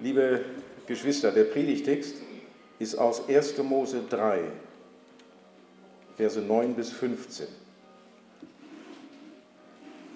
Liebe 0.00 0.44
Geschwister, 0.86 1.32
der 1.32 1.42
Predigtext 1.42 2.14
ist 2.78 2.94
aus 2.94 3.28
1. 3.28 3.58
Mose 3.64 4.04
3, 4.08 4.42
Verse 6.16 6.40
9 6.40 6.74
bis 6.74 6.92
15. 6.92 7.48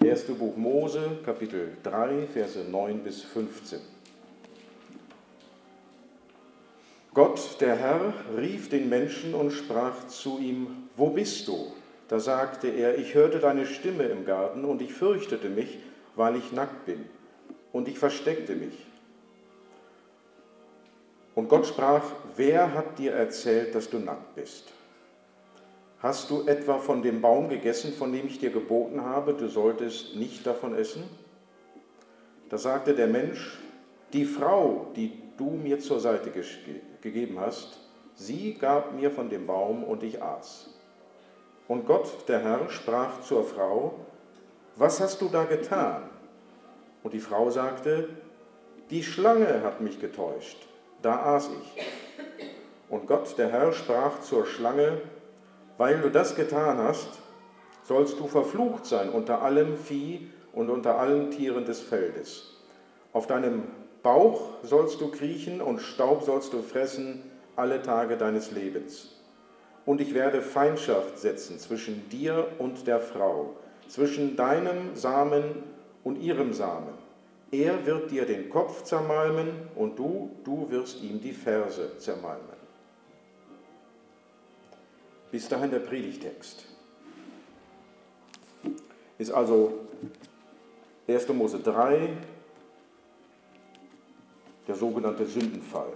Erste 0.05 0.35
Buch 0.35 0.57
Mose, 0.57 1.19
Kapitel 1.25 1.77
3, 1.83 2.29
Verse 2.33 2.61
9 2.61 3.01
bis 3.01 3.23
15. 3.23 3.81
Gott, 7.13 7.61
der 7.61 7.75
Herr, 7.75 8.15
rief 8.39 8.69
den 8.69 8.89
Menschen 8.89 9.35
und 9.35 9.51
sprach 9.51 10.07
zu 10.07 10.39
ihm, 10.39 10.89
Wo 10.97 11.11
bist 11.11 11.49
du? 11.49 11.73
Da 12.07 12.21
sagte 12.21 12.69
er, 12.69 12.99
ich 12.99 13.15
hörte 13.15 13.41
deine 13.41 13.67
Stimme 13.67 14.05
im 14.05 14.25
Garten 14.27 14.65
und 14.65 14.81
ich 14.81 14.95
fürchtete 14.95 15.49
mich, 15.49 15.81
weil 16.15 16.37
ich 16.37 16.53
nackt 16.53 16.87
bin, 16.87 17.05
und 17.73 17.89
ich 17.89 17.99
versteckte 17.99 18.55
mich. 18.55 18.92
Und 21.35 21.49
Gott 21.49 21.67
sprach, 21.67 22.03
wer 22.37 22.75
hat 22.75 22.99
dir 22.99 23.13
erzählt, 23.13 23.75
dass 23.75 23.89
du 23.89 23.99
nackt 23.99 24.35
bist? 24.35 24.65
Hast 26.01 26.31
du 26.31 26.47
etwa 26.47 26.79
von 26.79 27.01
dem 27.01 27.23
Baum 27.23 27.49
gegessen, 27.49 27.93
von 27.93 28.13
dem 28.13 28.27
ich 28.27 28.39
dir 28.39 28.51
geboten 28.51 29.03
habe, 29.03 29.35
du 29.35 29.49
solltest 29.49 30.17
nicht 30.17 30.47
davon 30.47 30.75
essen? 30.75 31.05
Da 32.51 32.59
sagte 32.59 32.95
der 32.95 33.07
Mensch, 33.07 33.59
die 34.13 34.27
Frau, 34.27 34.89
die 34.95 35.13
du 35.39 35.51
mir 35.51 35.79
zur 35.79 36.01
Seite 36.01 36.31
ge 36.31 36.45
gegeben 37.01 37.41
hast, 37.41 37.79
sie 38.15 38.55
gab 38.55 38.93
mir 38.93 39.11
von 39.11 39.31
dem 39.31 39.47
Baum 39.47 39.85
und 39.85 40.03
ich 40.03 40.23
aß. 40.23 40.75
Und 41.67 41.87
Gott, 41.87 42.29
der 42.29 42.41
Herr, 42.41 42.69
sprach 42.69 43.23
zur 43.23 43.45
Frau, 43.45 43.95
was 44.77 45.01
hast 45.01 45.21
du 45.23 45.29
da 45.29 45.45
getan? 45.45 46.11
Und 47.03 47.15
die 47.15 47.21
Frau 47.21 47.49
sagte, 47.51 48.11
die 48.91 49.03
Schlange 49.03 49.63
hat 49.63 49.81
mich 49.81 49.99
getäuscht 49.99 50.69
da 51.03 51.37
aß 51.37 51.51
ich. 51.61 51.83
Und 52.89 53.07
Gott, 53.07 53.37
der 53.39 53.51
Herr, 53.51 53.73
sprach 53.73 54.21
zur 54.21 54.47
Schlange, 54.47 55.01
weil 55.79 56.01
du 56.01 56.11
das 56.11 56.35
getan 56.35 56.79
hast, 56.79 57.09
sollst 57.83 58.19
du 58.21 58.27
verflucht 58.27 58.87
sein 58.87 59.11
unter 59.11 59.43
allem 59.43 59.77
Vieh 59.77 60.31
und 60.53 60.71
unter 60.71 60.99
allen 60.99 61.31
Tieren 61.31 61.65
des 61.65 61.81
Feldes. 61.81 62.57
Auf 63.13 63.27
deinem 63.27 63.65
Bauch 64.03 64.43
sollst 64.63 65.01
du 65.01 65.11
kriechen 65.11 65.61
und 65.61 65.81
Staub 65.81 66.23
sollst 66.23 66.53
du 66.53 66.63
fressen 66.63 67.23
alle 67.57 67.83
Tage 67.83 68.17
deines 68.17 68.51
Lebens. 68.51 69.17
Und 69.85 70.01
ich 70.01 70.15
werde 70.15 70.43
Feindschaft 70.43 71.19
setzen 71.19 71.59
zwischen 71.59 72.09
dir 72.09 72.47
und 72.59 72.87
der 72.87 73.01
Frau, 73.01 73.57
zwischen 73.89 74.37
deinem 74.37 74.95
Samen 74.95 75.65
und 76.05 76.17
ihrem 76.17 76.53
Samen. 76.53 77.02
Er 77.53 77.85
wird 77.85 78.11
dir 78.11 78.25
den 78.25 78.49
Kopf 78.49 78.83
zermalmen 78.83 79.69
und 79.77 79.99
du, 79.99 80.31
du 80.43 80.71
wirst 80.71 81.03
ihm 81.03 81.21
die 81.21 81.35
Ferse 81.35 81.99
zermalmen. 81.99 82.57
Bis 85.31 85.49
dahin 85.49 85.71
der 85.71 85.81
Predigtext. 85.81 86.65
Ist 89.19 89.31
also 89.31 89.81
1. 91.07 91.29
Mose 91.29 91.59
3, 91.59 92.09
der 94.67 94.75
sogenannte 94.75 95.27
Sündenfall. 95.27 95.93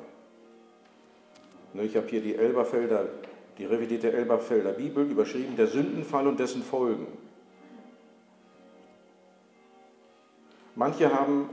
Ne, 1.73 1.85
ich 1.85 1.97
habe 1.97 2.07
hier 2.09 2.21
die 2.21 2.35
Elberfelder, 2.35 3.07
die 3.57 3.65
revidierte 3.65 4.13
Elberfelder 4.13 4.73
Bibel 4.73 5.11
überschrieben, 5.11 5.57
der 5.57 5.69
Sündenfall 5.69 6.27
und 6.27 6.39
dessen 6.39 6.63
Folgen. 6.63 7.07
Manche 10.77 11.11
haben 11.11 11.49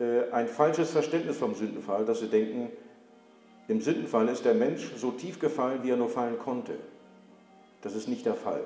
äh, 0.00 0.30
ein 0.32 0.48
falsches 0.48 0.90
Verständnis 0.90 1.36
vom 1.36 1.54
Sündenfall, 1.54 2.06
dass 2.06 2.20
sie 2.20 2.28
denken, 2.28 2.70
im 3.68 3.80
Sündenfall 3.82 4.28
ist 4.28 4.44
der 4.44 4.54
Mensch 4.54 4.92
so 4.96 5.10
tief 5.10 5.38
gefallen, 5.38 5.80
wie 5.82 5.90
er 5.90 5.96
nur 5.96 6.08
fallen 6.08 6.38
konnte. 6.38 6.74
Das 7.82 7.94
ist 7.94 8.08
nicht 8.08 8.24
der 8.24 8.34
Fall. 8.34 8.64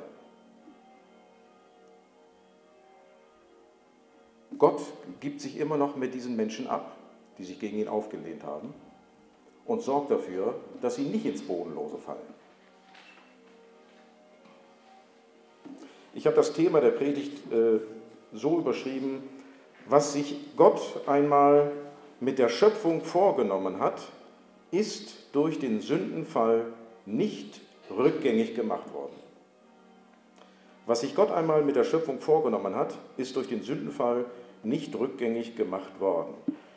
Gott 4.59 4.81
gibt 5.21 5.41
sich 5.41 5.59
immer 5.59 5.77
noch 5.77 5.97
mit 5.97 6.15
diesen 6.15 6.37
Menschen 6.37 6.69
ab, 6.69 6.97
die 7.39 7.45
sich 7.45 7.59
gegen 7.59 7.79
ihn 7.79 7.89
aufgelehnt 7.89 8.45
haben, 8.45 8.73
und 9.65 9.83
sorgt 9.83 10.11
dafür, 10.11 10.55
dass 10.83 10.97
sie 10.97 11.05
nicht 11.05 11.25
ins 11.25 11.43
Bodenlose 11.43 11.99
fallen. 11.99 12.19
Ich 16.15 16.27
habe 16.27 16.37
das 16.37 16.53
Thema 16.53 16.81
der 16.81 16.91
Predigt 16.91 17.51
äh, 17.53 17.81
so 18.33 18.59
überschrieben, 18.59 19.23
was 19.89 20.13
sich 20.13 20.37
Gott 20.57 20.81
einmal 21.07 21.73
mit 22.21 22.39
der 22.39 22.49
Schöpfung 22.49 23.03
vorgenommen 23.03 23.81
hat, 23.81 24.01
ist 24.71 25.15
durch 25.33 25.59
den 25.59 25.81
Sündenfall 25.81 26.67
nicht 27.07 27.61
rückgängig 27.91 28.55
gemacht 28.55 28.93
worden. 28.93 29.15
Was 30.87 31.01
sich 31.01 31.15
Gott 31.15 31.31
einmal 31.31 31.63
mit 31.63 31.77
der 31.77 31.85
Schöpfung 31.85 32.21
vorgenommen 32.21 32.75
hat, 32.75 32.97
ist 33.17 33.37
durch 33.37 33.49
den 33.49 33.63
Sündenfall 33.63 34.27
nicht 34.63 34.95
rückgängig 34.95 35.57
gemacht 35.57 36.01
worden. 36.01 36.35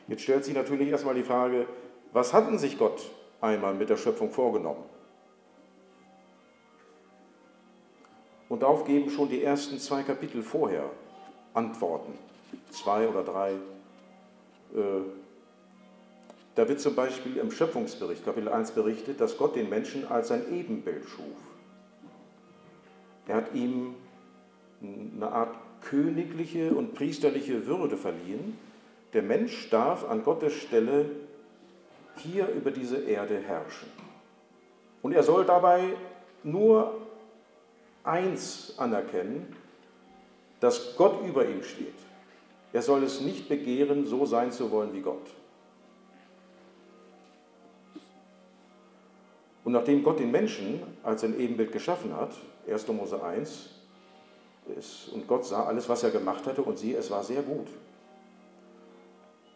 Jetzt 0.08 0.24
stellt 0.24 0.46
sich 0.46 0.54
natürlich 0.54 0.90
erstmal 0.90 1.16
die 1.16 1.24
Frage, 1.24 1.68
was 2.12 2.34
hatten 2.34 2.58
sich 2.58 2.78
Gott 2.78 3.10
einmal 3.42 3.74
mit 3.74 3.90
der 3.90 3.98
Schöpfung 3.98 4.32
vorgenommen? 4.32 4.84
Und 8.50 8.62
darauf 8.62 8.86
geben 8.86 9.10
schon 9.10 9.30
die 9.30 9.44
ersten 9.44 9.80
zwei 9.80 10.04
Kapitel 10.04 10.44
vorher 10.44 10.90
Antworten 11.54 12.14
zwei 12.72 13.08
oder 13.08 13.24
drei. 13.24 13.52
Äh, 13.52 15.02
da 16.56 16.68
wird 16.70 16.80
zum 16.80 16.96
Beispiel 16.96 17.38
im 17.38 17.52
Schöpfungsbericht, 17.52 18.24
Kapitel 18.24 18.50
1, 18.50 18.72
berichtet, 18.72 19.20
dass 19.20 19.38
Gott 19.38 19.56
den 19.56 19.70
Menschen 19.70 20.08
als 20.08 20.28
sein 20.28 20.44
Ebenbild 20.54 21.06
schuf. 21.06 21.38
Er 23.28 23.38
hat 23.38 23.54
ihm 23.56 23.96
eine 24.82 25.32
Art 25.32 25.56
königliche 25.82 26.74
und 26.74 26.94
priesterliche 26.94 27.66
Würde 27.66 27.98
verliehen. 27.98 28.58
Der 29.14 29.24
Mensch 29.24 29.70
darf 29.70 30.08
an 30.10 30.24
Gottes 30.24 30.54
Stelle 30.54 31.10
hier 32.18 32.48
über 32.50 32.72
diese 32.72 32.98
Erde 32.98 33.40
herrschen. 33.40 33.90
Und 35.02 35.14
er 35.14 35.24
soll 35.24 35.46
dabei 35.46 35.94
nur 36.44 37.02
eins 38.04 38.76
anerkennen, 38.78 39.56
dass 40.60 40.96
Gott 40.96 41.26
über 41.26 41.46
ihm 41.48 41.64
steht. 41.64 41.94
Er 42.74 42.82
soll 42.82 43.04
es 43.04 43.22
nicht 43.22 43.48
begehren, 43.48 44.06
so 44.08 44.26
sein 44.26 44.52
zu 44.52 44.72
wollen 44.72 44.94
wie 44.94 45.02
Gott. 45.02 45.28
Und 49.64 49.72
nachdem 49.72 50.04
Gott 50.04 50.20
den 50.20 50.32
Menschen 50.32 50.82
als 51.04 51.22
sein 51.22 51.40
Ebenbild 51.40 51.72
geschaffen 51.72 52.16
hat, 52.16 52.32
1. 52.68 52.88
Mose 52.90 53.24
1, 53.24 53.70
ist, 54.78 55.10
und 55.10 55.28
Gott 55.28 55.46
sah 55.46 55.66
alles, 55.66 55.88
was 55.88 56.04
er 56.04 56.12
gemacht 56.12 56.46
hatte, 56.46 56.64
und 56.64 56.78
siehe, 56.78 56.98
es 56.98 57.12
war 57.12 57.24
sehr 57.24 57.44
gut. 57.44 57.68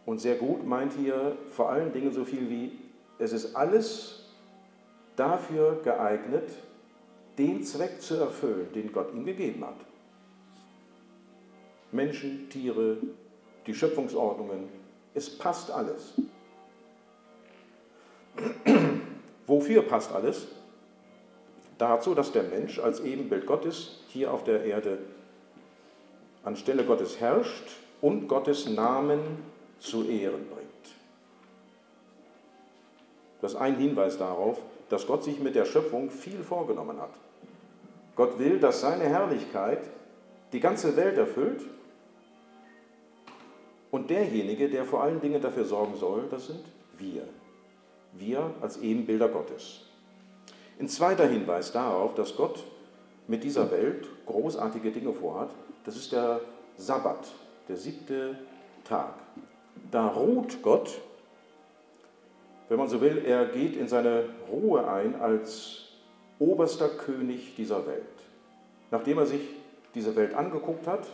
Und 0.05 0.19
sehr 0.19 0.35
gut 0.35 0.66
meint 0.66 0.94
hier 0.94 1.35
vor 1.51 1.69
allen 1.69 1.91
Dingen 1.91 2.13
so 2.13 2.23
viel 2.23 2.49
wie, 2.49 2.72
es 3.19 3.34
ist 3.34 3.55
alles 3.55 4.25
dafür 5.16 5.81
geeignet, 5.84 6.49
den 7.38 7.63
Zweck 7.63 8.01
zu 8.01 8.16
erfüllen, 8.16 8.67
den 8.73 8.91
Gott 8.91 9.13
ihm 9.13 9.25
gegeben 9.25 9.66
hat. 9.66 9.75
Menschen, 11.92 12.50
Tiere, 12.50 12.98
die 13.66 13.74
Schöpfungsordnungen. 13.74 14.70
Es 15.14 15.38
passt 15.38 15.72
alles. 15.72 16.14
Wofür 19.48 19.81
passt 19.84 20.12
alles? 20.12 20.47
Dazu, 21.78 22.16
dass 22.16 22.31
der 22.31 22.44
Mensch 22.44 22.80
als 22.80 23.00
Ebenbild 23.02 23.46
Gottes 23.46 24.00
hier 24.08 24.34
auf 24.34 24.44
der 24.44 24.64
Erde 24.64 24.97
anstelle 26.44 26.84
Gottes 26.86 27.20
herrscht 27.20 27.70
und 28.02 28.28
Gottes 28.28 28.70
Namen 28.70 29.20
zu 29.80 30.03
Ehren 30.06 30.47
bringt. 30.47 30.68
Das 33.41 33.53
ist 33.53 33.59
ein 33.59 33.76
Hinweis 33.76 34.17
darauf, 34.17 34.59
dass 34.90 35.06
Gott 35.06 35.23
sich 35.23 35.40
mit 35.40 35.56
der 35.56 35.66
Schöpfung 35.66 36.09
viel 36.09 36.41
vorgenommen 36.44 37.00
hat. 37.00 37.11
Gott 38.16 38.40
will, 38.40 38.59
dass 38.59 38.82
seine 38.82 39.03
Herrlichkeit 39.03 39.82
die 40.53 40.59
ganze 40.59 40.96
Welt 40.96 41.17
erfüllt 41.17 41.61
und 43.97 44.11
derjenige, 44.11 44.70
der 44.70 44.85
vor 44.85 45.02
allen 45.02 45.20
Dingen 45.20 45.41
dafür 45.41 45.66
sorgen 45.66 45.96
soll, 45.96 46.28
das 46.29 46.46
sind 46.46 46.64
wir. 46.99 47.23
Wir 48.14 48.52
als 48.61 48.78
Ebenbilder 48.78 49.28
Gottes. 49.28 49.82
Ein 50.79 50.88
zweiter 50.88 51.28
Hinweis 51.28 51.72
darauf, 51.72 52.14
dass 52.14 52.35
Gott 52.35 52.64
mit 53.28 53.44
dieser 53.44 53.72
Welt 53.72 54.08
großartige 54.28 54.91
Dinge 54.91 55.14
vorhat, 55.14 55.49
das 55.84 55.96
ist 55.96 56.11
der 56.11 56.41
Sabbat, 56.78 57.28
der 57.67 57.76
siebte 57.76 58.38
Tag. 58.84 59.16
Da 59.90 60.08
ruht 60.09 60.61
Gott, 60.61 61.02
wenn 62.70 62.78
man 62.78 62.90
so 62.90 63.02
will, 63.02 63.23
er 63.26 63.46
geht 63.47 63.76
in 63.76 63.88
seine 63.88 64.26
Ruhe 64.52 64.88
ein 64.88 65.20
als 65.20 65.85
oberster 66.38 66.90
König 66.90 67.55
dieser 67.55 67.88
Welt. 67.88 68.03
Nachdem 68.91 69.17
er 69.17 69.26
sich 69.26 69.41
diese 69.96 70.16
Welt 70.16 70.35
angeguckt 70.35 70.85
hat, 70.85 71.08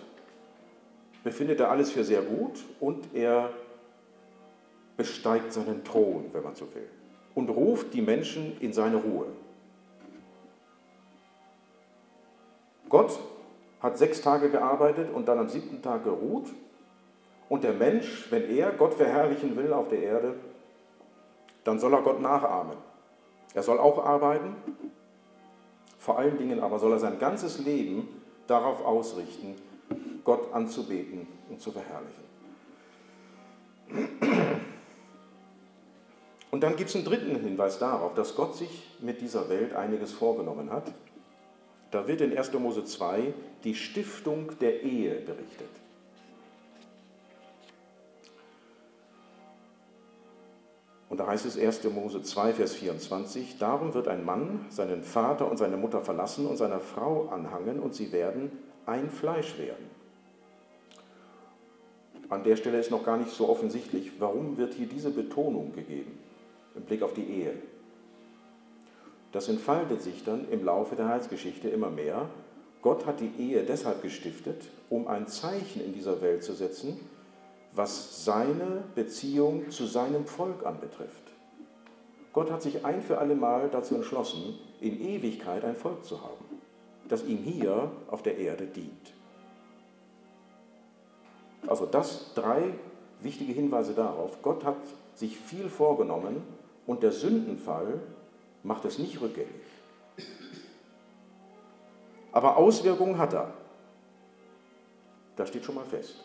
befindet 1.23 1.59
er 1.59 1.71
alles 1.71 1.91
für 1.91 2.03
sehr 2.03 2.21
gut 2.21 2.63
und 2.79 3.13
er 3.13 3.49
besteigt 4.97 5.53
seinen 5.53 5.83
Thron, 5.83 6.25
wenn 6.33 6.43
man 6.43 6.55
so 6.55 6.65
will, 6.73 6.87
und 7.33 7.49
ruft 7.49 7.93
die 7.93 8.01
Menschen 8.01 8.57
in 8.59 8.73
seine 8.73 8.97
Ruhe. 8.97 9.27
Gott 12.89 13.17
hat 13.81 13.97
sechs 13.97 14.21
Tage 14.21 14.49
gearbeitet 14.49 15.09
und 15.13 15.27
dann 15.27 15.39
am 15.39 15.49
siebten 15.49 15.81
Tag 15.81 16.03
geruht. 16.03 16.47
Und 17.49 17.63
der 17.63 17.73
Mensch, 17.73 18.27
wenn 18.29 18.49
er 18.49 18.71
Gott 18.71 18.93
verherrlichen 18.93 19.55
will 19.55 19.73
auf 19.73 19.89
der 19.89 20.01
Erde, 20.01 20.35
dann 21.63 21.79
soll 21.79 21.93
er 21.93 22.01
Gott 22.01 22.21
nachahmen. 22.21 22.77
Er 23.53 23.63
soll 23.63 23.79
auch 23.79 24.03
arbeiten, 24.03 24.55
vor 25.97 26.17
allen 26.17 26.37
Dingen 26.37 26.59
aber 26.61 26.79
soll 26.79 26.91
er 26.91 26.99
sein 26.99 27.19
ganzes 27.19 27.59
Leben 27.59 28.07
darauf 28.47 28.83
ausrichten, 28.85 29.55
Gott 30.23 30.53
anzubeten 30.53 31.27
und 31.49 31.61
zu 31.61 31.71
verherrlichen. 31.71 32.23
Und 36.51 36.61
dann 36.61 36.75
gibt 36.75 36.89
es 36.89 36.95
einen 36.95 37.05
dritten 37.05 37.35
Hinweis 37.35 37.79
darauf, 37.79 38.13
dass 38.13 38.35
Gott 38.35 38.55
sich 38.55 38.87
mit 38.99 39.21
dieser 39.21 39.49
Welt 39.49 39.73
einiges 39.73 40.11
vorgenommen 40.11 40.71
hat. 40.71 40.91
Da 41.91 42.07
wird 42.07 42.21
in 42.21 42.37
1. 42.37 42.53
Mose 42.53 42.85
2 42.85 43.33
die 43.63 43.75
Stiftung 43.75 44.51
der 44.59 44.83
Ehe 44.83 45.15
berichtet. 45.15 45.69
Und 51.09 51.19
da 51.19 51.27
heißt 51.27 51.45
es 51.45 51.59
1. 51.59 51.83
Mose 51.85 52.23
2, 52.23 52.53
Vers 52.53 52.73
24, 52.73 53.59
darum 53.59 53.93
wird 53.93 54.07
ein 54.07 54.25
Mann 54.25 54.65
seinen 54.69 55.03
Vater 55.03 55.49
und 55.49 55.57
seine 55.57 55.77
Mutter 55.77 56.01
verlassen 56.01 56.47
und 56.47 56.57
seiner 56.57 56.79
Frau 56.79 57.29
anhangen 57.29 57.79
und 57.79 57.93
sie 57.93 58.11
werden 58.11 58.51
ein 58.87 59.11
Fleisch 59.11 59.57
werden. 59.59 60.02
An 62.33 62.43
der 62.43 62.55
Stelle 62.55 62.79
ist 62.79 62.89
noch 62.89 63.05
gar 63.05 63.17
nicht 63.17 63.29
so 63.29 63.47
offensichtlich, 63.47 64.13
warum 64.19 64.57
wird 64.57 64.73
hier 64.73 64.87
diese 64.87 65.11
Betonung 65.11 65.71
gegeben 65.75 66.17
im 66.75 66.81
Blick 66.81 67.03
auf 67.03 67.13
die 67.13 67.25
Ehe. 67.25 67.53
Das 69.31 69.49
entfaltet 69.49 70.01
sich 70.01 70.23
dann 70.23 70.49
im 70.49 70.65
Laufe 70.65 70.95
der 70.95 71.09
Heilsgeschichte 71.09 71.69
immer 71.69 71.91
mehr. 71.91 72.29
Gott 72.81 73.05
hat 73.05 73.19
die 73.19 73.31
Ehe 73.37 73.61
deshalb 73.61 74.01
gestiftet, 74.01 74.63
um 74.89 75.07
ein 75.07 75.27
Zeichen 75.27 75.85
in 75.85 75.93
dieser 75.93 76.23
Welt 76.23 76.43
zu 76.43 76.53
setzen, 76.53 76.99
was 77.75 78.25
seine 78.25 78.83
Beziehung 78.95 79.69
zu 79.69 79.85
seinem 79.85 80.25
Volk 80.25 80.65
anbetrifft. 80.65 81.33
Gott 82.33 82.49
hat 82.49 82.63
sich 82.63 82.83
ein 82.83 83.03
für 83.03 83.19
alle 83.19 83.35
Mal 83.35 83.69
dazu 83.71 83.93
entschlossen, 83.93 84.57
in 84.81 84.99
Ewigkeit 84.99 85.63
ein 85.63 85.75
Volk 85.75 86.03
zu 86.03 86.23
haben, 86.23 86.45
das 87.07 87.23
ihm 87.25 87.37
hier 87.37 87.91
auf 88.07 88.23
der 88.23 88.39
Erde 88.39 88.65
dient. 88.65 89.13
Also 91.67 91.85
das 91.85 92.33
drei 92.33 92.73
wichtige 93.21 93.53
Hinweise 93.53 93.93
darauf. 93.93 94.41
Gott 94.41 94.63
hat 94.63 94.77
sich 95.15 95.37
viel 95.37 95.69
vorgenommen 95.69 96.43
und 96.85 97.03
der 97.03 97.11
Sündenfall 97.11 97.99
macht 98.63 98.85
es 98.85 98.99
nicht 98.99 99.21
rückgängig. 99.21 99.49
Aber 102.31 102.57
Auswirkungen 102.57 103.17
hat 103.17 103.33
er. 103.33 103.53
Das 105.35 105.49
steht 105.49 105.63
schon 105.63 105.75
mal 105.75 105.85
fest. 105.85 106.23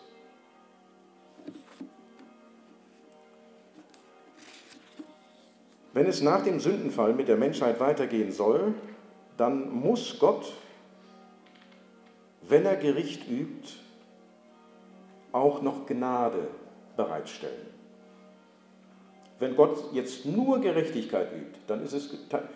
Wenn 5.93 6.07
es 6.07 6.23
nach 6.23 6.43
dem 6.45 6.61
Sündenfall 6.61 7.13
mit 7.13 7.29
der 7.29 7.37
Menschheit 7.37 7.81
weitergehen 7.81 8.31
soll, 8.31 8.75
dann 9.37 9.71
muss 9.71 10.19
Gott, 10.19 10.53
wenn 12.43 12.65
er 12.65 12.77
Gericht 12.77 13.29
übt, 13.29 13.73
auch 15.39 15.63
noch 15.63 15.87
Gnade 15.87 16.49
bereitstellen. 16.97 17.67
Wenn 19.39 19.55
Gott 19.55 19.93
jetzt 19.93 20.27
nur 20.27 20.61
Gerechtigkeit 20.61 21.29
übt, 21.33 21.61
dann, 21.69 21.85
ist 21.85 21.93
es, 21.93 22.11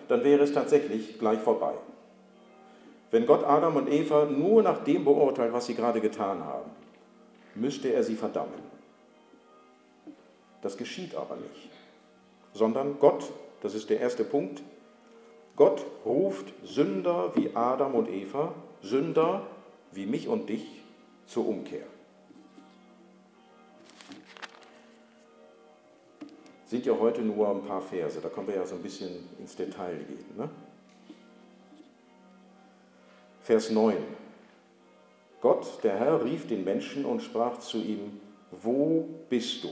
dann 0.08 0.24
wäre 0.24 0.42
es 0.42 0.52
tatsächlich 0.52 1.18
gleich 1.18 1.38
vorbei. 1.38 1.74
Wenn 3.12 3.26
Gott 3.26 3.44
Adam 3.44 3.76
und 3.76 3.88
Eva 3.90 4.24
nur 4.24 4.62
nach 4.62 4.82
dem 4.82 5.04
beurteilt, 5.04 5.52
was 5.52 5.66
sie 5.66 5.74
gerade 5.74 6.00
getan 6.00 6.44
haben, 6.44 6.70
müsste 7.54 7.92
er 7.92 8.02
sie 8.02 8.16
verdammen. 8.16 8.72
Das 10.60 10.76
geschieht 10.76 11.14
aber 11.14 11.36
nicht 11.36 11.72
sondern 12.54 12.98
Gott, 12.98 13.30
das 13.60 13.74
ist 13.74 13.90
der 13.90 14.00
erste 14.00 14.24
Punkt, 14.24 14.62
Gott 15.56 15.84
ruft 16.04 16.52
Sünder 16.64 17.32
wie 17.34 17.54
Adam 17.54 17.94
und 17.94 18.08
Eva, 18.08 18.54
Sünder 18.82 19.46
wie 19.92 20.06
mich 20.06 20.28
und 20.28 20.48
dich 20.48 20.66
zur 21.26 21.46
Umkehr. 21.46 21.86
Sind 26.72 26.86
ja 26.86 26.98
heute 26.98 27.20
nur 27.20 27.50
ein 27.50 27.60
paar 27.66 27.82
Verse, 27.82 28.18
da 28.18 28.30
können 28.30 28.46
wir 28.46 28.54
ja 28.54 28.64
so 28.64 28.76
ein 28.76 28.82
bisschen 28.82 29.28
ins 29.38 29.54
Detail 29.54 29.94
gehen. 29.94 30.24
Ne? 30.38 30.48
Vers 33.42 33.68
9. 33.68 33.94
Gott, 35.42 35.66
der 35.82 35.98
Herr, 35.98 36.24
rief 36.24 36.46
den 36.46 36.64
Menschen 36.64 37.04
und 37.04 37.20
sprach 37.20 37.58
zu 37.58 37.76
ihm, 37.76 38.18
wo 38.50 39.06
bist 39.28 39.62
du? 39.64 39.68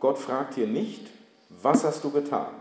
Gott 0.00 0.16
fragt 0.16 0.54
hier 0.54 0.68
nicht, 0.68 1.06
was 1.50 1.84
hast 1.84 2.02
du 2.02 2.10
getan? 2.10 2.54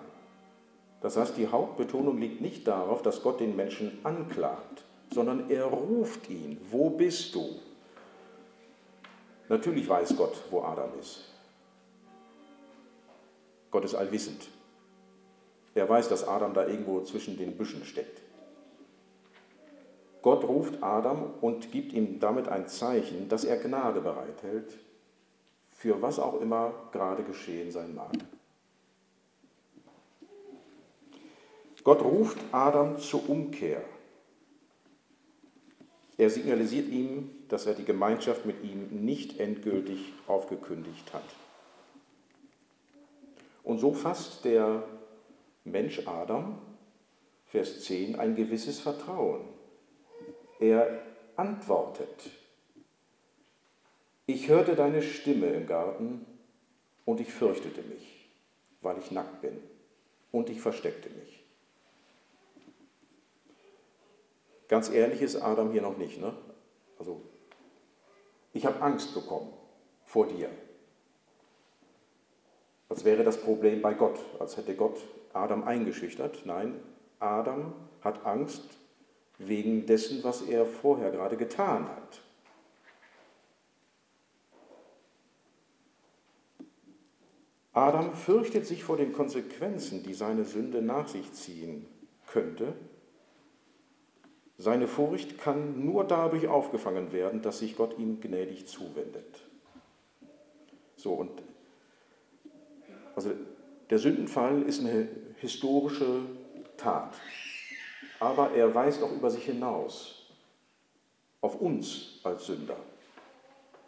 Das 1.00 1.16
heißt, 1.16 1.38
die 1.38 1.48
Hauptbetonung 1.48 2.20
liegt 2.20 2.42
nicht 2.42 2.68
darauf, 2.68 3.02
dass 3.04 3.24
Gott 3.24 3.40
den 3.40 3.56
Menschen 3.56 4.00
anklagt, 4.04 4.84
sondern 5.14 5.50
er 5.50 5.64
ruft 5.64 6.30
ihn, 6.30 6.60
wo 6.70 6.90
bist 6.90 7.34
du? 7.34 7.48
Natürlich 9.48 9.88
weiß 9.88 10.18
Gott, 10.18 10.36
wo 10.52 10.64
Adam 10.64 10.90
ist. 11.00 11.37
Gott 13.72 13.86
ist 13.86 13.96
allwissend. 13.96 14.48
Er 15.76 15.88
weiß, 15.88 16.10
dass 16.10 16.28
Adam 16.28 16.54
da 16.54 16.68
irgendwo 16.68 17.02
zwischen 17.02 17.38
den 17.38 17.56
Büschen 17.56 17.86
steckt. 17.86 18.22
Gott 20.22 20.44
ruft 20.44 20.82
Adam 20.82 21.34
und 21.42 21.72
gibt 21.72 21.94
ihm 21.94 22.20
damit 22.20 22.48
ein 22.48 22.68
Zeichen, 22.68 23.30
dass 23.30 23.46
er 23.46 23.58
Gnade 23.58 24.02
bereithält 24.02 24.78
für 25.70 26.02
was 26.02 26.18
auch 26.20 26.42
immer 26.42 26.74
gerade 26.92 27.24
geschehen 27.24 27.72
sein 27.72 27.94
mag. 27.94 28.12
Gott 31.84 32.02
ruft 32.02 32.38
Adam 32.52 32.98
zur 33.00 33.30
Umkehr. 33.30 33.82
Er 36.18 36.30
signalisiert 36.30 36.90
ihm, 36.90 37.30
dass 37.48 37.68
er 37.68 37.76
die 37.76 37.86
Gemeinschaft 37.86 38.46
mit 38.46 38.64
ihm 38.64 39.06
nicht 39.06 39.40
endgültig 39.40 40.14
aufgekündigt 40.26 41.14
hat. 41.14 41.24
Und 43.68 43.80
so 43.80 43.92
fasst 43.92 44.46
der 44.46 44.84
Mensch 45.66 46.08
Adam, 46.08 46.58
Vers 47.48 47.84
10, 47.84 48.18
ein 48.18 48.36
gewisses 48.36 48.80
Vertrauen. 48.80 49.42
Er 50.60 51.02
antwortet 51.36 52.32
ich 54.30 54.50
hörte 54.50 54.76
deine 54.76 55.02
Stimme 55.02 55.48
im 55.48 55.68
Garten 55.68 56.26
und 57.06 57.22
ich 57.22 57.34
fürchtete 57.34 57.82
mich, 57.82 58.30
weil 58.82 58.98
ich 59.00 59.12
nackt 59.12 59.42
bin 59.42 59.58
und 60.34 60.50
ich 60.50 60.60
versteckte 60.60 61.10
mich. 61.10 61.46
Ganz 64.68 64.90
ehrlich 64.90 65.22
ist 65.22 65.38
Adam 65.38 65.72
hier 65.72 65.82
noch 65.82 65.98
nicht. 65.98 66.20
Ne? 66.20 66.34
Also, 67.00 67.22
ich 68.52 68.66
habe 68.66 68.82
Angst 68.82 69.14
bekommen 69.14 69.54
vor 70.04 70.28
dir. 70.28 70.50
Als 72.90 73.04
wäre 73.04 73.24
das 73.24 73.42
Problem 73.42 73.82
bei 73.82 73.94
Gott, 73.94 74.20
als 74.40 74.58
hätte 74.58 74.76
Gott 74.76 74.98
Adam 75.34 75.64
eingeschüchtert. 75.64 76.46
Nein, 76.46 76.80
Adam 77.20 77.74
hat 78.02 78.26
Angst 78.26 78.64
wegen 79.38 79.86
dessen, 79.86 80.24
was 80.24 80.42
er 80.42 80.66
vorher 80.66 81.12
gerade 81.12 81.38
getan 81.38 81.88
hat. 81.88 82.22
Adam 87.74 88.16
fürchtet 88.16 88.66
sich 88.66 88.84
vor 88.84 88.98
den 88.98 89.14
Konsequenzen, 89.14 90.02
die 90.02 90.16
seine 90.16 90.46
Sünde 90.46 90.82
nach 90.82 91.08
sich 91.08 91.32
ziehen 91.34 91.86
könnte. 92.26 92.74
Seine 94.58 94.88
Furcht 94.88 95.38
kann 95.38 95.86
nur 95.86 96.04
dadurch 96.04 96.48
aufgefangen 96.48 97.12
werden, 97.12 97.44
dass 97.44 97.60
sich 97.60 97.78
Gott 97.78 98.00
ihm 98.00 98.20
gnädig 98.20 98.68
zuwendet. 98.68 99.48
So, 100.96 101.14
und 101.14 101.44
also 103.18 103.32
der 103.90 103.98
Sündenfall 103.98 104.62
ist 104.62 104.80
eine 104.80 105.08
historische 105.38 106.22
Tat, 106.78 107.16
aber 108.20 108.52
er 108.52 108.76
weist 108.76 109.02
auch 109.02 109.12
über 109.12 109.32
sich 109.32 109.44
hinaus, 109.46 110.30
auf 111.42 111.60
uns 111.60 112.20
als 112.24 112.46
Sünder. 112.46 112.78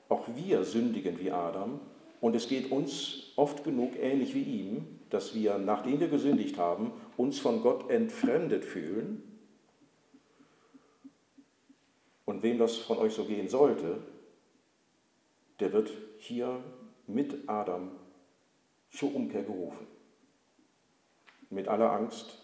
Auch 0.10 0.28
wir 0.36 0.64
sündigen 0.64 1.20
wie 1.20 1.30
Adam 1.30 1.80
und 2.22 2.36
es 2.36 2.48
geht 2.48 2.72
uns 2.72 3.32
oft 3.36 3.64
genug 3.64 3.94
ähnlich 4.00 4.34
wie 4.34 4.42
ihm, 4.42 5.00
dass 5.12 5.36
wir, 5.36 5.60
nachdem 5.60 6.00
wir 6.00 6.08
gesündigt 6.08 6.58
haben, 6.58 6.92
uns 7.16 7.38
von 7.38 7.62
Gott 7.62 7.88
entfremdet 7.92 8.66
fühlen. 8.66 9.22
Und 12.26 12.42
wem 12.42 12.58
das 12.58 12.78
von 12.78 12.98
euch 12.98 13.14
so 13.14 13.26
gehen 13.26 13.48
sollte, 13.48 14.00
der 15.60 15.72
wird 15.72 15.92
hier 16.18 16.64
mit 17.06 17.48
Adam 17.48 17.92
zur 18.92 19.14
Umkehr 19.14 19.44
gerufen. 19.44 19.88
Mit 21.50 21.68
aller 21.68 21.92
Angst, 21.92 22.38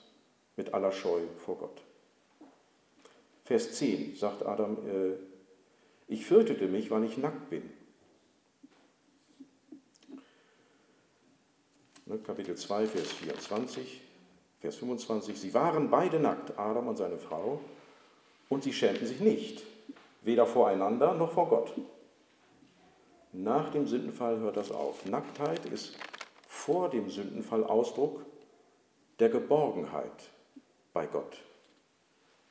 mit 0.56 0.74
aller 0.74 0.92
Scheu 0.92 1.22
vor 1.46 1.58
Gott. 1.58 1.82
Vers 3.44 3.74
10 3.74 4.16
sagt 4.16 4.44
Adam, 4.46 4.78
äh, 4.88 5.14
ich 6.08 6.26
fürchtete 6.26 6.68
mich, 6.68 6.90
weil 6.92 7.04
ich 7.04 7.18
nackt 7.18 7.50
bin. 7.50 7.70
Ne, 12.08 12.20
Kapitel 12.20 12.56
2, 12.56 12.88
Vers 12.88 13.12
24, 13.14 14.02
Vers 14.60 14.76
25. 14.76 15.40
Sie 15.40 15.54
waren 15.54 15.90
beide 15.90 16.20
nackt, 16.20 16.58
Adam 16.58 16.88
und 16.88 16.98
seine 16.98 17.18
Frau, 17.18 17.60
und 18.50 18.64
sie 18.64 18.74
schämten 18.74 19.08
sich 19.08 19.20
nicht, 19.20 19.64
weder 20.22 20.46
voreinander 20.46 21.14
noch 21.14 21.32
vor 21.32 21.50
Gott. 21.50 21.74
Nach 23.32 23.70
dem 23.72 23.88
Sündenfall 23.88 24.40
hört 24.40 24.58
das 24.58 24.72
auf. 24.72 25.06
Nacktheit 25.06 25.66
ist 25.66 25.98
vor 26.66 26.90
dem 26.90 27.12
Sündenfall 27.12 27.64
Ausdruck 27.64 28.26
der 29.20 29.30
Geborgenheit 29.30 30.32
bei 30.94 31.06
Gott. 31.06 31.44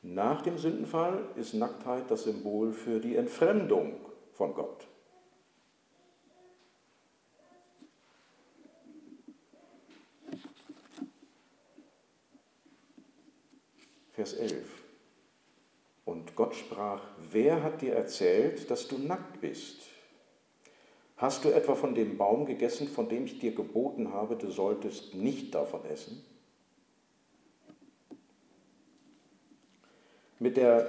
Nach 0.03 0.41
dem 0.41 0.57
Sündenfall 0.57 1.27
ist 1.35 1.55
Nacktheit 1.55 2.09
das 2.09 2.23
Symbol 2.23 2.73
für 2.73 3.01
die 3.01 3.17
Entfremdung 3.17 3.97
von 4.33 4.55
Gott. 4.55 4.87
Vers 14.13 14.35
11. 14.35 14.65
Und 16.05 16.37
Gott 16.37 16.55
sprach, 16.55 17.03
wer 17.33 17.65
hat 17.65 17.83
dir 17.83 17.97
erzählt, 17.97 18.71
dass 18.71 18.87
du 18.87 18.97
nackt 18.97 19.41
bist? 19.41 19.94
Hast 21.25 21.43
du 21.47 21.49
etwa 21.49 21.75
von 21.75 21.95
dem 21.95 22.19
Baum 22.19 22.45
gegessen, 22.45 22.87
von 22.87 23.09
dem 23.09 23.25
ich 23.25 23.39
dir 23.39 23.55
geboten 23.55 24.13
habe, 24.13 24.37
du 24.37 24.51
solltest 24.51 25.15
nicht 25.15 25.55
davon 25.55 25.83
essen? 25.87 26.23
Mit 30.39 30.59
der, 30.59 30.87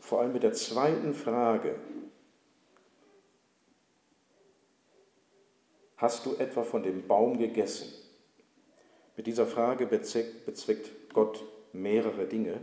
vor 0.00 0.22
allem 0.22 0.32
mit 0.32 0.42
der 0.42 0.54
zweiten 0.54 1.12
Frage, 1.12 1.74
hast 5.98 6.24
du 6.24 6.36
etwa 6.36 6.62
von 6.62 6.82
dem 6.82 7.06
Baum 7.06 7.36
gegessen? 7.36 7.92
Mit 9.18 9.26
dieser 9.26 9.46
Frage 9.46 9.86
bezweckt 9.86 11.12
Gott 11.12 11.44
mehrere 11.74 12.24
Dinge. 12.24 12.58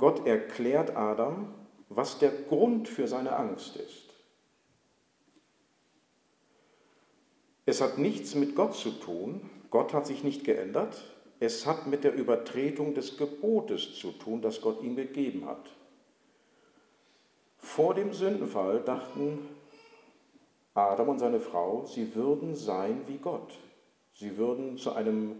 Gott 0.00 0.26
erklärt 0.26 0.96
Adam, 0.96 1.54
was 1.88 2.18
der 2.18 2.32
Grund 2.32 2.88
für 2.88 3.06
seine 3.06 3.36
Angst 3.36 3.76
ist. 3.76 4.07
Es 7.68 7.82
hat 7.82 7.98
nichts 7.98 8.34
mit 8.34 8.56
Gott 8.56 8.74
zu 8.74 8.92
tun. 8.92 9.42
Gott 9.68 9.92
hat 9.92 10.06
sich 10.06 10.24
nicht 10.24 10.42
geändert. 10.42 11.04
Es 11.38 11.66
hat 11.66 11.86
mit 11.86 12.02
der 12.02 12.14
Übertretung 12.14 12.94
des 12.94 13.18
Gebotes 13.18 13.94
zu 13.94 14.12
tun, 14.12 14.40
das 14.40 14.62
Gott 14.62 14.82
ihm 14.82 14.96
gegeben 14.96 15.44
hat. 15.44 15.68
Vor 17.58 17.92
dem 17.92 18.14
Sündenfall 18.14 18.80
dachten 18.80 19.46
Adam 20.72 21.10
und 21.10 21.18
seine 21.18 21.40
Frau, 21.40 21.84
sie 21.84 22.14
würden 22.14 22.56
sein 22.56 23.02
wie 23.06 23.18
Gott. 23.18 23.58
Sie 24.14 24.38
würden 24.38 24.78
zu 24.78 24.94
einem 24.94 25.36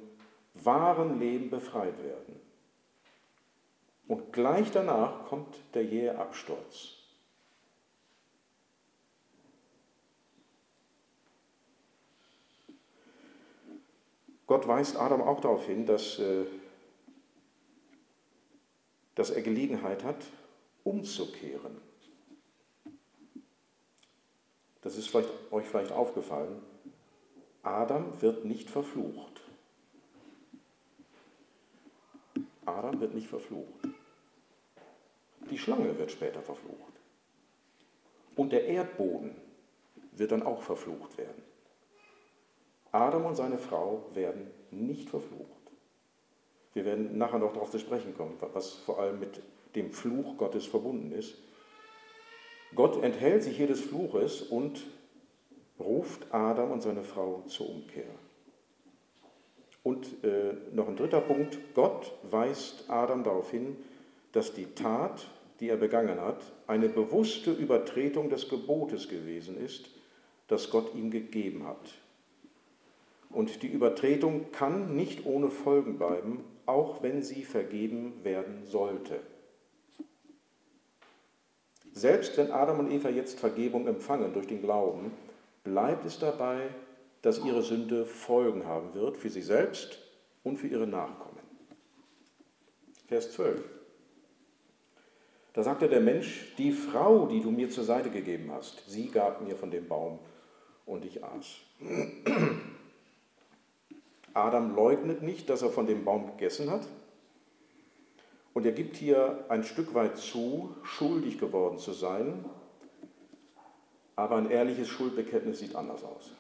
wahren 0.53 1.19
Leben 1.19 1.49
befreit 1.49 1.97
werden. 2.05 2.39
Und 4.07 4.35
gleich 4.35 4.71
danach 4.71 5.25
kommt 5.25 5.57
der 5.73 5.87
jähe 5.87 6.19
Absturz. 6.19 6.98
Gott 14.49 14.67
weist 14.67 14.97
Adam 14.97 15.21
auch 15.21 15.41
darauf 15.41 15.67
hin, 15.67 15.85
dass, 15.85 16.19
äh, 16.19 16.47
dass 19.15 19.31
er 19.31 19.43
Gelegenheit 19.43 20.03
hat, 20.03 20.25
umzukehren. 20.85 21.77
Das 24.81 24.97
ist 24.97 25.09
vielleicht, 25.09 25.29
euch 25.53 25.67
vielleicht 25.67 25.93
aufgefallen. 25.93 26.63
Adam 27.63 28.23
wird 28.23 28.47
nicht 28.47 28.71
verflucht. 28.71 29.43
Adam 32.65 33.01
wird 33.01 33.15
nicht 33.15 33.29
verflucht. 33.29 33.89
Die 35.51 35.59
Schlange 35.59 35.99
wird 35.99 36.11
später 36.11 36.41
verflucht. 36.41 36.95
Und 38.35 38.53
der 38.53 38.65
Erdboden 38.65 39.37
wird 40.13 40.33
dann 40.33 40.43
auch 40.43 40.63
verflucht 40.63 41.19
werden. 41.19 41.43
Adam 42.93 43.27
und 43.27 43.37
seine 43.37 43.59
Frau 43.59 44.07
werden 44.15 44.51
nicht 44.71 45.11
verflucht. 45.11 45.49
Wir 46.75 46.85
werden 46.85 47.19
nachher 47.19 47.39
noch 47.39 47.53
darauf 47.53 47.71
zu 47.71 47.79
sprechen 47.79 48.17
kommen, 48.17 48.37
was 48.53 48.73
vor 48.73 49.01
allem 49.01 49.19
mit 49.19 49.43
dem 49.75 49.93
Fluch 49.93 50.37
Gottes 50.37 50.67
verbunden 50.67 51.13
ist. 51.13 51.35
Gott 52.75 53.03
enthält 53.03 53.43
sich 53.43 53.57
hier 53.57 53.67
des 53.67 53.81
Fluches 53.81 54.43
und 54.43 54.85
ruft 55.81 56.33
Adam 56.33 56.71
und 56.71 56.83
seine 56.83 57.03
Frau 57.03 57.43
zur 57.47 57.71
Umkehr. 57.71 58.05
Und 59.83 60.23
äh, 60.25 60.55
noch 60.75 60.89
ein 60.89 60.97
dritter 60.97 61.21
Punkt, 61.21 61.59
Gott 61.75 62.13
weist 62.31 62.91
Adam 62.91 63.25
darauf 63.25 63.51
hin, 63.51 63.77
dass 64.33 64.53
die 64.53 64.67
Tat, 64.75 65.27
die 65.61 65.69
er 65.69 65.77
begangen 65.77 66.21
hat, 66.21 66.43
eine 66.67 66.89
bewusste 66.89 67.53
Übertretung 67.53 68.29
des 68.29 68.49
Gebotes 68.49 69.09
gewesen 69.09 69.57
ist, 69.57 69.89
das 70.49 70.71
Gott 70.71 70.95
ihm 70.95 71.11
gegeben 71.11 71.67
hat. 71.67 71.95
Und 73.31 73.63
die 73.63 73.69
Übertretung 73.69 74.51
kann 74.53 74.97
nicht 74.97 75.27
ohne 75.27 75.51
Folgen 75.51 75.99
bleiben, 75.99 76.45
auch 76.67 77.03
wenn 77.03 77.23
sie 77.23 77.45
vergeben 77.45 78.25
werden 78.25 78.65
sollte. 78.65 79.21
Selbst 81.93 82.37
wenn 82.37 82.53
Adam 82.53 82.79
und 82.79 82.91
Eva 82.91 83.09
jetzt 83.09 83.41
Vergebung 83.41 83.87
empfangen 83.87 84.33
durch 84.33 84.47
den 84.47 84.63
Glauben, 84.63 85.13
bleibt 85.65 86.05
es 86.07 86.19
dabei, 86.19 86.69
dass 87.23 87.45
ihre 87.45 87.63
Sünde 87.63 88.07
Folgen 88.07 88.67
haben 88.67 88.95
wird 88.95 89.17
für 89.17 89.31
sie 89.31 89.43
selbst 89.43 89.99
und 90.45 90.59
für 90.59 90.69
ihre 90.69 90.87
Nachkommen. 90.87 91.39
Vers 93.09 93.33
12. 93.33 93.63
Da 95.55 95.63
sagte 95.63 95.89
der 95.89 96.01
Mensch, 96.01 96.55
die 96.57 96.71
Frau, 96.71 97.27
die 97.27 97.41
du 97.41 97.51
mir 97.51 97.69
zur 97.69 97.83
Seite 97.83 98.11
gegeben 98.11 98.53
hast, 98.53 98.89
sie 98.89 99.09
gab 99.09 99.41
mir 99.41 99.57
von 99.57 99.71
dem 99.71 99.89
Baum 99.89 100.21
und 100.87 101.05
ich 101.05 101.25
aß. 101.25 101.57
Adam 104.39 104.75
leugnet 104.75 105.23
nicht, 105.23 105.51
dass 105.51 105.63
er 105.63 105.71
von 105.71 105.87
dem 105.87 106.05
Baum 106.05 106.27
gegessen 106.27 106.71
hat. 106.71 106.87
Und 108.55 108.67
er 108.67 108.73
gibt 108.73 108.97
hier 108.97 109.45
ein 109.49 109.63
Stück 109.63 109.95
weit 109.95 110.17
zu, 110.17 110.75
schuldig 110.83 111.39
geworden 111.39 111.79
zu 111.79 111.93
sein. 111.93 112.45
Aber 114.17 114.37
ein 114.37 114.51
ehrliches 114.51 114.89
Schuldbekenntnis 114.89 115.61
sieht 115.61 115.77
anders 115.77 116.03
aus. 116.03 116.33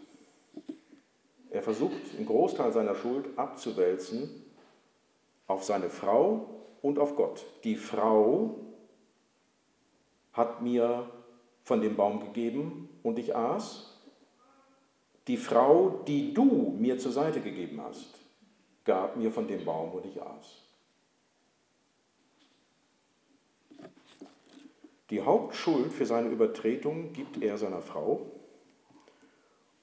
Er 1.51 1.63
versucht, 1.63 2.17
einen 2.17 2.27
Großteil 2.27 2.73
seiner 2.73 2.95
Schuld 2.95 3.27
abzuwälzen 3.39 4.45
auf 5.47 5.65
seine 5.65 5.89
Frau 5.89 6.65
und 6.83 6.99
auf 6.99 7.17
Gott. 7.17 7.47
Die 7.65 7.77
Frau 7.77 8.57
hat 10.33 10.63
mir 10.63 11.09
von 11.65 11.81
dem 11.81 11.97
Baum 11.97 12.21
gegeben 12.21 12.89
und 13.03 13.19
ich 13.19 13.35
aß 13.35 13.98
die 15.29 15.37
Frau, 15.37 16.03
die 16.07 16.33
du 16.33 16.75
mir 16.79 16.99
zur 16.99 17.13
Seite 17.13 17.41
gegeben 17.41 17.81
hast, 17.83 18.19
gab 18.85 19.17
mir 19.17 19.31
von 19.31 19.47
dem 19.47 19.65
Baum 19.65 19.93
und 19.93 20.07
ich 20.07 20.21
aß. 20.21 20.65
Die 25.11 25.21
Hauptschuld 25.21 25.93
für 25.93 26.07
seine 26.07 26.29
Übertretung 26.29 27.13
gibt 27.13 27.43
er 27.43 27.59
seiner 27.59 27.83
Frau 27.83 28.27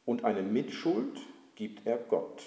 und 0.05 0.23
eine 0.23 0.41
Mitschuld 0.41 1.19
gibt 1.55 1.85
er 1.85 1.97
Gott. 1.97 2.43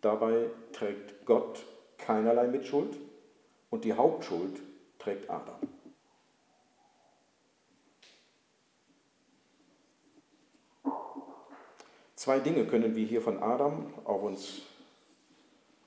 Dabei 0.00 0.46
trägt 0.72 1.26
Gott 1.26 1.64
keinerlei 1.98 2.46
Mitschuld 2.46 2.96
und 3.68 3.84
die 3.84 3.92
Hauptschuld 3.92 4.60
trägt 4.98 5.28
Adam. 5.28 5.58
Zwei 12.20 12.38
Dinge 12.38 12.66
können 12.66 12.94
wir 12.96 13.06
hier 13.06 13.22
von 13.22 13.42
Adam 13.42 13.94
auf 14.04 14.22
uns 14.22 14.60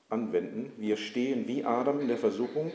anwenden. 0.10 0.74
Wir 0.78 0.98
stehen 0.98 1.48
wie 1.48 1.63
Adam 1.63 2.00
in 2.00 2.08
der 2.08 2.18
Versuchung, 2.18 2.72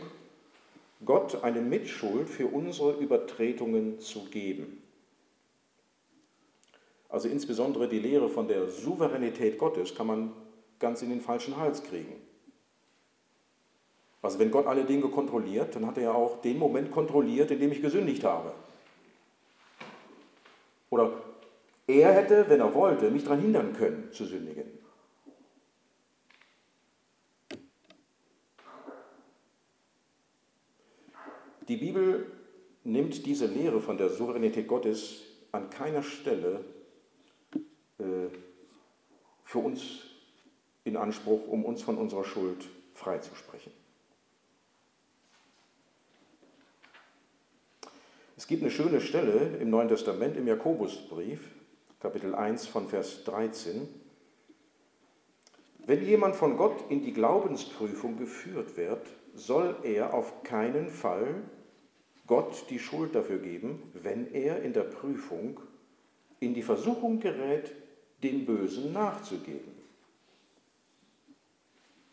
Gott 1.04 1.42
eine 1.42 1.60
Mitschuld 1.60 2.30
für 2.30 2.46
unsere 2.46 2.92
Übertretungen 2.92 3.98
zu 3.98 4.26
geben. 4.26 4.80
Also 7.08 7.28
insbesondere 7.28 7.88
die 7.88 7.98
Lehre 7.98 8.28
von 8.28 8.46
der 8.46 8.68
Souveränität 8.68 9.58
Gottes 9.58 9.92
kann 9.92 10.06
man 10.06 10.32
ganz 10.78 11.02
in 11.02 11.10
den 11.10 11.20
falschen 11.20 11.56
Hals 11.56 11.82
kriegen. 11.82 12.14
Also 14.22 14.38
wenn 14.38 14.52
Gott 14.52 14.68
alle 14.68 14.84
Dinge 14.84 15.08
kontrolliert, 15.08 15.74
dann 15.74 15.84
hat 15.84 15.96
er 15.96 16.04
ja 16.04 16.12
auch 16.12 16.40
den 16.42 16.60
Moment 16.60 16.92
kontrolliert, 16.92 17.50
in 17.50 17.58
dem 17.58 17.72
ich 17.72 17.82
gesündigt 17.82 18.22
habe. 18.22 18.52
Oder 20.90 21.10
Er 21.88 22.12
hätte, 22.12 22.50
wenn 22.50 22.60
er 22.60 22.74
wollte, 22.74 23.10
mich 23.10 23.24
daran 23.24 23.40
hindern 23.40 23.72
können, 23.72 24.12
zu 24.12 24.26
sündigen. 24.26 24.64
Die 31.66 31.78
Bibel 31.78 32.30
nimmt 32.84 33.24
diese 33.24 33.46
Lehre 33.46 33.80
von 33.80 33.96
der 33.96 34.10
Souveränität 34.10 34.68
Gottes 34.68 35.22
an 35.50 35.70
keiner 35.70 36.02
Stelle 36.02 36.62
äh, 37.98 38.28
für 39.44 39.58
uns 39.58 40.02
in 40.84 40.98
Anspruch, 40.98 41.48
um 41.48 41.64
uns 41.64 41.80
von 41.80 41.96
unserer 41.96 42.24
Schuld 42.24 42.68
freizusprechen. 42.92 43.72
Es 48.36 48.46
gibt 48.46 48.62
eine 48.62 48.70
schöne 48.70 49.00
Stelle 49.00 49.56
im 49.58 49.70
Neuen 49.70 49.88
Testament, 49.88 50.36
im 50.36 50.46
Jakobusbrief, 50.46 51.40
Kapitel 52.00 52.34
1 52.36 52.68
von 52.68 52.86
Vers 52.86 53.24
13. 53.24 53.88
Wenn 55.84 56.04
jemand 56.04 56.36
von 56.36 56.56
Gott 56.56 56.84
in 56.90 57.02
die 57.02 57.12
Glaubensprüfung 57.12 58.16
geführt 58.16 58.76
wird, 58.76 59.04
soll 59.34 59.74
er 59.82 60.14
auf 60.14 60.44
keinen 60.44 60.90
Fall 60.90 61.42
Gott 62.28 62.66
die 62.70 62.78
Schuld 62.78 63.16
dafür 63.16 63.38
geben, 63.38 63.82
wenn 63.94 64.32
er 64.32 64.62
in 64.62 64.72
der 64.72 64.82
Prüfung 64.82 65.58
in 66.38 66.54
die 66.54 66.62
Versuchung 66.62 67.18
gerät, 67.18 67.72
dem 68.22 68.44
Bösen 68.44 68.92
nachzugeben. 68.92 69.72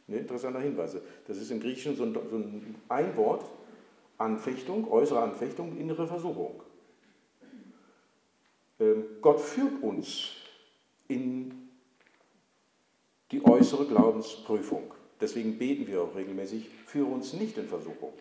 Ein 0.07 0.15
interessanter 0.15 0.61
Hinweis. 0.61 0.97
Das 1.27 1.37
ist 1.37 1.51
im 1.51 1.59
Griechischen 1.59 1.95
so 1.95 2.03
ein, 2.05 2.75
Einwort, 2.89 3.45
Anfechtung, 4.17 4.89
äußere 4.91 5.21
Anfechtung, 5.21 5.77
innere 5.77 6.07
Versuchung. 6.07 6.64
Ähm, 8.79 9.05
Gott 9.21 9.39
führt 9.39 9.81
uns 9.81 10.31
in 11.07 11.69
die 13.31 13.43
äußere 13.43 13.85
Glaubensprüfung. 13.85 14.93
Deswegen 15.19 15.57
beten 15.57 15.87
wir 15.87 16.03
auch 16.03 16.15
regelmäßig, 16.15 16.69
führe 16.85 17.09
uns 17.09 17.33
nicht 17.33 17.57
in 17.57 17.67
Versuchung. 17.67 18.13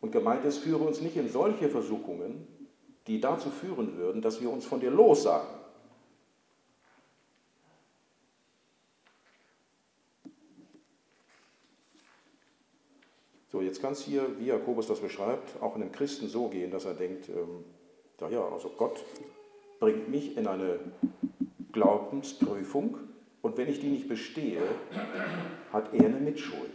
Und 0.00 0.12
gemeint 0.12 0.44
ist, 0.44 0.58
führe 0.58 0.84
uns 0.84 1.00
nicht 1.00 1.16
in 1.16 1.28
solche 1.28 1.68
Versuchungen, 1.68 2.46
die 3.06 3.20
dazu 3.20 3.50
führen 3.50 3.96
würden, 3.96 4.22
dass 4.22 4.40
wir 4.40 4.50
uns 4.50 4.64
von 4.64 4.80
dir 4.80 4.90
lossagen. 4.90 5.48
So, 13.50 13.55
jetzt 13.66 13.82
kann 13.82 13.92
es 13.92 14.00
hier, 14.00 14.26
wie 14.38 14.46
Jakobus 14.46 14.86
das 14.86 15.00
beschreibt, 15.00 15.60
auch 15.60 15.74
einem 15.74 15.92
Christen 15.92 16.28
so 16.28 16.48
gehen, 16.48 16.70
dass 16.70 16.84
er 16.84 16.94
denkt, 16.94 17.28
ähm, 17.28 17.64
ja, 18.30 18.48
also 18.48 18.70
Gott 18.70 19.04
bringt 19.78 20.08
mich 20.08 20.36
in 20.36 20.46
eine 20.46 20.78
Glaubensprüfung 21.72 22.96
und 23.42 23.58
wenn 23.58 23.68
ich 23.68 23.80
die 23.80 23.88
nicht 23.88 24.08
bestehe, 24.08 24.62
hat 25.72 25.92
er 25.92 26.06
eine 26.06 26.20
Mitschuld. 26.20 26.70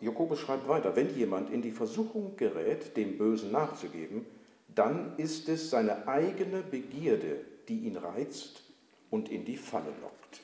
Jakobus 0.00 0.40
schreibt 0.40 0.66
weiter, 0.66 0.96
wenn 0.96 1.14
jemand 1.14 1.50
in 1.50 1.62
die 1.62 1.70
Versuchung 1.70 2.36
gerät, 2.36 2.96
dem 2.96 3.16
Bösen 3.16 3.52
nachzugeben, 3.52 4.26
dann 4.74 5.16
ist 5.18 5.48
es 5.48 5.70
seine 5.70 6.08
eigene 6.08 6.62
Begierde, 6.62 7.44
die 7.68 7.80
ihn 7.80 7.96
reizt 7.96 8.62
und 9.10 9.30
in 9.30 9.44
die 9.44 9.56
Falle 9.56 9.92
lockt. 10.02 10.40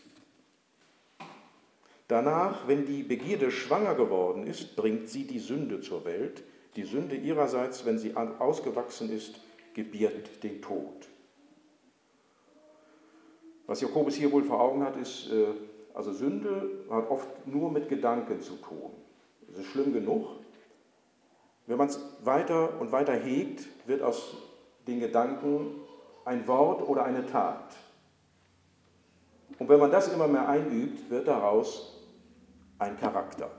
Danach, 2.11 2.67
wenn 2.67 2.87
die 2.87 3.05
Begierde 3.05 3.53
schwanger 3.53 3.95
geworden 3.95 4.45
ist, 4.45 4.75
bringt 4.75 5.09
sie 5.09 5.29
die 5.29 5.39
Sünde 5.39 5.81
zur 5.81 6.05
Welt. 6.05 6.43
Die 6.75 6.83
Sünde 6.83 7.15
ihrerseits, 7.15 7.87
wenn 7.87 8.01
sie 8.01 8.17
ausgewachsen 8.17 9.13
ist, 9.13 9.41
gebiert 9.75 10.43
den 10.43 10.61
Tod. 10.61 11.09
Was 13.69 13.81
Jakobus 13.81 14.17
hier 14.17 14.33
wohl 14.33 14.43
vor 14.43 14.61
Augen 14.61 14.83
hat, 14.83 14.97
ist, 14.97 15.31
äh, 15.31 15.55
also 15.95 16.11
Sünde 16.13 16.85
hat 16.91 17.09
oft 17.09 17.47
nur 17.47 17.71
mit 17.71 17.89
Gedanken 17.89 18.41
zu 18.41 18.57
tun. 18.57 18.91
Das 19.47 19.61
ist 19.61 19.67
schlimm 19.67 19.93
genug. 19.93 20.27
Wenn 21.69 21.79
man 21.79 21.87
es 21.87 22.01
weiter 22.25 22.81
und 22.81 22.91
weiter 22.91 23.13
hegt, 23.13 23.69
wird 23.87 24.03
aus 24.03 24.37
den 24.89 24.99
Gedanken 24.99 25.77
ein 26.25 26.49
Wort 26.49 26.89
oder 26.89 27.05
eine 27.05 27.25
Tat. 27.27 27.77
Und 29.61 29.69
wenn 29.69 29.79
man 29.79 29.93
das 29.93 30.13
immer 30.13 30.27
mehr 30.27 30.49
einübt, 30.49 31.09
wird 31.09 31.29
daraus 31.29 32.00
ein 32.81 32.99
Charakter. 32.99 33.51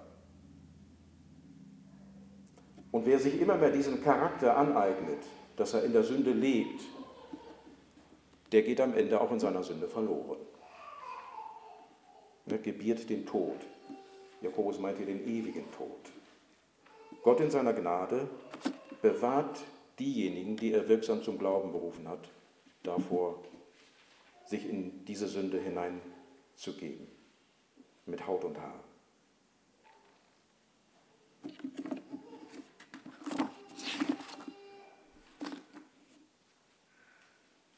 Und 2.91 3.05
wer 3.05 3.19
sich 3.19 3.39
immer 3.39 3.55
mehr 3.55 3.71
diesen 3.71 4.03
Charakter 4.03 4.57
aneignet, 4.57 5.23
dass 5.55 5.73
er 5.73 5.83
in 5.83 5.93
der 5.93 6.03
Sünde 6.03 6.31
lebt, 6.31 6.81
der 8.51 8.63
geht 8.63 8.81
am 8.81 8.93
Ende 8.95 9.21
auch 9.21 9.31
in 9.31 9.39
seiner 9.39 9.63
Sünde 9.63 9.87
verloren. 9.87 10.39
Ne, 12.47 12.59
gebiert 12.59 13.09
den 13.09 13.25
Tod. 13.25 13.55
Jakobus 14.41 14.79
meint 14.79 14.97
hier 14.97 15.05
den 15.05 15.25
ewigen 15.25 15.71
Tod. 15.71 16.11
Gott 17.23 17.39
in 17.39 17.51
seiner 17.51 17.73
Gnade 17.73 18.27
bewahrt 19.01 19.61
diejenigen, 19.99 20.57
die 20.57 20.73
er 20.73 20.89
wirksam 20.89 21.21
zum 21.21 21.37
Glauben 21.37 21.71
berufen 21.71 22.07
hat, 22.07 22.27
davor, 22.83 23.43
sich 24.45 24.67
in 24.67 25.05
diese 25.05 25.27
Sünde 25.27 25.59
hineinzugeben, 25.59 27.07
mit 28.07 28.25
Haut 28.25 28.43
und 28.43 28.59
Haar. 28.59 28.83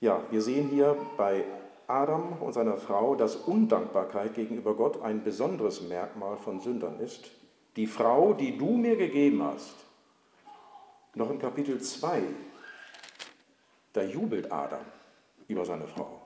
Ja, 0.03 0.21
wir 0.31 0.41
sehen 0.41 0.67
hier 0.67 0.97
bei 1.15 1.45
Adam 1.87 2.33
und 2.41 2.51
seiner 2.51 2.75
Frau, 2.75 3.15
dass 3.15 3.37
Undankbarkeit 3.37 4.33
gegenüber 4.33 4.73
Gott 4.73 5.01
ein 5.01 5.23
besonderes 5.23 5.79
Merkmal 5.79 6.35
von 6.35 6.59
Sündern 6.59 6.99
ist. 6.99 7.31
Die 7.77 7.87
Frau, 7.87 8.33
die 8.33 8.57
du 8.57 8.75
mir 8.75 8.97
gegeben 8.97 9.41
hast, 9.41 9.75
noch 11.15 11.29
im 11.29 11.39
Kapitel 11.39 11.79
2, 11.79 12.21
da 13.93 14.03
jubelt 14.03 14.51
Adam 14.51 14.81
über 15.47 15.63
seine 15.63 15.87
Frau. 15.87 16.19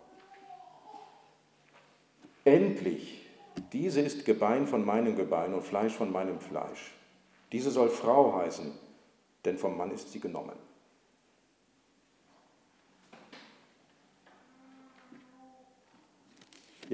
Endlich, 2.45 3.29
diese 3.73 4.01
ist 4.01 4.25
Gebein 4.25 4.65
von 4.65 4.83
meinem 4.83 5.15
Gebein 5.15 5.53
und 5.53 5.61
Fleisch 5.61 5.93
von 5.93 6.11
meinem 6.11 6.39
Fleisch. 6.39 6.95
Diese 7.51 7.69
soll 7.69 7.89
Frau 7.89 8.37
heißen, 8.37 8.71
denn 9.45 9.59
vom 9.59 9.77
Mann 9.77 9.91
ist 9.91 10.11
sie 10.11 10.19
genommen. 10.19 10.66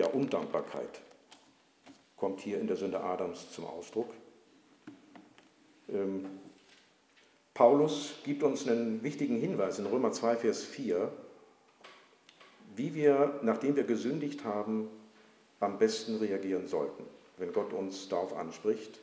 Ja, 0.03 0.09
Undankbarkeit 0.09 0.99
kommt 2.17 2.41
hier 2.41 2.59
in 2.59 2.67
der 2.67 2.75
Sünde 2.75 2.99
Adams 2.99 3.53
zum 3.53 3.65
Ausdruck. 3.65 4.13
Ähm, 5.87 6.25
Paulus 7.53 8.15
gibt 8.25 8.43
uns 8.43 8.67
einen 8.67 9.01
wichtigen 9.01 9.39
Hinweis 9.39 9.79
in 9.79 9.85
Römer 9.85 10.11
2, 10.11 10.35
Vers 10.35 10.65
4, 10.65 11.09
wie 12.75 12.93
wir, 12.95 13.39
nachdem 13.43 13.77
wir 13.77 13.85
gesündigt 13.85 14.43
haben, 14.43 14.89
am 15.61 15.77
besten 15.77 16.17
reagieren 16.17 16.67
sollten, 16.67 17.05
wenn 17.37 17.53
Gott 17.53 17.71
uns 17.71 18.09
darauf 18.09 18.35
anspricht. 18.35 18.99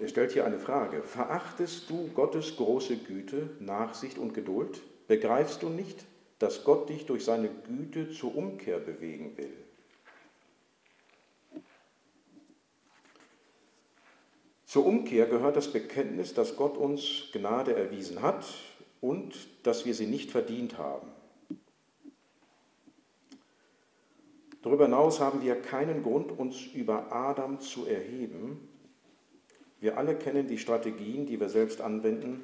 Er 0.00 0.08
stellt 0.08 0.32
hier 0.32 0.46
eine 0.46 0.58
Frage. 0.58 1.02
Verachtest 1.02 1.90
du 1.90 2.08
Gottes 2.14 2.56
große 2.56 2.96
Güte, 2.96 3.50
Nachsicht 3.58 4.16
und 4.16 4.32
Geduld? 4.32 4.80
Begreifst 5.06 5.62
du 5.62 5.68
nicht, 5.68 6.06
dass 6.40 6.64
Gott 6.64 6.88
dich 6.88 7.06
durch 7.06 7.24
seine 7.24 7.50
Güte 7.50 8.10
zur 8.10 8.34
Umkehr 8.34 8.78
bewegen 8.78 9.36
will. 9.36 9.52
Zur 14.64 14.86
Umkehr 14.86 15.26
gehört 15.26 15.56
das 15.56 15.70
Bekenntnis, 15.70 16.32
dass 16.32 16.56
Gott 16.56 16.76
uns 16.76 17.26
Gnade 17.32 17.76
erwiesen 17.76 18.22
hat 18.22 18.46
und 19.00 19.34
dass 19.64 19.84
wir 19.84 19.94
sie 19.94 20.06
nicht 20.06 20.30
verdient 20.30 20.78
haben. 20.78 21.08
Darüber 24.62 24.84
hinaus 24.84 25.20
haben 25.20 25.42
wir 25.42 25.60
keinen 25.60 26.02
Grund, 26.02 26.32
uns 26.32 26.64
über 26.72 27.12
Adam 27.12 27.60
zu 27.60 27.86
erheben. 27.86 28.66
Wir 29.80 29.98
alle 29.98 30.16
kennen 30.16 30.46
die 30.46 30.58
Strategien, 30.58 31.26
die 31.26 31.38
wir 31.38 31.48
selbst 31.50 31.80
anwenden, 31.82 32.40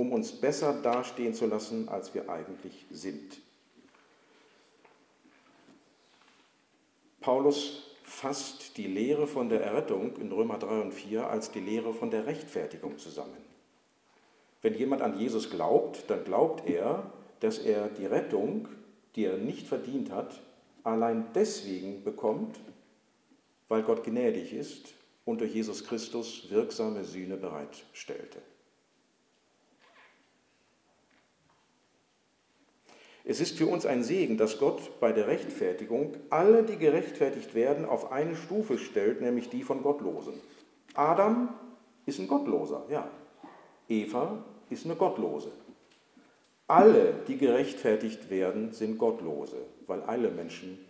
um 0.00 0.12
uns 0.12 0.32
besser 0.32 0.72
dastehen 0.72 1.34
zu 1.34 1.46
lassen, 1.46 1.90
als 1.90 2.14
wir 2.14 2.30
eigentlich 2.30 2.86
sind. 2.90 3.38
Paulus 7.20 7.82
fasst 8.02 8.78
die 8.78 8.86
Lehre 8.86 9.26
von 9.26 9.50
der 9.50 9.62
Errettung 9.62 10.16
in 10.16 10.32
Römer 10.32 10.56
3 10.56 10.80
und 10.80 10.92
4 10.94 11.28
als 11.28 11.50
die 11.50 11.60
Lehre 11.60 11.92
von 11.92 12.10
der 12.10 12.26
Rechtfertigung 12.26 12.96
zusammen. 12.96 13.36
Wenn 14.62 14.74
jemand 14.74 15.02
an 15.02 15.18
Jesus 15.18 15.50
glaubt, 15.50 16.04
dann 16.08 16.24
glaubt 16.24 16.66
er, 16.66 17.12
dass 17.40 17.58
er 17.58 17.88
die 17.88 18.06
Rettung, 18.06 18.68
die 19.16 19.26
er 19.26 19.36
nicht 19.36 19.66
verdient 19.66 20.10
hat, 20.10 20.40
allein 20.82 21.26
deswegen 21.34 22.04
bekommt, 22.04 22.58
weil 23.68 23.82
Gott 23.82 24.04
gnädig 24.04 24.54
ist 24.54 24.94
und 25.26 25.42
durch 25.42 25.54
Jesus 25.54 25.84
Christus 25.84 26.50
wirksame 26.50 27.04
Sühne 27.04 27.36
bereitstellte. 27.36 28.40
Es 33.30 33.38
ist 33.38 33.58
für 33.58 33.68
uns 33.68 33.86
ein 33.86 34.02
Segen, 34.02 34.38
dass 34.38 34.58
Gott 34.58 34.98
bei 34.98 35.12
der 35.12 35.28
Rechtfertigung 35.28 36.16
alle, 36.30 36.64
die 36.64 36.76
gerechtfertigt 36.76 37.54
werden, 37.54 37.84
auf 37.84 38.10
eine 38.10 38.34
Stufe 38.34 38.76
stellt, 38.76 39.20
nämlich 39.20 39.48
die 39.48 39.62
von 39.62 39.84
Gottlosen. 39.84 40.34
Adam 40.94 41.48
ist 42.06 42.18
ein 42.18 42.26
Gottloser, 42.26 42.86
ja. 42.90 43.08
Eva 43.88 44.44
ist 44.68 44.84
eine 44.84 44.96
Gottlose. 44.96 45.52
Alle, 46.66 47.14
die 47.28 47.38
gerechtfertigt 47.38 48.30
werden, 48.30 48.72
sind 48.72 48.98
Gottlose, 48.98 49.58
weil 49.86 50.02
alle 50.02 50.32
Menschen 50.32 50.84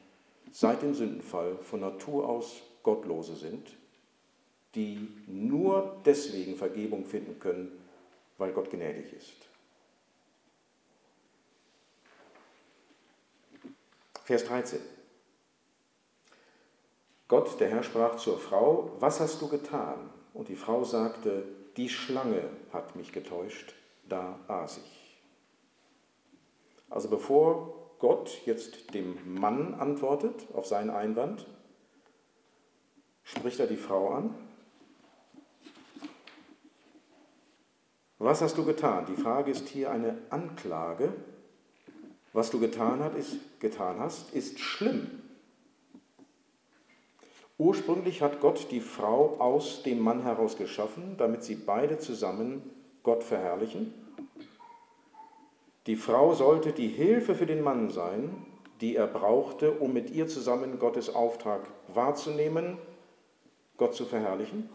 seit 0.50 0.80
dem 0.80 0.94
Sündenfall 0.94 1.58
von 1.60 1.80
Natur 1.80 2.26
aus 2.26 2.62
Gottlose 2.82 3.36
sind, 3.36 3.68
die 4.74 5.08
nur 5.26 5.94
deswegen 6.06 6.56
Vergebung 6.56 7.04
finden 7.04 7.38
können, 7.38 7.70
weil 8.38 8.52
Gott 8.52 8.70
gnädig 8.70 9.12
ist. 9.12 9.49
Vers 14.24 14.44
13. 14.44 14.80
Gott, 17.28 17.60
der 17.60 17.68
Herr, 17.68 17.82
sprach 17.82 18.16
zur 18.16 18.38
Frau, 18.38 18.92
was 18.98 19.20
hast 19.20 19.40
du 19.40 19.48
getan? 19.48 20.10
Und 20.34 20.48
die 20.48 20.56
Frau 20.56 20.84
sagte, 20.84 21.44
die 21.76 21.88
Schlange 21.88 22.42
hat 22.72 22.96
mich 22.96 23.12
getäuscht, 23.12 23.74
da 24.08 24.38
aß 24.48 24.78
ich. 24.78 25.22
Also 26.88 27.08
bevor 27.08 27.94
Gott 28.00 28.44
jetzt 28.46 28.94
dem 28.94 29.16
Mann 29.34 29.74
antwortet 29.74 30.48
auf 30.54 30.66
seinen 30.66 30.90
Einwand, 30.90 31.46
spricht 33.22 33.60
er 33.60 33.68
die 33.68 33.76
Frau 33.76 34.10
an. 34.10 34.34
Was 38.18 38.42
hast 38.42 38.58
du 38.58 38.64
getan? 38.64 39.06
Die 39.06 39.20
Frage 39.20 39.50
ist 39.50 39.68
hier 39.68 39.90
eine 39.90 40.18
Anklage 40.30 41.12
was 42.32 42.50
du 42.50 42.60
getan, 42.60 43.00
hat, 43.00 43.14
ist, 43.14 43.36
getan 43.60 43.98
hast, 43.98 44.32
ist 44.34 44.58
schlimm. 44.60 45.10
Ursprünglich 47.58 48.22
hat 48.22 48.40
Gott 48.40 48.68
die 48.70 48.80
Frau 48.80 49.36
aus 49.38 49.82
dem 49.82 50.00
Mann 50.00 50.22
heraus 50.22 50.56
geschaffen, 50.56 51.16
damit 51.18 51.44
sie 51.44 51.56
beide 51.56 51.98
zusammen 51.98 52.62
Gott 53.02 53.22
verherrlichen. 53.22 53.92
Die 55.86 55.96
Frau 55.96 56.34
sollte 56.34 56.72
die 56.72 56.88
Hilfe 56.88 57.34
für 57.34 57.46
den 57.46 57.62
Mann 57.62 57.90
sein, 57.90 58.46
die 58.80 58.96
er 58.96 59.06
brauchte, 59.06 59.72
um 59.72 59.92
mit 59.92 60.10
ihr 60.10 60.26
zusammen 60.26 60.78
Gottes 60.78 61.14
Auftrag 61.14 61.66
wahrzunehmen, 61.88 62.78
Gott 63.76 63.94
zu 63.94 64.06
verherrlichen. 64.06 64.70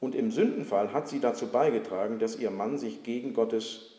Und 0.00 0.14
im 0.14 0.30
Sündenfall 0.30 0.92
hat 0.92 1.08
sie 1.08 1.20
dazu 1.20 1.46
beigetragen, 1.46 2.18
dass 2.18 2.36
ihr 2.36 2.50
Mann 2.50 2.76
sich 2.76 3.04
gegen 3.04 3.34
Gottes 3.34 3.91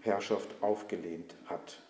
Herrschaft 0.00 0.48
aufgelehnt 0.60 1.34
hat. 1.46 1.80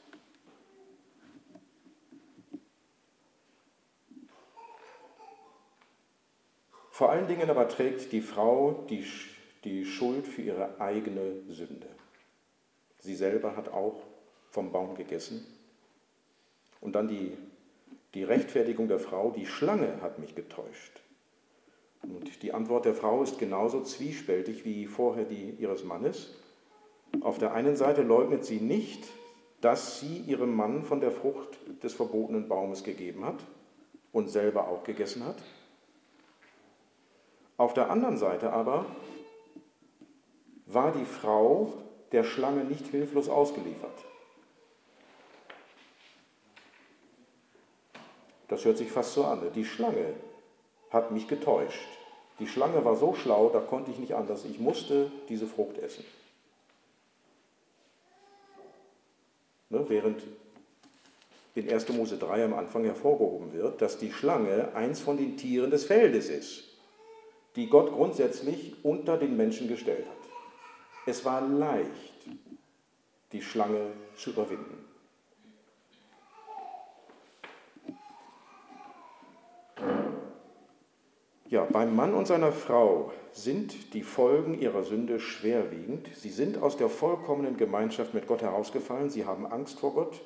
Vor 6.91 7.11
allen 7.11 7.29
Dingen 7.29 7.49
aber 7.49 7.69
trägt 7.69 8.11
die 8.11 8.21
Frau 8.21 8.85
die, 8.91 9.07
die 9.63 9.85
Schuld 9.85 10.27
für 10.27 10.43
ihre 10.43 10.81
eigene 10.81 11.43
Sünde. 11.49 11.87
Sie 12.99 13.15
selber 13.15 13.57
hat 13.57 13.69
auch 13.69 14.03
vom 14.51 14.73
Baum 14.73 14.97
gegessen. 14.97 15.47
Und 16.81 16.95
dann 16.95 17.07
die, 17.07 17.37
die 18.15 18.25
Rechtfertigung 18.25 18.89
der 18.89 18.99
Frau, 18.99 19.31
die 19.31 19.47
Schlange 19.47 20.01
hat 20.03 20.19
mich 20.19 20.35
getäuscht. 20.35 21.01
Und 22.03 22.43
die 22.43 22.53
Antwort 22.53 22.85
der 22.85 22.95
Frau 22.95 23.23
ist 23.23 23.39
genauso 23.39 23.83
zwiespältig 23.83 24.65
wie 24.65 24.87
vorher 24.87 25.25
die 25.25 25.51
ihres 25.59 25.85
Mannes. 25.85 26.35
Auf 27.21 27.39
der 27.39 27.53
einen 27.53 27.77
Seite 27.77 28.03
leugnet 28.03 28.45
sie 28.45 28.61
nicht, 28.61 29.05
dass 29.61 30.01
sie 30.01 30.19
ihrem 30.19 30.55
Mann 30.55 30.85
von 30.85 31.01
der 31.01 31.11
Frucht 31.11 31.59
des 31.83 31.95
verbotenen 31.95 32.49
Baumes 32.49 32.85
gegeben 32.85 33.25
hat 33.25 33.39
und 34.13 34.29
selber 34.29 34.69
auch 34.69 34.85
gegessen 34.85 35.25
hat. 35.25 35.37
Auf 37.57 37.75
der 37.75 37.91
anderen 37.91 38.19
Seite 38.19 38.53
aber 38.53 38.87
war 40.67 40.93
die 40.93 41.05
Frau 41.05 41.73
der 42.13 42.25
Schlange 42.25 42.65
nicht 42.65 42.87
hilflos 42.87 43.29
ausgeliefert. 43.29 44.05
Das 48.49 48.65
hört 48.65 48.79
sich 48.79 48.91
fast 48.91 49.13
so 49.13 49.25
an. 49.25 49.43
Die 49.55 49.65
Schlange 49.65 50.15
hat 50.91 51.11
mich 51.11 51.29
getäuscht. 51.29 51.89
Die 52.39 52.47
Schlange 52.47 52.85
war 52.85 52.97
so 52.97 53.15
schlau, 53.15 53.51
da 53.51 53.61
konnte 53.61 53.91
ich 53.91 53.99
nicht 53.99 54.15
anders. 54.15 54.45
Ich 54.45 54.59
musste 54.61 55.11
diese 55.29 55.47
Frucht 55.47 55.79
essen. 55.79 56.05
Ne, 59.71 59.85
während 59.89 60.23
in 61.55 61.71
1. 61.71 61.89
Mose 61.91 62.17
3 62.17 62.45
am 62.45 62.55
Anfang 62.55 62.85
hervorgehoben 62.85 63.53
wird, 63.53 63.83
dass 63.83 63.99
die 63.99 64.13
Schlange 64.13 64.75
eins 64.75 65.01
von 65.01 65.17
den 65.17 65.37
Tieren 65.37 65.71
des 65.71 65.85
Feldes 65.85 66.29
ist, 66.29 66.65
die 67.57 67.69
Gott 67.69 67.93
grundsätzlich 67.93 68.77
unter 68.83 69.19
den 69.19 69.37
Menschen 69.37 69.69
gestellt 69.69 70.07
hat. 70.07 70.31
Es 71.07 71.25
war 71.25 71.47
leicht, 71.47 71.89
die 73.33 73.43
Schlange 73.43 73.93
zu 74.17 74.31
überwinden. 74.31 74.88
Ja, 81.51 81.65
beim 81.65 81.97
Mann 81.97 82.13
und 82.13 82.27
seiner 82.27 82.53
Frau 82.53 83.11
sind 83.33 83.95
die 83.95 84.03
Folgen 84.03 84.61
ihrer 84.61 84.85
Sünde 84.85 85.19
schwerwiegend. 85.19 86.11
Sie 86.15 86.29
sind 86.29 86.61
aus 86.61 86.77
der 86.77 86.91
vollkommenen 86.91 87.57
Gemeinschaft 87.57 88.13
mit 88.13 88.27
Gott 88.27 88.43
herausgefallen. 88.43 89.09
Sie 89.09 89.25
haben 89.25 89.47
Angst 89.47 89.81
vor 89.81 89.95
Gott. 89.95 90.21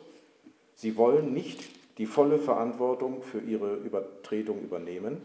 Sie 0.74 0.96
wollen 0.96 1.32
nicht 1.32 1.62
die 1.98 2.06
volle 2.06 2.38
Verantwortung 2.38 3.22
für 3.22 3.38
ihre 3.38 3.76
Übertretung 3.76 4.62
übernehmen. 4.62 5.22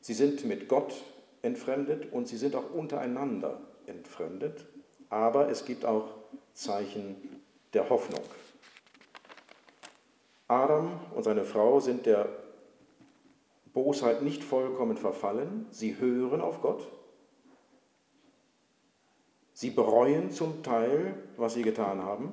Sie 0.00 0.14
sind 0.14 0.44
mit 0.46 0.68
Gott 0.68 0.94
entfremdet 1.42 2.12
und 2.12 2.26
sie 2.26 2.38
sind 2.38 2.56
auch 2.56 2.74
untereinander 2.74 3.60
entfremdet. 3.86 4.66
Aber 5.10 5.48
es 5.48 5.64
gibt 5.64 5.84
auch 5.84 6.08
Zeichen 6.54 7.40
der 7.72 7.88
Hoffnung. 7.88 8.22
Adam 10.48 10.98
und 11.14 11.22
seine 11.22 11.44
Frau 11.44 11.78
sind 11.78 12.04
der 12.04 12.28
Bosheit 13.74 14.22
nicht 14.22 14.44
vollkommen 14.44 14.96
verfallen, 14.96 15.66
sie 15.70 15.98
hören 15.98 16.40
auf 16.40 16.60
Gott, 16.60 16.86
sie 19.52 19.70
bereuen 19.70 20.30
zum 20.30 20.62
Teil, 20.62 21.14
was 21.36 21.54
sie 21.54 21.62
getan 21.62 22.02
haben, 22.02 22.32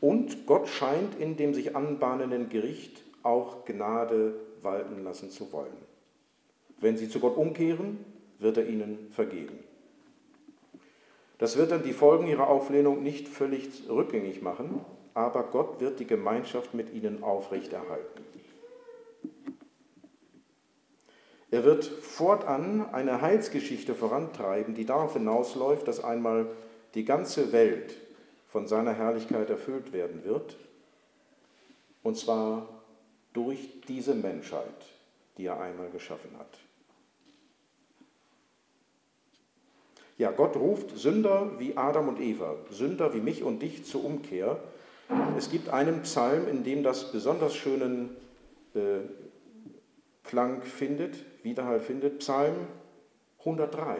und 0.00 0.46
Gott 0.46 0.68
scheint 0.68 1.18
in 1.18 1.36
dem 1.36 1.54
sich 1.54 1.74
anbahnenden 1.74 2.48
Gericht 2.50 3.02
auch 3.22 3.64
Gnade 3.64 4.34
walten 4.60 5.02
lassen 5.02 5.30
zu 5.30 5.52
wollen. 5.52 5.72
Wenn 6.80 6.96
sie 6.96 7.08
zu 7.08 7.20
Gott 7.20 7.36
umkehren, 7.36 8.04
wird 8.38 8.56
er 8.56 8.68
ihnen 8.68 9.08
vergeben. 9.12 9.58
Das 11.38 11.56
wird 11.56 11.70
dann 11.70 11.82
die 11.82 11.92
Folgen 11.92 12.26
ihrer 12.26 12.48
Auflehnung 12.48 13.02
nicht 13.02 13.28
völlig 13.28 13.88
rückgängig 13.88 14.42
machen, 14.42 14.80
aber 15.14 15.44
Gott 15.44 15.80
wird 15.80 16.00
die 16.00 16.06
Gemeinschaft 16.06 16.74
mit 16.74 16.92
ihnen 16.92 17.22
aufrechterhalten. 17.22 18.31
Er 21.52 21.64
wird 21.64 21.84
fortan 21.84 22.94
eine 22.94 23.20
Heilsgeschichte 23.20 23.94
vorantreiben, 23.94 24.74
die 24.74 24.86
darauf 24.86 25.12
hinausläuft, 25.12 25.86
dass 25.86 26.02
einmal 26.02 26.46
die 26.94 27.04
ganze 27.04 27.52
Welt 27.52 27.94
von 28.48 28.66
seiner 28.66 28.94
Herrlichkeit 28.94 29.50
erfüllt 29.50 29.92
werden 29.92 30.24
wird, 30.24 30.56
und 32.02 32.16
zwar 32.16 32.66
durch 33.34 33.82
diese 33.86 34.14
Menschheit, 34.14 34.64
die 35.36 35.44
er 35.44 35.60
einmal 35.60 35.90
geschaffen 35.90 36.30
hat. 36.38 36.58
Ja, 40.16 40.30
Gott 40.30 40.56
ruft 40.56 40.96
Sünder 40.96 41.50
wie 41.58 41.76
Adam 41.76 42.08
und 42.08 42.18
Eva, 42.18 42.56
Sünder 42.70 43.12
wie 43.12 43.20
mich 43.20 43.42
und 43.42 43.60
dich 43.60 43.84
zur 43.84 44.06
Umkehr. 44.06 44.58
Es 45.36 45.50
gibt 45.50 45.68
einen 45.68 46.00
Psalm, 46.02 46.48
in 46.48 46.64
dem 46.64 46.82
das 46.82 47.12
besonders 47.12 47.54
schönen 47.54 48.16
äh, 48.74 49.00
Klang 50.24 50.62
findet, 50.62 51.16
Widerhall 51.42 51.80
findet, 51.80 52.20
Psalm 52.20 52.54
103. 53.40 53.98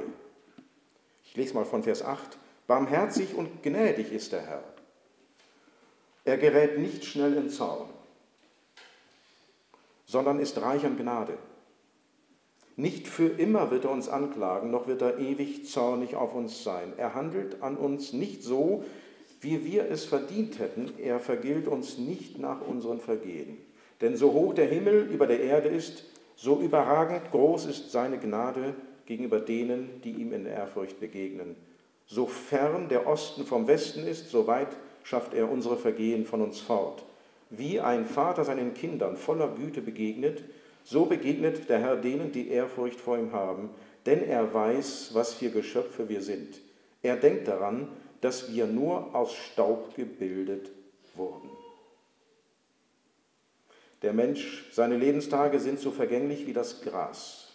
Ich 1.24 1.37
lese 1.37 1.55
mal 1.55 1.64
von 1.64 1.83
Vers 1.83 2.02
8. 2.02 2.38
Barmherzig 2.66 3.35
und 3.35 3.62
gnädig 3.62 4.12
ist 4.12 4.33
der 4.33 4.42
Herr. 4.42 4.64
Er 6.24 6.38
gerät 6.38 6.78
nicht 6.78 7.05
schnell 7.05 7.35
in 7.35 7.50
Zorn, 7.50 7.88
sondern 10.07 10.38
ist 10.38 10.61
reich 10.61 10.85
an 10.85 10.96
Gnade. 10.96 11.37
Nicht 12.76 13.09
für 13.09 13.26
immer 13.26 13.70
wird 13.70 13.85
er 13.85 13.90
uns 13.90 14.09
anklagen, 14.09 14.70
noch 14.70 14.87
wird 14.87 15.02
er 15.02 15.18
ewig 15.18 15.68
zornig 15.68 16.14
auf 16.14 16.35
uns 16.35 16.62
sein. 16.62 16.92
Er 16.96 17.14
handelt 17.14 17.62
an 17.62 17.76
uns 17.76 18.12
nicht 18.12 18.42
so, 18.42 18.85
wie 19.40 19.64
wir 19.64 19.90
es 19.90 20.05
verdient 20.05 20.59
hätten. 20.59 20.92
Er 20.98 21.18
vergilt 21.18 21.66
uns 21.66 21.98
nicht 21.98 22.38
nach 22.38 22.61
unseren 22.61 23.00
Vergehen. 23.00 23.59
Denn 24.00 24.16
so 24.16 24.33
hoch 24.33 24.55
der 24.55 24.66
Himmel 24.66 25.09
über 25.12 25.26
der 25.26 25.40
Erde 25.40 25.68
ist, 25.68 26.05
So 26.37 26.61
überragend 26.61 27.31
groß 27.31 27.66
ist 27.66 27.92
seine 27.92 28.18
Gnade 28.18 28.75
gegenüber 29.07 29.40
denen, 29.40 30.01
die 30.03 30.12
ihm 30.12 30.33
in 30.33 30.47
Ehrfurcht 30.47 31.01
begegnen. 31.01 31.57
So 32.07 32.27
fern 32.27 32.88
der 32.88 33.07
Osten 33.07 33.45
vom 33.45 33.66
Westen 33.66 34.07
ist, 34.07 34.31
so 34.31 34.47
weit 34.47 34.68
schafft 35.05 35.35
er 35.35 35.51
unsere 35.51 35.77
Vergehen 35.77 36.25
von 36.25 36.42
uns 36.42 36.61
fort. 36.61 37.05
Wie 37.51 37.81
ein 37.81 38.07
Vater 38.07 38.45
seinen 38.45 38.75
Kindern 38.75 39.16
voller 39.16 39.49
Güte 39.49 39.83
begegnet, 39.83 40.42
so 40.85 41.05
begegnet 41.05 41.68
der 41.68 41.81
Herr 41.81 41.97
denen, 41.97 42.33
die 42.33 42.49
Ehrfurcht 42.49 43.01
vor 43.01 43.18
ihm 43.18 43.33
haben, 43.33 43.71
denn 44.07 44.27
er 44.27 44.53
weiß, 44.53 45.11
was 45.12 45.35
für 45.35 45.51
Geschöpfe 45.51 46.09
wir 46.09 46.23
sind. 46.23 46.61
Er 47.03 47.16
denkt 47.16 47.47
daran, 47.49 47.88
dass 48.21 48.53
wir 48.53 48.66
nur 48.66 49.14
aus 49.14 49.35
Staub 49.35 49.95
gebildet 49.95 50.71
wurden. 51.14 51.51
Der 54.03 54.12
Mensch, 54.12 54.69
seine 54.73 54.97
Lebenstage 54.97 55.61
sind 55.61 55.79
so 55.79 55.93
vergänglich 55.93 56.47
wie 56.47 56.53
das 56.53 56.83
Gras. 56.83 57.53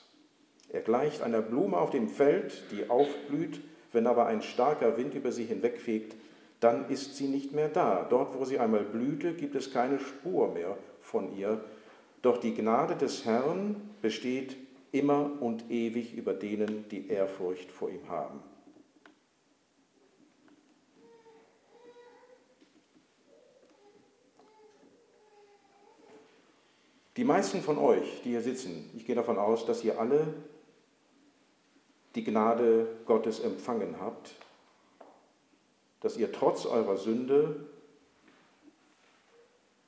Er 0.70 0.82
gleicht 0.82 1.22
einer 1.22 1.42
Blume 1.42 1.78
auf 1.78 1.90
dem 1.90 2.08
Feld, 2.08 2.64
die 2.72 2.90
aufblüht, 2.90 3.60
wenn 3.92 4.08
aber 4.08 4.26
ein 4.28 4.42
starker 4.42 4.98
Wind 4.98 5.14
über 5.14 5.32
sie 5.32 5.46
hinwegfegt, 5.46 6.16
dann 6.60 6.90
ist 6.90 7.16
sie 7.16 7.28
nicht 7.28 7.54
mehr 7.54 7.70
da. 7.70 8.06
Dort, 8.10 8.38
wo 8.38 8.46
sie 8.46 8.60
einmal 8.60 8.84
blühte, 8.84 9.34
gibt 9.34 9.56
es 9.56 9.72
keine 9.72 10.00
Spur 10.00 10.54
mehr 10.54 10.78
von 11.02 11.38
ihr. 11.38 11.62
Doch 12.22 12.38
die 12.38 12.54
Gnade 12.54 12.96
des 12.96 13.26
Herrn 13.26 13.76
besteht 14.02 14.58
immer 14.92 15.32
und 15.40 15.70
ewig 15.70 16.14
über 16.14 16.34
denen, 16.34 16.86
die 16.90 17.10
Ehrfurcht 17.10 17.72
vor 17.72 17.90
ihm 17.90 18.10
haben. 18.10 18.40
Die 27.17 27.23
meisten 27.23 27.62
von 27.62 27.80
euch, 27.80 28.21
die 28.23 28.30
hier 28.30 28.41
sitzen, 28.41 28.91
ich 28.95 29.06
gehe 29.06 29.15
davon 29.15 29.39
aus, 29.39 29.65
dass 29.65 29.84
ihr 29.84 29.99
alle 29.99 30.36
die 32.13 32.23
Gnade 32.23 32.88
Gottes 33.06 33.39
empfangen 33.39 33.99
habt, 33.99 34.36
dass 35.99 36.15
ihr 36.15 36.32
trotz 36.32 36.67
eurer 36.67 36.95
Sünde 36.95 37.65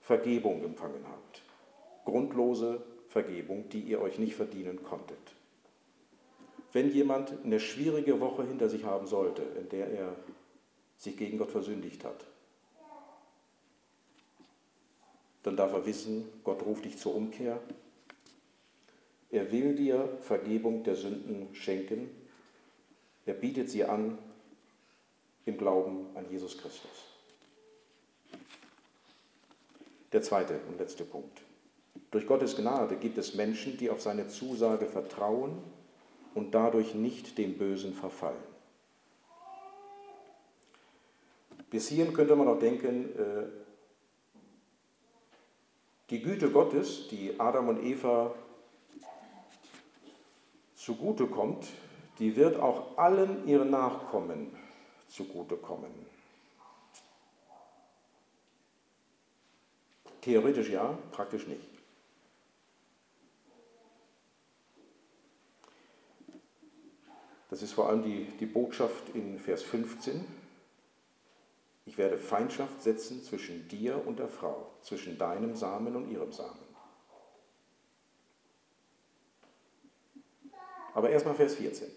Vergebung 0.01 0.63
empfangen 0.63 1.05
habt. 1.07 1.43
Grundlose 2.03 2.81
Vergebung, 3.09 3.69
die 3.69 3.81
ihr 3.81 4.01
euch 4.01 4.17
nicht 4.17 4.35
verdienen 4.35 4.83
konntet. 4.83 5.19
Wenn 6.71 6.91
jemand 6.91 7.33
eine 7.43 7.59
schwierige 7.59 8.19
Woche 8.19 8.43
hinter 8.43 8.69
sich 8.69 8.85
haben 8.85 9.05
sollte, 9.05 9.43
in 9.43 9.69
der 9.69 9.87
er 9.91 10.15
sich 10.97 11.15
gegen 11.15 11.37
Gott 11.37 11.51
versündigt 11.51 12.03
hat, 12.03 12.25
dann 15.43 15.55
darf 15.55 15.73
er 15.73 15.85
wissen, 15.85 16.27
Gott 16.43 16.63
ruft 16.65 16.85
dich 16.85 16.97
zur 16.97 17.15
Umkehr. 17.15 17.59
Er 19.31 19.51
will 19.51 19.75
dir 19.75 20.17
Vergebung 20.21 20.83
der 20.83 20.95
Sünden 20.95 21.53
schenken. 21.53 22.09
Er 23.25 23.33
bietet 23.33 23.69
sie 23.69 23.83
an 23.83 24.17
im 25.45 25.57
Glauben 25.57 26.07
an 26.15 26.25
Jesus 26.29 26.57
Christus. 26.57 27.09
Der 30.11 30.21
zweite 30.23 30.59
und 30.67 30.79
letzte 30.79 31.03
Punkt. 31.03 31.41
Durch 32.11 32.25
Gottes 32.25 32.55
Gnade 32.55 32.95
gibt 32.95 33.17
es 33.19 33.35
Menschen, 33.35 33.77
die 33.77 33.89
auf 33.89 34.01
seine 34.01 34.27
Zusage 34.27 34.87
vertrauen 34.87 35.59
und 36.33 36.55
dadurch 36.55 36.95
nicht 36.95 37.37
dem 37.37 37.57
Bösen 37.57 37.93
verfallen. 37.93 38.49
Bis 41.69 41.87
hierhin 41.87 42.13
könnte 42.13 42.35
man 42.35 42.47
auch 42.47 42.57
denken, 42.57 43.09
äh, 43.15 43.43
die 46.09 46.21
Güte 46.21 46.49
Gottes, 46.49 47.07
die 47.09 47.39
Adam 47.39 47.69
und 47.69 47.83
Eva 47.83 48.33
zugutekommt, 50.75 51.67
die 52.17 52.35
wird 52.35 52.59
auch 52.59 52.97
allen 52.97 53.47
ihren 53.47 53.69
Nachkommen 53.69 54.51
zugutekommen. 55.07 55.91
Theoretisch 60.21 60.69
ja, 60.69 60.97
praktisch 61.11 61.47
nicht. 61.47 61.61
Das 67.49 67.63
ist 67.63 67.73
vor 67.73 67.89
allem 67.89 68.03
die, 68.03 68.25
die 68.39 68.45
Botschaft 68.45 69.09
in 69.15 69.39
Vers 69.39 69.63
15. 69.63 70.23
Ich 71.89 71.97
werde 71.97 72.19
Feindschaft 72.19 72.83
setzen 72.83 73.23
zwischen 73.23 73.67
dir 73.67 73.99
und 74.05 74.19
der 74.19 74.27
Frau, 74.27 74.67
zwischen 74.83 75.17
deinem 75.17 75.55
Samen 75.55 75.95
und 75.95 76.07
ihrem 76.07 76.31
Samen. 76.31 76.59
Aber 80.93 81.09
erstmal 81.09 81.33
Vers 81.33 81.55
14. 81.55 81.87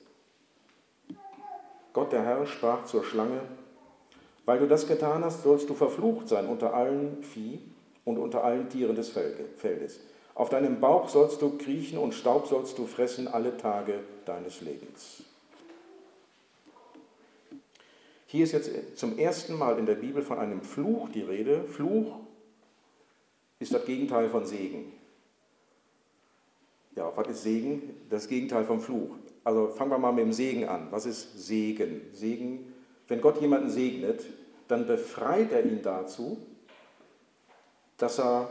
Gott 1.93 2.11
der 2.11 2.25
Herr 2.25 2.47
sprach 2.47 2.87
zur 2.87 3.05
Schlange, 3.05 3.43
weil 4.47 4.61
du 4.61 4.67
das 4.67 4.87
getan 4.87 5.27
hast, 5.27 5.43
sollst 5.43 5.69
du 5.69 5.75
verflucht 5.75 6.27
sein 6.27 6.47
unter 6.47 6.73
allen 6.73 7.23
Vieh 7.23 7.61
und 8.07 8.17
unter 8.17 8.45
allen 8.45 8.71
Tieren 8.71 8.97
des 8.97 9.11
Feldes. 9.11 10.01
Auf 10.35 10.49
deinem 10.49 10.81
Bauch 10.81 11.11
sollst 11.11 11.43
du 11.43 11.59
kriechen 11.59 11.99
und 11.99 12.15
Staub 12.15 12.47
sollst 12.47 12.79
du 12.79 12.87
fressen 12.87 13.29
alle 13.29 13.59
Tage 13.59 14.01
deines 14.25 14.63
Lebens. 14.63 15.23
Hier 18.33 18.45
ist 18.45 18.53
jetzt 18.53 18.97
zum 18.97 19.19
ersten 19.19 19.59
Mal 19.59 19.79
in 19.79 19.85
der 19.85 19.97
Bibel 19.97 20.23
von 20.23 20.39
einem 20.39 20.63
Fluch 20.63 21.11
die 21.11 21.21
Rede. 21.21 21.65
Fluch 21.65 22.17
ist 23.59 23.75
das 23.75 23.85
Gegenteil 23.85 24.31
von 24.31 24.47
Segen. 24.47 24.91
Ja, 26.97 27.13
was 27.15 27.29
ist 27.29 27.43
Segen? 27.43 27.95
Das 28.09 28.29
Gegenteil 28.29 28.65
vom 28.65 28.81
Fluch. 28.81 29.17
Also 29.45 29.69
fangen 29.69 29.91
wir 29.91 29.99
mal 29.99 30.13
mit 30.13 30.25
dem 30.25 30.33
Segen 30.33 30.67
an. 30.67 30.89
Was 30.91 31.05
ist 31.05 31.47
Segen? 31.47 32.01
Segen, 32.15 32.73
wenn 33.07 33.21
Gott 33.21 33.39
jemanden 33.43 33.69
segnet, 33.69 34.25
dann 34.67 34.87
befreit 34.87 35.53
er 35.53 35.67
ihn 35.67 35.83
dazu, 35.83 36.39
dass 37.99 38.19
er 38.19 38.49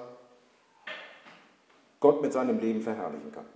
Gott 1.99 2.21
mit 2.21 2.33
seinem 2.33 2.59
Leben 2.59 2.83
verherrlichen 2.83 3.31
kann. 3.31 3.47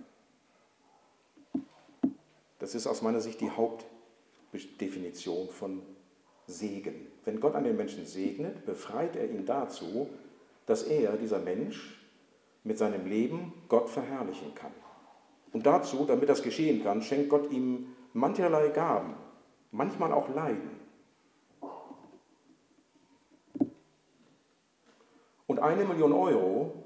Das 2.58 2.74
ist 2.74 2.88
aus 2.88 3.00
meiner 3.00 3.20
Sicht 3.20 3.40
die 3.40 3.50
Hauptdefinition 3.50 5.50
von 5.50 5.82
Segen. 6.46 7.06
Wenn 7.24 7.40
Gott 7.40 7.54
einen 7.54 7.76
Menschen 7.76 8.06
segnet, 8.06 8.64
befreit 8.66 9.16
er 9.16 9.28
ihn 9.28 9.46
dazu, 9.46 10.08
dass 10.66 10.84
er, 10.84 11.16
dieser 11.16 11.38
Mensch, 11.38 12.00
mit 12.64 12.78
seinem 12.78 13.06
Leben 13.06 13.52
Gott 13.68 13.88
verherrlichen 13.88 14.54
kann. 14.54 14.72
Und 15.52 15.66
dazu, 15.66 16.04
damit 16.04 16.28
das 16.28 16.42
geschehen 16.42 16.82
kann, 16.82 17.00
schenkt 17.02 17.30
Gott 17.30 17.50
ihm 17.50 17.94
mancherlei 18.12 18.68
Gaben, 18.68 19.14
manchmal 19.70 20.12
auch 20.12 20.28
Leiden. 20.34 20.70
Und 25.46 25.60
eine 25.60 25.84
Million 25.84 26.12
Euro 26.12 26.84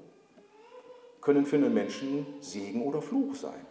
können 1.19 1.45
für 1.45 1.55
einen 1.55 1.73
Menschen 1.73 2.25
Segen 2.39 2.83
oder 2.83 3.01
Fluch 3.01 3.35
sein, 3.35 3.65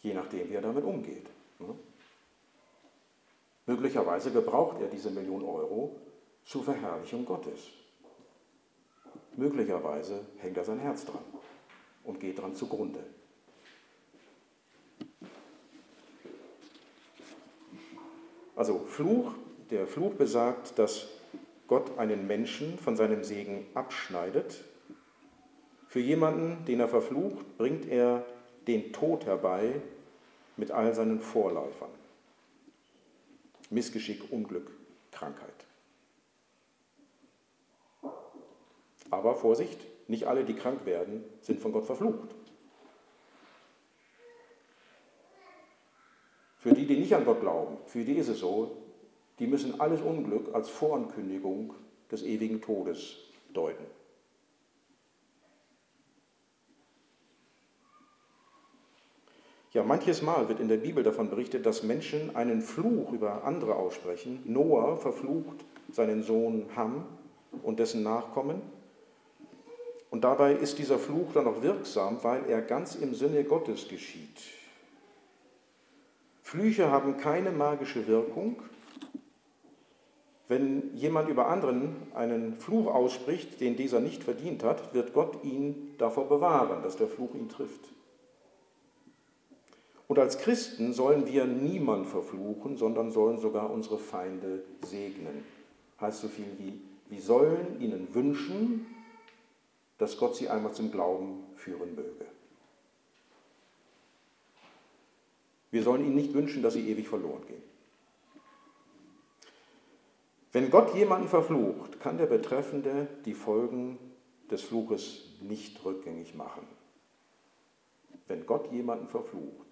je 0.00 0.14
nachdem, 0.14 0.50
wie 0.50 0.54
er 0.54 0.62
damit 0.62 0.84
umgeht. 0.84 1.26
Möglicherweise 3.68 4.30
gebraucht 4.30 4.80
er 4.80 4.88
diese 4.88 5.10
Million 5.10 5.44
Euro 5.44 6.00
zur 6.42 6.64
Verherrlichung 6.64 7.26
Gottes. 7.26 7.68
Möglicherweise 9.36 10.20
hängt 10.38 10.56
er 10.56 10.64
sein 10.64 10.78
Herz 10.78 11.04
dran 11.04 11.22
und 12.02 12.18
geht 12.18 12.40
dran 12.40 12.54
zugrunde. 12.54 13.00
Also 18.56 18.78
Fluch, 18.86 19.34
der 19.70 19.86
Fluch 19.86 20.14
besagt, 20.14 20.78
dass 20.78 21.06
Gott 21.66 21.98
einen 21.98 22.26
Menschen 22.26 22.78
von 22.78 22.96
seinem 22.96 23.22
Segen 23.22 23.66
abschneidet. 23.74 24.64
Für 25.88 26.00
jemanden, 26.00 26.64
den 26.64 26.80
er 26.80 26.88
verflucht, 26.88 27.58
bringt 27.58 27.86
er 27.86 28.24
den 28.66 28.94
Tod 28.94 29.26
herbei 29.26 29.74
mit 30.56 30.70
all 30.70 30.94
seinen 30.94 31.20
Vorläufern. 31.20 31.97
Missgeschick, 33.70 34.32
Unglück, 34.32 34.70
Krankheit. 35.10 35.66
Aber 39.10 39.34
Vorsicht, 39.34 39.80
nicht 40.08 40.26
alle, 40.26 40.44
die 40.44 40.54
krank 40.54 40.84
werden, 40.86 41.24
sind 41.40 41.60
von 41.60 41.72
Gott 41.72 41.84
verflucht. 41.84 42.34
Für 46.58 46.72
die, 46.72 46.86
die 46.86 46.96
nicht 46.96 47.14
an 47.14 47.24
Gott 47.24 47.40
glauben, 47.40 47.78
für 47.86 48.04
die 48.04 48.14
ist 48.14 48.28
es 48.28 48.40
so, 48.40 48.76
die 49.38 49.46
müssen 49.46 49.80
alles 49.80 50.00
Unglück 50.00 50.54
als 50.54 50.68
Vorankündigung 50.68 51.74
des 52.10 52.22
ewigen 52.22 52.60
Todes 52.60 53.16
deuten. 53.54 53.84
Ja, 59.78 59.84
manches 59.84 60.22
Mal 60.22 60.48
wird 60.48 60.58
in 60.58 60.66
der 60.66 60.78
Bibel 60.78 61.04
davon 61.04 61.30
berichtet, 61.30 61.64
dass 61.64 61.84
Menschen 61.84 62.34
einen 62.34 62.62
Fluch 62.62 63.12
über 63.12 63.44
andere 63.44 63.76
aussprechen. 63.76 64.42
Noah 64.44 64.96
verflucht 64.96 65.64
seinen 65.92 66.24
Sohn 66.24 66.66
Ham 66.74 67.04
und 67.62 67.78
dessen 67.78 68.02
Nachkommen. 68.02 68.60
Und 70.10 70.24
dabei 70.24 70.52
ist 70.54 70.80
dieser 70.80 70.98
Fluch 70.98 71.32
dann 71.32 71.46
auch 71.46 71.62
wirksam, 71.62 72.18
weil 72.22 72.46
er 72.48 72.60
ganz 72.60 72.96
im 72.96 73.14
Sinne 73.14 73.44
Gottes 73.44 73.86
geschieht. 73.86 74.40
Flüche 76.42 76.90
haben 76.90 77.16
keine 77.16 77.52
magische 77.52 78.08
Wirkung. 78.08 78.56
Wenn 80.48 80.92
jemand 80.96 81.28
über 81.28 81.46
anderen 81.46 81.94
einen 82.16 82.58
Fluch 82.58 82.92
ausspricht, 82.92 83.60
den 83.60 83.76
dieser 83.76 84.00
nicht 84.00 84.24
verdient 84.24 84.64
hat, 84.64 84.92
wird 84.92 85.12
Gott 85.12 85.44
ihn 85.44 85.94
davor 85.98 86.28
bewahren, 86.28 86.82
dass 86.82 86.96
der 86.96 87.06
Fluch 87.06 87.36
ihn 87.36 87.48
trifft. 87.48 87.92
Und 90.08 90.18
als 90.18 90.38
Christen 90.38 90.94
sollen 90.94 91.26
wir 91.26 91.44
niemand 91.44 92.06
verfluchen, 92.06 92.76
sondern 92.76 93.10
sollen 93.10 93.38
sogar 93.38 93.70
unsere 93.70 93.98
Feinde 93.98 94.64
segnen. 94.84 95.44
Heißt 96.00 96.20
so 96.20 96.28
viel 96.28 96.46
wie, 96.58 96.80
wir 97.10 97.20
sollen 97.20 97.80
ihnen 97.80 98.14
wünschen, 98.14 98.86
dass 99.98 100.16
Gott 100.16 100.34
sie 100.34 100.48
einmal 100.48 100.72
zum 100.72 100.90
Glauben 100.90 101.44
führen 101.56 101.94
möge. 101.94 102.26
Wir 105.70 105.82
sollen 105.82 106.04
ihnen 106.04 106.14
nicht 106.14 106.32
wünschen, 106.32 106.62
dass 106.62 106.74
sie 106.74 106.88
ewig 106.88 107.06
verloren 107.08 107.46
gehen. 107.46 107.62
Wenn 110.52 110.70
Gott 110.70 110.94
jemanden 110.94 111.28
verflucht, 111.28 112.00
kann 112.00 112.16
der 112.16 112.26
Betreffende 112.26 113.06
die 113.26 113.34
Folgen 113.34 113.98
des 114.50 114.62
Fluches 114.62 115.24
nicht 115.42 115.84
rückgängig 115.84 116.34
machen. 116.34 116.66
Wenn 118.26 118.46
Gott 118.46 118.72
jemanden 118.72 119.08
verflucht, 119.08 119.67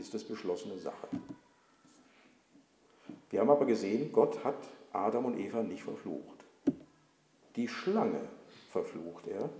ist 0.00 0.14
es 0.14 0.24
beschlossene 0.24 0.78
Sache. 0.78 1.08
Wir 3.28 3.40
haben 3.40 3.50
aber 3.50 3.66
gesehen, 3.66 4.12
Gott 4.12 4.42
hat 4.42 4.56
Adam 4.92 5.26
und 5.26 5.38
Eva 5.38 5.62
nicht 5.62 5.84
verflucht. 5.84 6.44
Die 7.54 7.68
Schlange 7.68 8.28
verflucht 8.72 9.26
er 9.28 9.50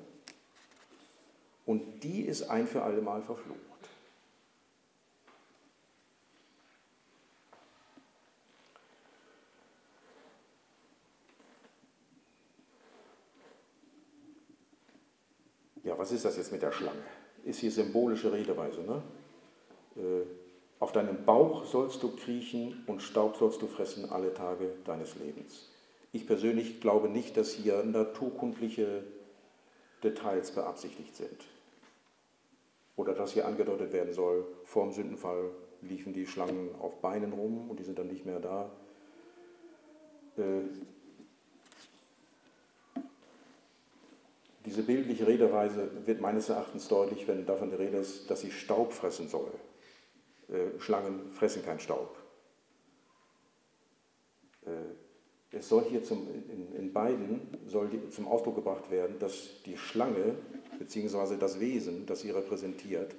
und 1.66 2.02
die 2.02 2.22
ist 2.22 2.42
ein 2.44 2.66
für 2.66 2.82
alle 2.82 3.02
Mal 3.02 3.22
verflucht. 3.22 3.60
Ja, 15.84 15.98
was 15.98 16.12
ist 16.12 16.24
das 16.24 16.36
jetzt 16.36 16.52
mit 16.52 16.62
der 16.62 16.72
Schlange? 16.72 17.02
Ist 17.44 17.60
hier 17.60 17.70
symbolische 17.70 18.32
Redeweise. 18.32 18.80
Ne? 18.82 19.02
Äh, 20.00 20.26
auf 20.80 20.92
deinem 20.92 21.26
Bauch 21.26 21.66
sollst 21.66 22.02
du 22.02 22.16
kriechen 22.16 22.84
und 22.86 23.02
Staub 23.02 23.36
sollst 23.36 23.60
du 23.60 23.66
fressen 23.66 24.10
alle 24.10 24.32
Tage 24.32 24.72
deines 24.86 25.14
Lebens. 25.16 25.68
Ich 26.12 26.26
persönlich 26.26 26.80
glaube 26.80 27.10
nicht, 27.10 27.36
dass 27.36 27.52
hier 27.52 27.84
naturkundliche 27.84 29.04
Details 30.02 30.52
beabsichtigt 30.52 31.14
sind. 31.14 31.44
Oder 32.96 33.14
dass 33.14 33.32
hier 33.32 33.46
angedeutet 33.46 33.92
werden 33.92 34.14
soll, 34.14 34.46
vor 34.64 34.84
dem 34.84 34.92
Sündenfall 34.92 35.50
liefen 35.82 36.14
die 36.14 36.26
Schlangen 36.26 36.70
auf 36.80 37.00
Beinen 37.00 37.32
rum 37.32 37.70
und 37.70 37.78
die 37.78 37.84
sind 37.84 37.98
dann 37.98 38.08
nicht 38.08 38.24
mehr 38.24 38.40
da. 38.40 38.70
Äh, 40.38 40.62
diese 44.64 44.82
bildliche 44.82 45.26
Redeweise 45.26 45.90
wird 46.06 46.20
meines 46.20 46.48
Erachtens 46.48 46.88
deutlich, 46.88 47.28
wenn 47.28 47.44
davon 47.44 47.70
die 47.70 47.76
Rede 47.76 47.98
ist, 47.98 48.30
dass 48.30 48.40
sie 48.40 48.50
Staub 48.50 48.92
fressen 48.92 49.28
soll. 49.28 49.50
Äh, 50.50 50.80
Schlangen 50.80 51.30
fressen 51.32 51.64
keinen 51.64 51.80
Staub. 51.80 52.16
Äh, 54.66 55.56
es 55.56 55.68
soll 55.68 55.84
hier 55.84 56.02
zum, 56.02 56.28
in, 56.28 56.74
in 56.76 56.92
beiden 56.92 57.40
soll 57.66 57.90
zum 58.10 58.28
Ausdruck 58.28 58.56
gebracht 58.56 58.90
werden, 58.90 59.18
dass 59.18 59.62
die 59.64 59.76
Schlange 59.76 60.36
bzw. 60.78 61.36
das 61.36 61.58
Wesen, 61.58 62.06
das 62.06 62.20
sie 62.20 62.30
repräsentiert, 62.30 63.14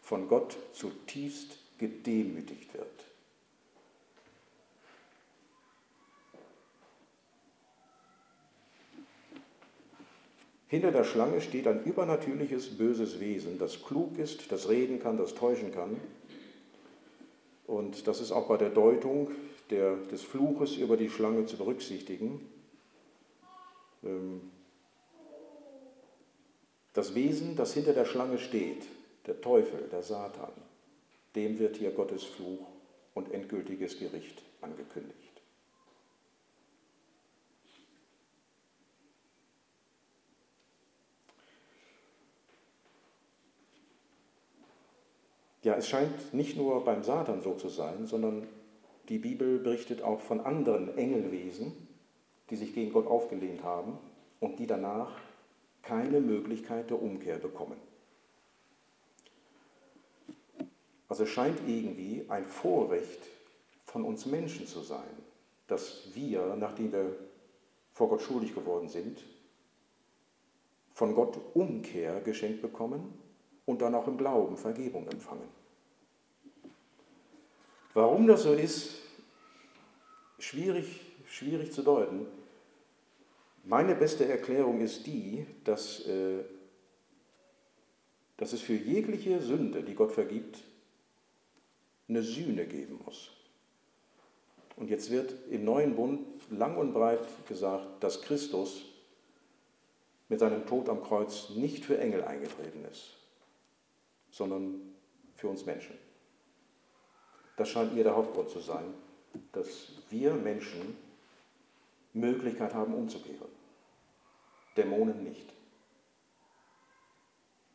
von 0.00 0.28
Gott 0.28 0.56
zutiefst 0.72 1.58
gedemütigt 1.78 2.72
wird. 2.74 2.86
Hinter 10.68 10.90
der 10.90 11.04
Schlange 11.04 11.40
steht 11.40 11.68
ein 11.68 11.84
übernatürliches, 11.84 12.76
böses 12.76 13.20
Wesen, 13.20 13.58
das 13.58 13.82
klug 13.82 14.18
ist, 14.18 14.50
das 14.50 14.68
reden 14.68 14.98
kann, 14.98 15.16
das 15.16 15.34
täuschen 15.34 15.70
kann. 15.72 16.00
Und 17.66 18.06
das 18.06 18.20
ist 18.20 18.32
auch 18.32 18.48
bei 18.48 18.56
der 18.56 18.70
Deutung 18.70 19.30
der, 19.70 19.96
des 19.96 20.22
Fluches 20.22 20.76
über 20.76 20.96
die 20.96 21.08
Schlange 21.08 21.46
zu 21.46 21.56
berücksichtigen. 21.56 22.40
Ähm, 24.02 24.50
das 26.92 27.14
Wesen, 27.14 27.56
das 27.56 27.74
hinter 27.74 27.92
der 27.92 28.04
Schlange 28.04 28.38
steht, 28.38 28.84
der 29.26 29.40
Teufel, 29.40 29.88
der 29.90 30.02
Satan, 30.02 30.52
dem 31.34 31.58
wird 31.58 31.76
hier 31.76 31.90
Gottes 31.90 32.22
Fluch 32.22 32.66
und 33.14 33.32
endgültiges 33.32 33.98
Gericht 33.98 34.42
angekündigt. 34.60 35.23
Ja, 45.64 45.76
es 45.76 45.88
scheint 45.88 46.34
nicht 46.34 46.58
nur 46.58 46.84
beim 46.84 47.02
Satan 47.02 47.40
so 47.40 47.54
zu 47.54 47.70
sein, 47.70 48.06
sondern 48.06 48.46
die 49.08 49.16
Bibel 49.16 49.58
berichtet 49.58 50.02
auch 50.02 50.20
von 50.20 50.40
anderen 50.40 50.96
Engelwesen, 50.98 51.72
die 52.50 52.56
sich 52.56 52.74
gegen 52.74 52.92
Gott 52.92 53.06
aufgelehnt 53.06 53.62
haben 53.64 53.96
und 54.40 54.58
die 54.58 54.66
danach 54.66 55.18
keine 55.80 56.20
Möglichkeit 56.20 56.90
der 56.90 57.00
Umkehr 57.00 57.38
bekommen. 57.38 57.78
Also 61.08 61.22
es 61.22 61.30
scheint 61.30 61.58
irgendwie 61.66 62.26
ein 62.28 62.44
Vorrecht 62.44 63.22
von 63.86 64.04
uns 64.04 64.26
Menschen 64.26 64.66
zu 64.66 64.80
sein, 64.80 65.16
dass 65.66 66.14
wir, 66.14 66.56
nachdem 66.56 66.92
wir 66.92 67.16
vor 67.94 68.10
Gott 68.10 68.20
schuldig 68.20 68.54
geworden 68.54 68.90
sind, 68.90 69.24
von 70.92 71.14
Gott 71.14 71.38
Umkehr 71.54 72.20
geschenkt 72.20 72.60
bekommen 72.60 73.23
und 73.66 73.80
dann 73.82 73.94
auch 73.94 74.06
im 74.06 74.16
Glauben 74.16 74.56
Vergebung 74.56 75.08
empfangen. 75.08 75.48
Warum 77.94 78.26
das 78.26 78.42
so 78.42 78.52
ist, 78.52 78.96
schwierig, 80.38 81.00
schwierig 81.26 81.72
zu 81.72 81.82
deuten. 81.82 82.26
Meine 83.64 83.94
beste 83.94 84.26
Erklärung 84.26 84.80
ist 84.80 85.06
die, 85.06 85.46
dass, 85.64 86.06
äh, 86.06 86.44
dass 88.36 88.52
es 88.52 88.60
für 88.60 88.74
jegliche 88.74 89.40
Sünde, 89.40 89.82
die 89.82 89.94
Gott 89.94 90.12
vergibt, 90.12 90.62
eine 92.08 92.22
Sühne 92.22 92.66
geben 92.66 93.00
muss. 93.04 93.30
Und 94.76 94.90
jetzt 94.90 95.10
wird 95.10 95.34
im 95.50 95.64
neuen 95.64 95.94
Bund 95.94 96.20
lang 96.50 96.76
und 96.76 96.92
breit 96.92 97.26
gesagt, 97.48 98.02
dass 98.02 98.22
Christus 98.22 98.82
mit 100.28 100.40
seinem 100.40 100.66
Tod 100.66 100.88
am 100.88 101.02
Kreuz 101.02 101.50
nicht 101.50 101.84
für 101.84 101.98
Engel 101.98 102.24
eingetreten 102.24 102.84
ist, 102.90 103.16
sondern 104.34 104.80
für 105.36 105.48
uns 105.48 105.64
Menschen. 105.64 105.96
Das 107.56 107.68
scheint 107.68 107.94
mir 107.94 108.02
der 108.02 108.16
Hauptgrund 108.16 108.50
zu 108.50 108.58
sein, 108.58 108.92
dass 109.52 109.92
wir 110.10 110.34
Menschen 110.34 110.96
Möglichkeit 112.12 112.74
haben 112.74 112.94
umzukehren. 112.94 113.48
Dämonen 114.76 115.22
nicht. 115.22 115.52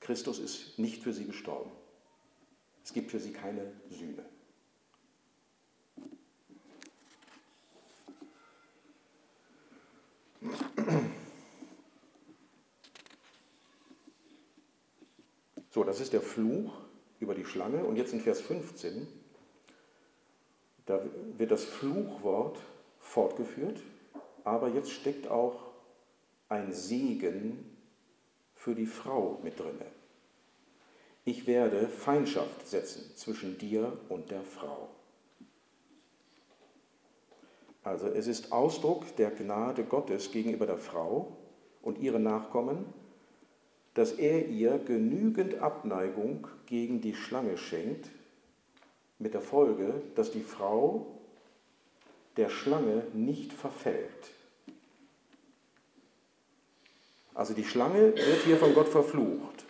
Christus 0.01 0.39
ist 0.39 0.77
nicht 0.77 1.01
für 1.01 1.13
sie 1.13 1.25
gestorben. 1.25 1.71
Es 2.83 2.91
gibt 2.91 3.11
für 3.11 3.19
sie 3.19 3.31
keine 3.31 3.71
Sühne. 3.89 4.25
Das 15.89 15.99
ist 15.99 16.13
der 16.13 16.21
Fluch 16.21 16.71
über 17.19 17.33
die 17.33 17.45
Schlange. 17.45 17.83
Und 17.83 17.95
jetzt 17.95 18.13
in 18.13 18.21
Vers 18.21 18.41
15 18.41 19.07
da 20.85 20.99
wird 21.37 21.49
das 21.51 21.65
Fluchwort 21.65 22.59
fortgeführt, 22.99 23.79
aber 24.43 24.69
jetzt 24.69 24.91
steckt 24.91 25.27
auch 25.27 25.71
ein 26.47 26.73
Segen 26.73 27.75
für 28.55 28.73
die 28.73 28.87
Frau 28.87 29.39
mit 29.43 29.59
drinne. 29.59 29.85
Ich 31.25 31.47
werde 31.47 31.87
Feindschaft 31.87 32.67
setzen 32.67 33.11
zwischen 33.15 33.57
dir 33.57 33.99
und 34.09 34.29
der 34.31 34.41
Frau. 34.41 34.89
Also 37.83 38.07
es 38.07 38.27
ist 38.27 38.51
Ausdruck 38.51 39.15
der 39.15 39.29
Gnade 39.29 39.83
Gottes 39.83 40.31
gegenüber 40.31 40.65
der 40.65 40.79
Frau 40.79 41.37
und 41.81 41.99
ihren 41.99 42.23
Nachkommen, 42.23 42.85
dass 43.99 44.13
er 44.13 44.47
ihr 44.47 44.77
genügend 44.77 45.55
Abneigung 45.55 46.47
gegen 46.67 47.01
die 47.01 47.13
Schlange 47.13 47.57
schenkt, 47.57 48.09
mit 49.17 49.33
der 49.33 49.41
Folge, 49.41 50.01
dass 50.15 50.31
die 50.31 50.39
Frau 50.39 51.19
der 52.37 52.47
Schlange 52.47 53.03
nicht 53.11 53.51
verfällt. 53.51 54.31
Also 57.33 57.53
die 57.53 57.65
Schlange 57.65 58.15
wird 58.15 58.43
hier 58.45 58.55
von 58.55 58.73
Gott 58.73 58.87
verflucht. 58.87 59.65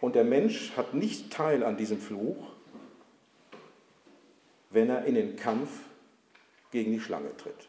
Und 0.00 0.16
der 0.16 0.24
Mensch 0.24 0.76
hat 0.76 0.94
nicht 0.94 1.32
Teil 1.32 1.62
an 1.62 1.76
diesem 1.76 2.00
Fluch, 2.00 2.44
wenn 4.70 4.90
er 4.90 5.04
in 5.04 5.14
den 5.14 5.36
Kampf 5.36 5.70
gegen 6.72 6.90
die 6.90 7.00
Schlange 7.00 7.36
tritt. 7.36 7.68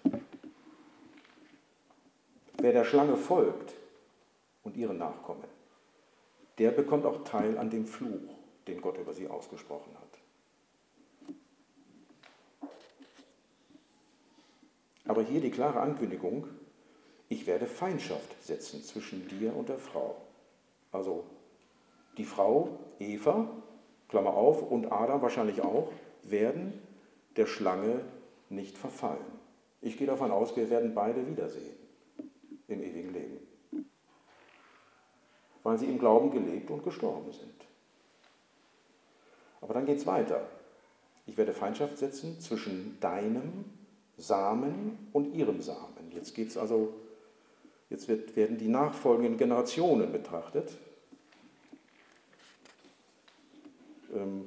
Wer 2.58 2.72
der 2.72 2.86
Schlange 2.86 3.18
folgt 3.18 3.74
und 4.64 4.78
ihren 4.78 4.97
Nachkommen, 4.97 5.43
der 6.58 6.72
bekommt 6.72 7.06
auch 7.06 7.24
Teil 7.24 7.58
an 7.58 7.70
dem 7.70 7.86
Fluch, 7.86 8.34
den 8.68 8.82
Gott 8.82 8.97
über 8.97 9.14
sie 9.14 9.28
ausgesprochen 9.28 9.91
hat. 9.95 10.06
Aber 15.08 15.22
hier 15.22 15.41
die 15.41 15.51
klare 15.51 15.82
Ankündigung, 15.82 16.47
ich 17.28 17.45
werde 17.45 17.68
Feindschaft 17.68 18.43
setzen 18.43 18.84
zwischen 18.84 19.28
dir 19.28 19.56
und 19.56 19.70
der 19.70 19.78
Frau. 19.78 20.16
Also 20.91 21.26
die 22.18 22.26
Frau, 22.26 22.80
Eva, 22.99 23.47
Klammer 24.08 24.34
auf, 24.34 24.64
und 24.64 24.91
Adam 24.91 25.22
wahrscheinlich 25.22 25.62
auch, 25.62 25.91
werden 26.24 26.74
der 27.36 27.45
Schlange 27.45 28.01
nicht 28.49 28.78
verfallen. 28.78 29.26
Ich 29.82 29.97
gehe 29.97 30.08
davon 30.08 30.32
aus, 30.32 30.56
wir 30.56 30.70
werden 30.70 30.95
beide 30.95 31.28
wiedersehen 31.28 31.85
im 32.68 32.82
ewigen 32.82 33.13
Leben, 33.13 33.86
weil 35.63 35.78
sie 35.78 35.86
im 35.86 35.99
Glauben 35.99 36.32
gelebt 36.32 36.70
und 36.70 36.84
gestorben 36.84 37.32
sind. 37.32 37.66
Aber 39.61 39.74
dann 39.74 39.86
geht 39.86 39.97
es 39.97 40.05
weiter. 40.05 40.47
Ich 41.26 41.38
werde 41.38 41.53
Feindschaft 41.53 41.97
setzen 41.97 42.39
zwischen 42.39 42.99
deinem 42.99 43.66
Samen 44.18 45.09
und 45.11 45.34
ihrem 45.34 45.61
Samen. 45.61 46.11
Jetzt 46.11 46.36
geht 46.36 46.55
also, 46.55 46.93
jetzt 47.89 48.07
wird, 48.07 48.36
werden 48.36 48.57
die 48.57 48.68
nachfolgenden 48.68 49.38
Generationen 49.38 50.11
betrachtet. 50.11 50.72
Ähm, 54.13 54.45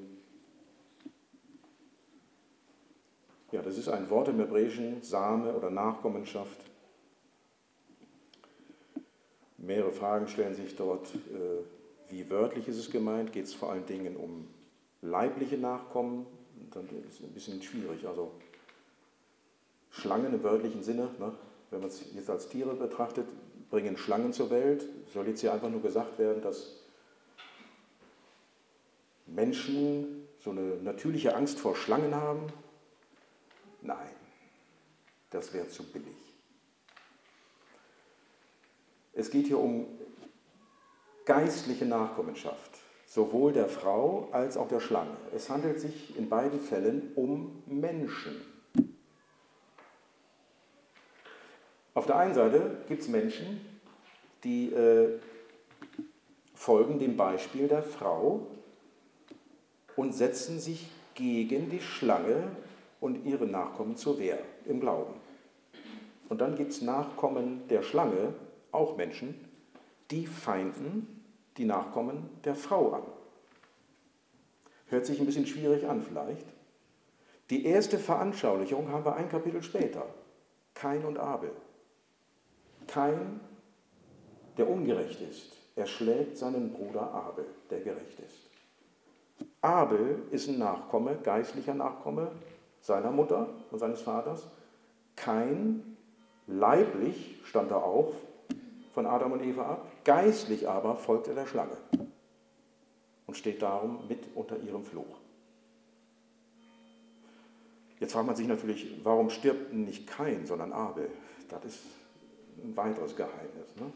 ja, 3.52 3.60
das 3.60 3.76
ist 3.76 3.88
ein 3.88 4.08
Wort 4.08 4.28
im 4.28 4.38
Hebräischen, 4.38 5.02
Same 5.02 5.52
oder 5.52 5.70
Nachkommenschaft. 5.70 6.67
Mehrere 9.58 9.92
Fragen 9.92 10.28
stellen 10.28 10.54
sich 10.54 10.76
dort. 10.76 11.14
Äh, 11.14 12.10
wie 12.10 12.30
wörtlich 12.30 12.68
ist 12.68 12.78
es 12.78 12.90
gemeint? 12.90 13.32
Geht 13.32 13.44
es 13.44 13.54
vor 13.54 13.70
allen 13.72 13.86
Dingen 13.86 14.16
um 14.16 14.46
leibliche 15.02 15.58
Nachkommen? 15.58 16.26
Dann 16.72 16.88
ist 17.08 17.20
es 17.20 17.26
ein 17.26 17.32
bisschen 17.32 17.60
schwierig. 17.62 18.06
Also 18.06 18.32
Schlangen 19.90 20.32
im 20.32 20.42
wörtlichen 20.42 20.82
Sinne, 20.82 21.10
ne? 21.18 21.32
wenn 21.70 21.80
man 21.80 21.88
es 21.88 22.02
jetzt 22.14 22.30
als 22.30 22.48
Tiere 22.48 22.74
betrachtet, 22.74 23.26
bringen 23.70 23.96
Schlangen 23.96 24.32
zur 24.32 24.50
Welt. 24.50 24.84
Soll 25.12 25.28
jetzt 25.28 25.40
hier 25.40 25.52
einfach 25.52 25.70
nur 25.70 25.82
gesagt 25.82 26.18
werden, 26.18 26.40
dass 26.40 26.76
Menschen 29.26 30.28
so 30.38 30.50
eine 30.50 30.76
natürliche 30.76 31.34
Angst 31.34 31.58
vor 31.58 31.76
Schlangen 31.76 32.14
haben? 32.14 32.46
Nein, 33.82 34.10
das 35.30 35.52
wäre 35.52 35.68
zu 35.68 35.82
billig. 35.82 36.27
Es 39.18 39.32
geht 39.32 39.48
hier 39.48 39.58
um 39.58 39.84
geistliche 41.24 41.84
Nachkommenschaft, 41.84 42.78
sowohl 43.04 43.52
der 43.52 43.66
Frau 43.66 44.28
als 44.30 44.56
auch 44.56 44.68
der 44.68 44.78
Schlange. 44.78 45.16
Es 45.34 45.50
handelt 45.50 45.80
sich 45.80 46.16
in 46.16 46.28
beiden 46.28 46.60
Fällen 46.60 47.10
um 47.16 47.64
Menschen. 47.66 48.40
Auf 51.94 52.06
der 52.06 52.16
einen 52.16 52.32
Seite 52.32 52.76
gibt 52.86 53.02
es 53.02 53.08
Menschen, 53.08 53.60
die 54.44 54.72
äh, 54.72 55.18
folgen 56.54 57.00
dem 57.00 57.16
Beispiel 57.16 57.66
der 57.66 57.82
Frau 57.82 58.46
und 59.96 60.14
setzen 60.14 60.60
sich 60.60 60.92
gegen 61.16 61.70
die 61.70 61.80
Schlange 61.80 62.52
und 63.00 63.26
ihre 63.26 63.46
Nachkommen 63.46 63.96
zur 63.96 64.20
Wehr 64.20 64.38
im 64.64 64.78
Glauben. 64.78 65.14
Und 66.28 66.40
dann 66.40 66.54
gibt 66.54 66.70
es 66.70 66.82
Nachkommen 66.82 67.66
der 67.68 67.82
Schlange, 67.82 68.32
auch 68.72 68.96
Menschen, 68.96 69.34
die 70.10 70.26
feinden 70.26 71.24
die 71.56 71.64
Nachkommen 71.64 72.30
der 72.44 72.54
Frau 72.54 72.92
an. 72.92 73.02
Hört 74.86 75.06
sich 75.06 75.20
ein 75.20 75.26
bisschen 75.26 75.46
schwierig 75.46 75.86
an 75.86 76.02
vielleicht. 76.02 76.46
Die 77.50 77.64
erste 77.64 77.98
Veranschaulichung 77.98 78.90
haben 78.90 79.04
wir 79.04 79.16
ein 79.16 79.28
Kapitel 79.28 79.62
später. 79.62 80.06
Kain 80.74 81.04
und 81.04 81.18
Abel. 81.18 81.50
Kein, 82.86 83.40
der 84.56 84.68
ungerecht 84.68 85.20
ist, 85.20 85.56
erschlägt 85.76 86.38
seinen 86.38 86.72
Bruder 86.72 87.12
Abel, 87.12 87.46
der 87.70 87.80
gerecht 87.80 88.20
ist. 88.20 89.46
Abel 89.60 90.22
ist 90.30 90.48
ein 90.48 90.58
Nachkomme, 90.58 91.18
geistlicher 91.22 91.74
Nachkomme 91.74 92.30
seiner 92.80 93.10
Mutter 93.10 93.48
und 93.70 93.78
seines 93.78 94.02
Vaters. 94.02 94.46
Kein, 95.16 95.96
leiblich 96.46 97.40
stand 97.44 97.70
er 97.70 97.82
auf 97.82 98.12
von 98.98 99.06
Adam 99.06 99.30
und 99.30 99.44
Eva 99.44 99.62
ab, 99.62 99.92
geistlich 100.02 100.68
aber 100.68 100.96
folgt 100.96 101.28
er 101.28 101.36
der 101.36 101.46
Schlange 101.46 101.76
und 103.28 103.36
steht 103.36 103.62
darum 103.62 104.08
mit 104.08 104.18
unter 104.34 104.58
ihrem 104.58 104.84
Fluch. 104.84 105.20
Jetzt 108.00 108.14
fragt 108.14 108.26
man 108.26 108.34
sich 108.34 108.48
natürlich, 108.48 108.98
warum 109.04 109.30
stirbt 109.30 109.72
nicht 109.72 110.08
Kain, 110.08 110.46
sondern 110.46 110.72
Abel? 110.72 111.08
Das 111.48 111.64
ist 111.64 111.78
ein 112.64 112.76
weiteres 112.76 113.14
Geheimnis. 113.14 113.76
Ne? 113.76 113.92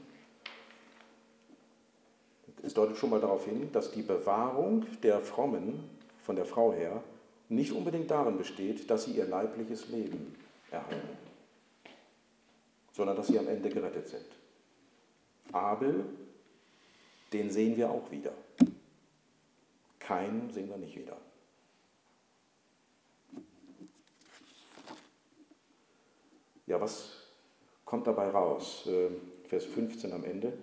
Es 2.62 2.72
deutet 2.72 2.96
schon 2.96 3.11
mal 3.11 3.20
darauf 3.20 3.44
hin, 3.44 3.70
dass 3.72 3.90
die 3.90 4.03
Bewahrung 4.03 4.86
der 5.03 5.20
Frommen 5.20 5.82
von 6.20 6.36
der 6.36 6.44
Frau 6.44 6.72
her 6.72 7.03
nicht 7.48 7.72
unbedingt 7.72 8.09
darin 8.09 8.38
besteht, 8.38 8.88
dass 8.88 9.07
sie 9.07 9.14
ihr 9.14 9.26
leibliches 9.26 9.88
Leben 9.88 10.36
erhalten, 10.70 11.18
sondern 12.92 13.16
dass 13.16 13.26
sie 13.26 13.40
am 13.40 13.48
Ende 13.48 13.68
gerettet 13.68 14.07
sind. 14.07 14.41
Abel, 15.53 16.05
den 17.32 17.50
sehen 17.50 17.76
wir 17.76 17.90
auch 17.90 18.11
wieder. 18.11 18.32
Kein 19.98 20.50
sehen 20.50 20.68
wir 20.68 20.76
nicht 20.76 20.96
wieder. 20.96 21.16
Ja, 26.66 26.80
was 26.80 27.22
kommt 27.84 28.07
dabei 28.07 28.30
raus. 28.30 28.86
Äh, 28.86 29.11
Vers 29.48 29.66
15 29.66 30.12
am 30.12 30.24
Ende. 30.24 30.55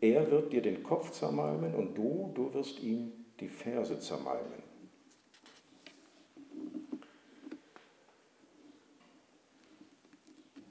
Er 0.00 0.30
wird 0.30 0.52
dir 0.52 0.62
den 0.62 0.82
Kopf 0.82 1.10
zermalmen 1.10 1.74
und 1.74 1.94
du, 1.94 2.32
du 2.34 2.54
wirst 2.54 2.80
ihm 2.80 3.12
die 3.40 3.48
Ferse 3.48 3.98
zermalmen. 3.98 4.67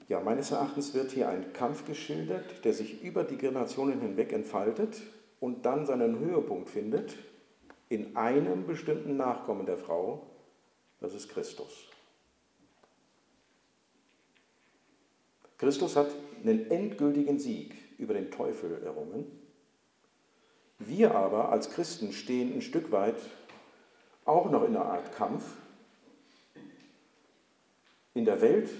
Ja, 0.08 0.20
meines 0.20 0.50
Erachtens 0.50 0.94
wird 0.94 1.10
hier 1.10 1.28
ein 1.28 1.52
Kampf 1.52 1.84
geschildert, 1.84 2.64
der 2.64 2.72
sich 2.72 3.02
über 3.02 3.24
die 3.24 3.36
Generationen 3.36 4.00
hinweg 4.00 4.32
entfaltet 4.32 5.02
und 5.38 5.66
dann 5.66 5.84
seinen 5.84 6.18
Höhepunkt 6.18 6.70
findet 6.70 7.14
in 7.90 8.16
einem 8.16 8.66
bestimmten 8.66 9.16
Nachkommen 9.16 9.66
der 9.66 9.76
Frau, 9.76 10.26
das 11.00 11.14
ist 11.14 11.28
Christus. 11.28 11.86
Christus 15.58 15.96
hat 15.96 16.08
einen 16.42 16.70
endgültigen 16.70 17.38
Sieg 17.38 17.74
über 17.98 18.14
den 18.14 18.30
Teufel 18.30 18.82
errungen. 18.82 19.26
Wir 20.78 21.14
aber 21.14 21.50
als 21.50 21.70
Christen 21.70 22.12
stehen 22.12 22.54
ein 22.54 22.62
Stück 22.62 22.92
weit 22.92 23.20
auch 24.24 24.50
noch 24.50 24.62
in 24.62 24.76
einer 24.76 24.84
Art 24.84 25.12
Kampf. 25.14 25.44
In 28.14 28.24
der 28.24 28.40
Welt, 28.40 28.70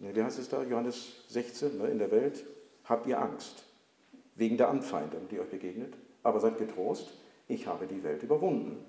wie 0.00 0.22
heißt 0.22 0.38
es 0.38 0.48
da, 0.48 0.62
Johannes 0.62 1.12
16, 1.28 1.78
ne, 1.78 1.88
in 1.88 1.98
der 1.98 2.10
Welt 2.10 2.44
habt 2.84 3.06
ihr 3.06 3.20
Angst 3.20 3.64
wegen 4.34 4.56
der 4.56 4.70
Anfeindung, 4.70 5.28
die 5.28 5.38
euch 5.38 5.50
begegnet. 5.50 5.94
Aber 6.22 6.40
seid 6.40 6.58
getrost, 6.58 7.12
ich 7.48 7.66
habe 7.66 7.86
die 7.86 8.02
Welt 8.02 8.22
überwunden. 8.22 8.84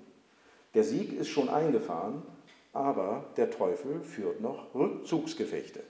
Der 0.74 0.84
Sieg 0.84 1.12
ist 1.12 1.28
schon 1.28 1.48
eingefahren, 1.48 2.22
aber 2.72 3.26
der 3.36 3.50
Teufel 3.50 4.00
führt 4.00 4.40
noch 4.40 4.74
Rückzugsgefechte. 4.74 5.82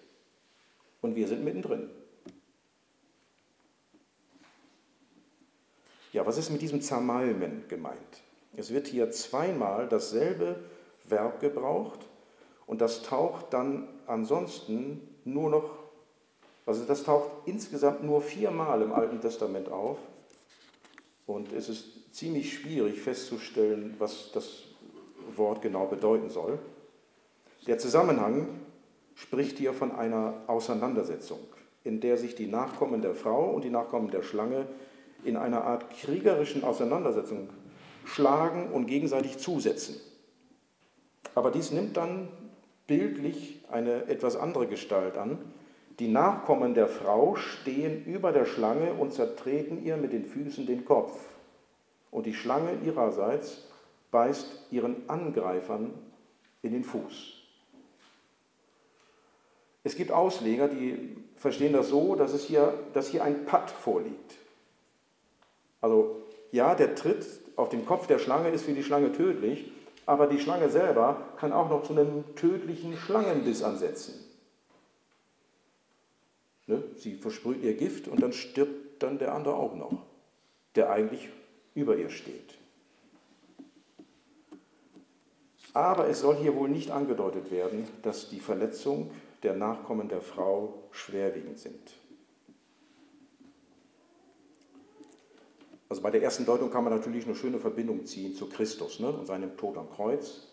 Und 1.01 1.15
wir 1.15 1.29
sind 1.29 1.45
mittendrin. 1.45 1.89
Ja, 6.13 6.27
was 6.27 6.37
ist 6.37 6.51
mit 6.51 6.61
diesem 6.61 6.81
Zermalmen 6.83 7.65
gemeint? 7.69 8.23
Es 8.55 8.73
wird 8.73 8.89
hier 8.89 9.11
zweimal 9.13 9.89
dasselbe 9.89 10.57
Verb 11.05 11.41
gebraucht 11.41 12.01
und 12.67 12.81
das 12.81 13.03
taucht 13.03 13.53
dann 13.53 13.89
ansonsten 14.07 15.01
nur 15.25 15.51
noch, 15.51 15.71
also 16.67 16.85
das 16.85 17.05
taucht 17.05 17.31
insgesamt 17.47 18.03
nur 18.03 18.21
viermal 18.21 18.83
im 18.83 18.93
Alten 18.93 19.21
Testament 19.21 19.71
auf 19.71 19.99
und 21.27 21.53
es 21.53 21.69
ist 21.69 22.15
ziemlich 22.15 22.55
schwierig 22.55 23.01
festzustellen, 23.01 23.95
was 23.99 24.31
das 24.33 24.65
Wort 25.37 25.63
genau 25.63 25.87
bedeuten 25.87 26.31
soll. 26.31 26.59
Der 27.67 27.79
Zusammenhang 27.79 28.49
spricht 29.15 29.59
hier 29.59 29.73
von 29.73 29.93
einer 29.93 30.43
Auseinandersetzung 30.47 31.39
in 31.85 32.01
der 32.01 32.17
sich 32.17 32.35
die 32.35 32.47
Nachkommen 32.47 33.03
der 33.03 33.15
Frau 33.15 33.51
und 33.51 33.65
die 33.65 33.71
Nachkommen 33.71 34.11
der 34.11 34.23
Schlange 34.23 34.67
in 35.25 35.37
einer 35.37 35.65
Art 35.65 35.91
kriegerischen 35.91 36.65
Auseinandersetzung 36.65 37.49
schlagen 38.05 38.71
und 38.73 38.87
gegenseitig 38.87 39.39
zusetzen. 39.39 39.97
Aber 41.35 41.51
dies 41.51 41.71
nimmt 41.71 41.97
dann 41.97 42.29
bildlich 42.87 43.63
eine 43.71 44.07
etwas 44.07 44.37
andere 44.37 44.67
Gestalt 44.67 45.17
an. 45.17 45.39
Die 45.99 46.09
Nachkommen 46.09 46.75
der 46.75 46.89
Frau 46.89 47.37
stehen 47.37 48.05
über 48.05 48.33
der 48.33 48.45
Schlange 48.45 48.95
und 48.95 49.13
zertreten 49.13 49.85
ihr 49.85 49.97
mit 49.97 50.13
den 50.13 50.25
Füßen 50.25 50.67
den 50.67 50.85
Kopf. 50.85 51.19
Und 52.11 52.27
die 52.27 52.35
Schlange 52.35 52.79
ihrerseits 52.85 53.69
beißt 54.11 54.67
ihren 54.71 55.09
Angreifern 55.09 55.93
in 56.63 56.73
den 56.73 56.85
Fuß. 56.85 57.43
Es 59.85 59.97
gibt 59.97 60.13
Ausleger, 60.13 60.69
die 60.69 61.17
verstehen 61.37 61.73
das 61.73 61.89
so, 61.89 62.15
dass, 62.15 62.33
es 62.33 62.45
hier, 62.45 62.75
dass 62.93 63.09
hier 63.09 63.25
ein 63.25 63.47
Patt 63.47 63.71
vorliegt. 63.71 64.37
Also 65.81 66.23
ja, 66.53 66.75
der 66.75 66.95
Tritt 66.95 67.27
auf 67.57 67.69
den 67.69 67.85
Kopf 67.85 68.07
der 68.07 68.19
Schlange 68.19 68.51
ist 68.51 68.65
für 68.65 68.73
die 68.73 68.85
Schlange 68.85 69.13
tödlich, 69.13 69.73
aber 70.07 70.27
die 70.27 70.39
Schlange 70.39 70.69
selber 70.69 71.21
kann 71.37 71.53
auch 71.53 71.69
noch 71.69 71.85
zu 71.85 71.93
einem 71.93 72.35
tödlichen 72.35 72.97
Schlangenbiss 72.97 73.63
ansetzen. 73.63 74.15
Ne? 76.67 76.83
Sie 76.97 77.15
versprüht 77.15 77.63
ihr 77.63 77.75
Gift 77.75 78.09
und 78.09 78.23
dann 78.23 78.33
stirbt 78.33 79.03
dann 79.03 79.19
der 79.19 79.35
andere 79.35 79.55
auch 79.55 79.75
noch, 79.75 79.93
der 80.75 80.91
eigentlich 80.91 81.29
über 81.75 81.97
ihr 81.97 82.11
steht. 82.11 82.59
Aber 85.75 86.09
es 86.09 86.21
soll 86.21 86.37
hier 86.37 86.55
wohl 86.55 86.69
nicht 86.69 86.91
angedeutet 86.91 87.51
werden, 87.51 87.89
dass 88.03 88.29
die 88.29 88.41
Verletzung 88.41 89.11
der 89.43 89.55
Nachkommen 89.55 90.09
der 90.09 90.21
Frau 90.21 90.75
schwerwiegend 90.91 91.59
sind. 91.59 92.02
Also 95.93 96.01
bei 96.01 96.11
der 96.11 96.23
ersten 96.23 96.47
Deutung 96.47 96.71
kann 96.71 96.85
man 96.85 96.95
natürlich 96.95 97.27
eine 97.27 97.35
schöne 97.35 97.59
Verbindung 97.59 98.07
ziehen 98.07 98.35
zu 98.35 98.49
Christus 98.49 98.99
ne, 98.99 99.11
und 99.11 99.27
seinem 99.27 99.59
Tod 99.59 99.77
am 99.77 99.91
Kreuz. 99.91 100.49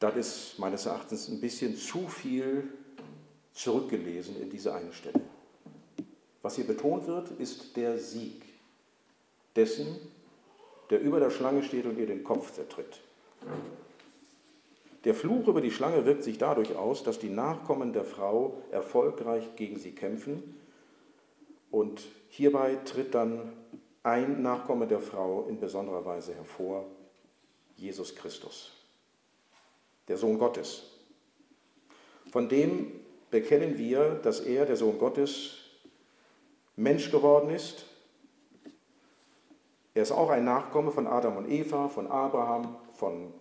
Das 0.00 0.16
ist 0.16 0.58
meines 0.58 0.84
Erachtens 0.86 1.28
ein 1.28 1.40
bisschen 1.40 1.76
zu 1.76 2.08
viel 2.08 2.64
zurückgelesen 3.52 4.42
in 4.42 4.50
diese 4.50 4.74
eine 4.74 4.92
Stelle. 4.92 5.20
Was 6.42 6.56
hier 6.56 6.66
betont 6.66 7.06
wird, 7.06 7.30
ist 7.38 7.76
der 7.76 7.98
Sieg 7.98 8.42
dessen, 9.54 9.96
der 10.90 11.00
über 11.00 11.20
der 11.20 11.30
Schlange 11.30 11.62
steht 11.62 11.86
und 11.86 11.96
ihr 11.98 12.08
den 12.08 12.24
Kopf 12.24 12.52
zertritt. 12.52 12.98
Der 15.04 15.14
Fluch 15.14 15.46
über 15.46 15.60
die 15.60 15.70
Schlange 15.70 16.04
wirkt 16.04 16.24
sich 16.24 16.36
dadurch 16.36 16.74
aus, 16.74 17.04
dass 17.04 17.20
die 17.20 17.30
Nachkommen 17.30 17.92
der 17.92 18.04
Frau 18.04 18.60
erfolgreich 18.72 19.54
gegen 19.54 19.78
sie 19.78 19.92
kämpfen 19.92 20.56
und 21.70 22.08
hierbei 22.32 22.76
tritt 22.86 23.14
dann 23.14 23.52
ein 24.02 24.42
Nachkomme 24.42 24.86
der 24.86 25.00
Frau 25.00 25.46
in 25.48 25.60
besonderer 25.60 26.04
Weise 26.04 26.34
hervor, 26.34 26.86
Jesus 27.76 28.14
Christus, 28.14 28.72
der 30.08 30.16
Sohn 30.16 30.38
Gottes. 30.38 30.82
Von 32.30 32.48
dem 32.48 33.00
bekennen 33.30 33.76
wir, 33.76 34.14
dass 34.14 34.40
er, 34.40 34.64
der 34.64 34.76
Sohn 34.76 34.98
Gottes, 34.98 35.58
Mensch 36.74 37.10
geworden 37.10 37.50
ist. 37.50 37.84
Er 39.92 40.02
ist 40.02 40.12
auch 40.12 40.30
ein 40.30 40.46
Nachkomme 40.46 40.90
von 40.90 41.06
Adam 41.06 41.36
und 41.36 41.50
Eva, 41.50 41.88
von 41.88 42.06
Abraham, 42.06 42.76
von, 42.94 43.34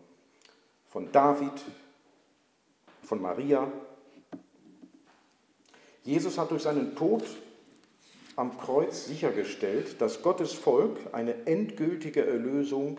von 0.90 1.10
David, 1.14 1.64
von 3.04 3.22
Maria. 3.22 3.72
Jesus 6.04 6.38
hat 6.38 6.52
durch 6.52 6.64
seinen 6.64 6.94
Tod 6.94 7.24
am 8.36 8.58
Kreuz 8.58 9.06
sichergestellt, 9.06 10.02
dass 10.02 10.22
Gottes 10.22 10.54
Volk 10.54 10.98
eine 11.12 11.46
endgültige 11.46 12.26
Erlösung 12.26 12.98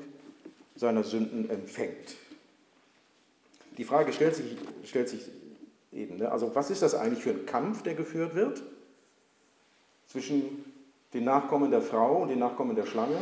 seiner 0.76 1.04
Sünden 1.04 1.48
empfängt. 1.50 2.16
Die 3.78 3.84
Frage 3.84 4.12
stellt 4.12 4.36
sich, 4.36 4.56
stellt 4.84 5.08
sich 5.08 5.22
eben, 5.92 6.18
ne? 6.18 6.30
also 6.30 6.54
was 6.54 6.70
ist 6.70 6.82
das 6.82 6.94
eigentlich 6.94 7.22
für 7.22 7.30
ein 7.30 7.46
Kampf, 7.46 7.82
der 7.82 7.94
geführt 7.94 8.34
wird 8.34 8.62
zwischen 10.06 10.64
den 11.14 11.24
Nachkommen 11.24 11.70
der 11.70 11.82
Frau 11.82 12.22
und 12.22 12.28
den 12.28 12.38
Nachkommen 12.38 12.76
der 12.76 12.86
Schlange? 12.86 13.16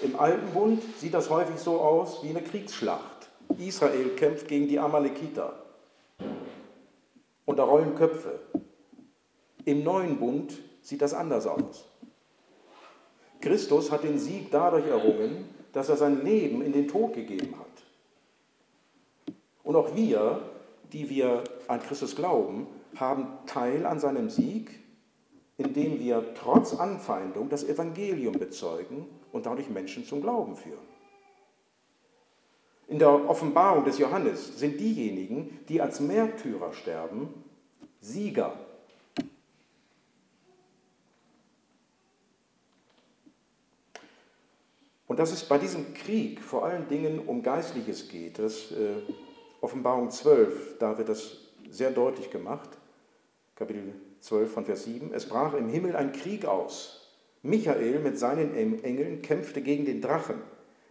Im 0.00 0.18
Alten 0.18 0.52
Bund 0.52 0.82
sieht 0.98 1.14
das 1.14 1.30
häufig 1.30 1.56
so 1.56 1.80
aus 1.80 2.22
wie 2.22 2.28
eine 2.28 2.42
Kriegsschlacht. 2.42 3.28
Israel 3.58 4.10
kämpft 4.10 4.46
gegen 4.46 4.68
die 4.68 4.78
Amalekiter 4.78 5.64
und 7.46 7.56
da 7.56 7.64
rollen 7.64 7.94
Köpfe. 7.96 8.38
Im 9.64 9.82
Neuen 9.82 10.18
Bund 10.18 10.58
sieht 10.88 11.02
das 11.02 11.12
anders 11.12 11.46
aus. 11.46 11.84
Christus 13.42 13.90
hat 13.90 14.04
den 14.04 14.18
Sieg 14.18 14.50
dadurch 14.50 14.86
errungen, 14.86 15.44
dass 15.72 15.90
er 15.90 15.98
sein 15.98 16.24
Leben 16.24 16.62
in 16.62 16.72
den 16.72 16.88
Tod 16.88 17.12
gegeben 17.12 17.54
hat. 17.58 17.66
Und 19.62 19.76
auch 19.76 19.94
wir, 19.94 20.40
die 20.90 21.10
wir 21.10 21.44
an 21.66 21.80
Christus 21.82 22.16
glauben, 22.16 22.66
haben 22.96 23.28
Teil 23.44 23.84
an 23.84 24.00
seinem 24.00 24.30
Sieg, 24.30 24.80
indem 25.58 26.00
wir 26.00 26.32
trotz 26.34 26.72
Anfeindung 26.72 27.50
das 27.50 27.64
Evangelium 27.64 28.38
bezeugen 28.38 29.06
und 29.30 29.44
dadurch 29.44 29.68
Menschen 29.68 30.06
zum 30.06 30.22
Glauben 30.22 30.56
führen. 30.56 30.88
In 32.86 32.98
der 32.98 33.28
Offenbarung 33.28 33.84
des 33.84 33.98
Johannes 33.98 34.58
sind 34.58 34.80
diejenigen, 34.80 35.60
die 35.68 35.82
als 35.82 36.00
Märtyrer 36.00 36.72
sterben, 36.72 37.28
Sieger 38.00 38.54
Dass 45.18 45.32
es 45.32 45.42
bei 45.42 45.58
diesem 45.58 45.94
Krieg 45.94 46.40
vor 46.40 46.64
allen 46.64 46.86
Dingen 46.86 47.18
um 47.18 47.42
Geistliches 47.42 48.08
geht, 48.08 48.38
das 48.38 48.70
äh, 48.70 49.02
Offenbarung 49.60 50.10
12, 50.10 50.78
da 50.78 50.96
wird 50.96 51.08
das 51.08 51.38
sehr 51.68 51.90
deutlich 51.90 52.30
gemacht, 52.30 52.68
Kapitel 53.56 53.94
12 54.20 54.52
von 54.52 54.64
Vers 54.64 54.84
7, 54.84 55.12
es 55.12 55.26
brach 55.26 55.54
im 55.54 55.68
Himmel 55.70 55.96
ein 55.96 56.12
Krieg 56.12 56.44
aus. 56.44 57.16
Michael 57.42 57.98
mit 57.98 58.16
seinen 58.16 58.54
Engeln 58.54 59.20
kämpfte 59.20 59.60
gegen 59.60 59.86
den 59.86 60.00
Drachen. 60.00 60.36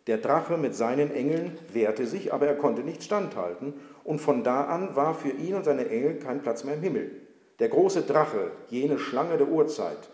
Der 0.08 0.18
Drache 0.18 0.58
mit 0.58 0.76
seinen 0.76 1.10
Engeln 1.12 1.58
wehrte 1.72 2.06
sich, 2.06 2.34
aber 2.34 2.48
er 2.48 2.58
konnte 2.58 2.82
nicht 2.82 3.04
standhalten, 3.04 3.76
und 4.04 4.20
von 4.20 4.44
da 4.44 4.66
an 4.66 4.98
war 4.98 5.16
für 5.16 5.30
ihn 5.30 5.56
und 5.56 5.64
seine 5.64 5.88
Engel 5.88 6.20
kein 6.20 6.42
Platz 6.42 6.66
mehr 6.66 6.76
im 6.76 6.82
Himmel. 6.82 7.12
Der 7.60 7.70
große 7.70 8.02
Drache, 8.02 8.52
jene 8.68 9.00
Schlange 9.00 9.38
der 9.38 9.48
Urzeit, 9.48 10.10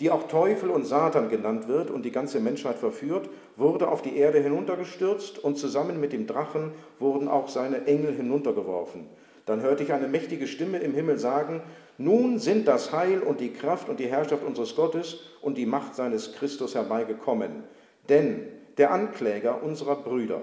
die 0.00 0.10
auch 0.10 0.28
Teufel 0.28 0.70
und 0.70 0.84
Satan 0.84 1.30
genannt 1.30 1.68
wird 1.68 1.90
und 1.90 2.04
die 2.04 2.12
ganze 2.12 2.40
Menschheit 2.40 2.76
verführt, 2.76 3.30
wurde 3.56 3.88
auf 3.88 4.02
die 4.02 4.16
Erde 4.16 4.40
hinuntergestürzt 4.40 5.38
und 5.38 5.56
zusammen 5.56 6.00
mit 6.00 6.12
dem 6.12 6.26
Drachen 6.26 6.72
wurden 6.98 7.28
auch 7.28 7.48
seine 7.48 7.86
Engel 7.86 8.14
hinuntergeworfen. 8.14 9.06
Dann 9.46 9.62
hörte 9.62 9.84
ich 9.84 9.92
eine 9.92 10.08
mächtige 10.08 10.48
Stimme 10.48 10.78
im 10.78 10.92
Himmel 10.92 11.18
sagen, 11.18 11.62
nun 11.98 12.38
sind 12.38 12.68
das 12.68 12.92
Heil 12.92 13.20
und 13.20 13.40
die 13.40 13.52
Kraft 13.52 13.88
und 13.88 14.00
die 14.00 14.08
Herrschaft 14.08 14.44
unseres 14.44 14.76
Gottes 14.76 15.20
und 15.40 15.56
die 15.56 15.66
Macht 15.66 15.94
seines 15.94 16.34
Christus 16.34 16.74
herbeigekommen. 16.74 17.62
Denn 18.08 18.48
der 18.76 18.90
Ankläger 18.90 19.62
unserer 19.62 19.96
Brüder, 19.96 20.42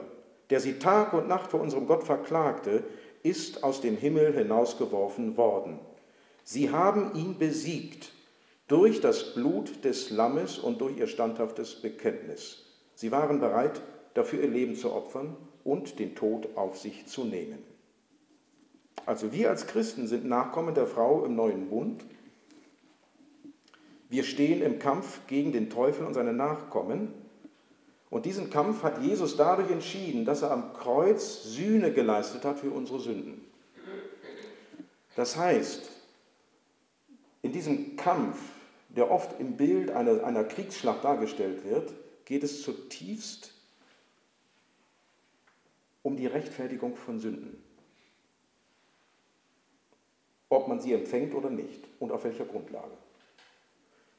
der 0.50 0.62
sie 0.62 0.80
Tag 0.80 1.14
und 1.14 1.28
Nacht 1.28 1.52
vor 1.52 1.62
unserem 1.62 1.86
Gott 1.86 2.04
verklagte, 2.04 2.84
ist 3.22 3.64
aus 3.64 3.82
dem 3.82 3.98
Himmel 3.98 4.34
hinausgeworfen 4.34 5.38
worden. 5.38 5.80
Sie 6.44 6.72
haben 6.72 7.12
ihn 7.14 7.38
besiegt 7.38 8.12
durch 8.68 9.02
das 9.02 9.34
Blut 9.34 9.84
des 9.84 10.10
Lammes 10.10 10.58
und 10.58 10.82
durch 10.82 10.98
ihr 10.98 11.08
standhaftes 11.08 11.76
Bekenntnis. 11.76 12.66
Sie 12.96 13.12
waren 13.12 13.40
bereit, 13.40 13.82
dafür 14.14 14.42
ihr 14.42 14.50
Leben 14.50 14.76
zu 14.76 14.92
opfern 14.94 15.36
und 15.64 16.00
den 16.00 16.16
Tod 16.16 16.50
auf 16.56 16.78
sich 16.78 17.06
zu 17.06 17.24
nehmen. 17.24 17.60
Also 19.06 19.34
wir 19.34 19.50
als 19.50 19.68
Christen 19.68 20.08
sind 20.08 20.26
Nachkommen 20.26 20.76
der 20.76 20.88
Frau 20.88 21.26
im 21.26 21.36
neuen 21.36 21.70
Bund. 21.70 22.06
Wir 24.10 24.24
stehen 24.24 24.62
im 24.62 24.80
Kampf 24.80 25.22
gegen 25.28 25.52
den 25.52 25.70
Teufel 25.70 26.06
und 26.06 26.14
seine 26.14 26.34
Nachkommen. 26.34 27.14
Und 28.10 28.26
diesen 28.26 28.50
Kampf 28.50 28.84
hat 28.84 29.02
Jesus 29.02 29.36
dadurch 29.36 29.72
entschieden, 29.72 30.24
dass 30.24 30.44
er 30.44 30.52
am 30.52 30.74
Kreuz 30.74 31.44
Sühne 31.44 31.92
geleistet 31.92 32.46
hat 32.46 32.60
für 32.60 32.70
unsere 32.70 33.00
Sünden. 33.00 33.42
Das 35.16 35.36
heißt, 35.36 35.92
in 37.42 37.52
diesem 37.52 37.96
Kampf 37.96 38.38
der 38.96 39.12
oft 39.12 39.40
im 39.40 39.58
Bild 39.58 39.92
einer, 39.92 40.24
einer 40.24 40.44
Kriegsschlacht 40.44 41.04
dargestellt 41.04 41.66
wird, 41.66 41.94
geht 42.26 42.44
es 42.44 42.62
zutiefst 42.62 43.54
um 46.04 46.16
die 46.16 46.28
Rechtfertigung 46.28 46.96
von 46.96 47.20
Sünden. 47.20 47.62
Ob 50.50 50.68
man 50.68 50.80
sie 50.80 50.94
empfängt 50.94 51.34
oder 51.34 51.50
nicht 51.50 51.84
und 52.00 52.12
auf 52.12 52.24
welcher 52.24 52.46
Grundlage. 52.46 52.96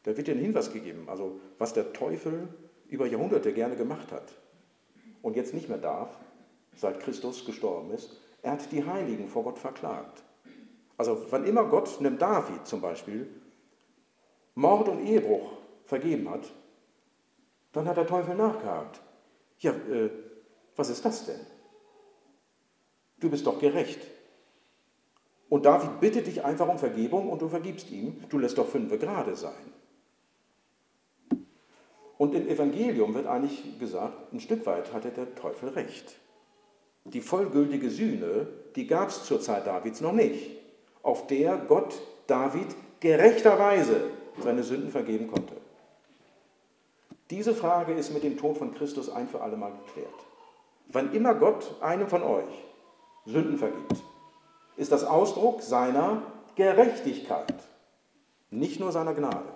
Da 0.02 0.16
wird 0.16 0.28
ein 0.28 0.38
Hinweis 0.38 0.72
gegeben, 0.72 1.08
also 1.08 1.40
was 1.58 1.72
der 1.72 1.92
Teufel 1.92 2.48
über 2.88 3.06
Jahrhunderte 3.06 3.52
gerne 3.52 3.76
gemacht 3.76 4.10
hat 4.12 4.32
und 5.22 5.36
jetzt 5.36 5.54
nicht 5.54 5.68
mehr 5.68 5.78
darf, 5.78 6.10
seit 6.76 7.00
Christus 7.00 7.44
gestorben 7.46 7.90
ist. 7.92 8.20
Er 8.42 8.52
hat 8.52 8.72
die 8.72 8.84
Heiligen 8.84 9.28
vor 9.28 9.44
Gott 9.44 9.58
verklagt. 9.58 10.22
Also 10.96 11.26
wann 11.30 11.44
immer 11.44 11.64
Gott 11.64 11.98
einem 11.98 12.18
David 12.18 12.66
zum 12.66 12.80
Beispiel 12.80 13.28
Mord 14.54 14.88
und 14.88 15.06
Ehebruch 15.06 15.52
vergeben 15.84 16.30
hat, 16.30 16.50
dann 17.72 17.88
hat 17.88 17.96
der 17.96 18.06
Teufel 18.06 18.34
nachgehakt. 18.34 19.00
Ja, 19.58 19.72
äh, 19.72 20.10
was 20.76 20.90
ist 20.90 21.04
das 21.04 21.26
denn? 21.26 21.40
Du 23.18 23.30
bist 23.30 23.46
doch 23.46 23.58
gerecht. 23.58 24.00
Und 25.48 25.66
David 25.66 26.00
bittet 26.00 26.26
dich 26.26 26.44
einfach 26.44 26.68
um 26.68 26.78
Vergebung 26.78 27.28
und 27.28 27.42
du 27.42 27.48
vergibst 27.48 27.90
ihm. 27.90 28.22
Du 28.28 28.38
lässt 28.38 28.58
doch 28.58 28.68
fünf 28.68 28.98
gerade 28.98 29.36
sein. 29.36 29.72
Und 32.16 32.34
im 32.34 32.48
Evangelium 32.48 33.14
wird 33.14 33.26
eigentlich 33.26 33.78
gesagt, 33.78 34.32
ein 34.32 34.40
Stück 34.40 34.64
weit 34.66 34.92
hatte 34.92 35.10
der 35.10 35.34
Teufel 35.34 35.70
recht. 35.70 36.16
Die 37.04 37.20
vollgültige 37.20 37.90
Sühne, 37.90 38.46
die 38.76 38.86
gab 38.86 39.08
es 39.08 39.24
zur 39.24 39.40
Zeit 39.40 39.66
Davids 39.66 40.00
noch 40.00 40.12
nicht, 40.12 40.50
auf 41.02 41.26
der 41.26 41.56
Gott 41.58 42.00
David 42.26 42.68
gerechterweise 43.00 44.10
seine 44.42 44.62
Sünden 44.62 44.90
vergeben 44.90 45.28
konnte. 45.28 45.54
Diese 47.30 47.54
Frage 47.54 47.92
ist 47.92 48.12
mit 48.12 48.22
dem 48.22 48.36
Tod 48.36 48.58
von 48.58 48.74
Christus 48.74 49.08
ein 49.08 49.28
für 49.28 49.40
alle 49.40 49.56
Mal 49.56 49.72
geklärt. 49.86 50.14
Wann 50.88 51.14
immer 51.14 51.34
Gott 51.34 51.74
einem 51.80 52.08
von 52.08 52.22
euch 52.22 52.64
Sünden 53.24 53.58
vergibt, 53.58 54.02
ist 54.76 54.92
das 54.92 55.04
Ausdruck 55.04 55.62
seiner 55.62 56.22
Gerechtigkeit, 56.56 57.54
nicht 58.50 58.80
nur 58.80 58.92
seiner 58.92 59.14
Gnade. 59.14 59.48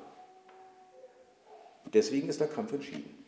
Deswegen 1.93 2.29
ist 2.29 2.41
der 2.41 2.49
Kampf 2.49 2.73
entschieden. 2.73 3.25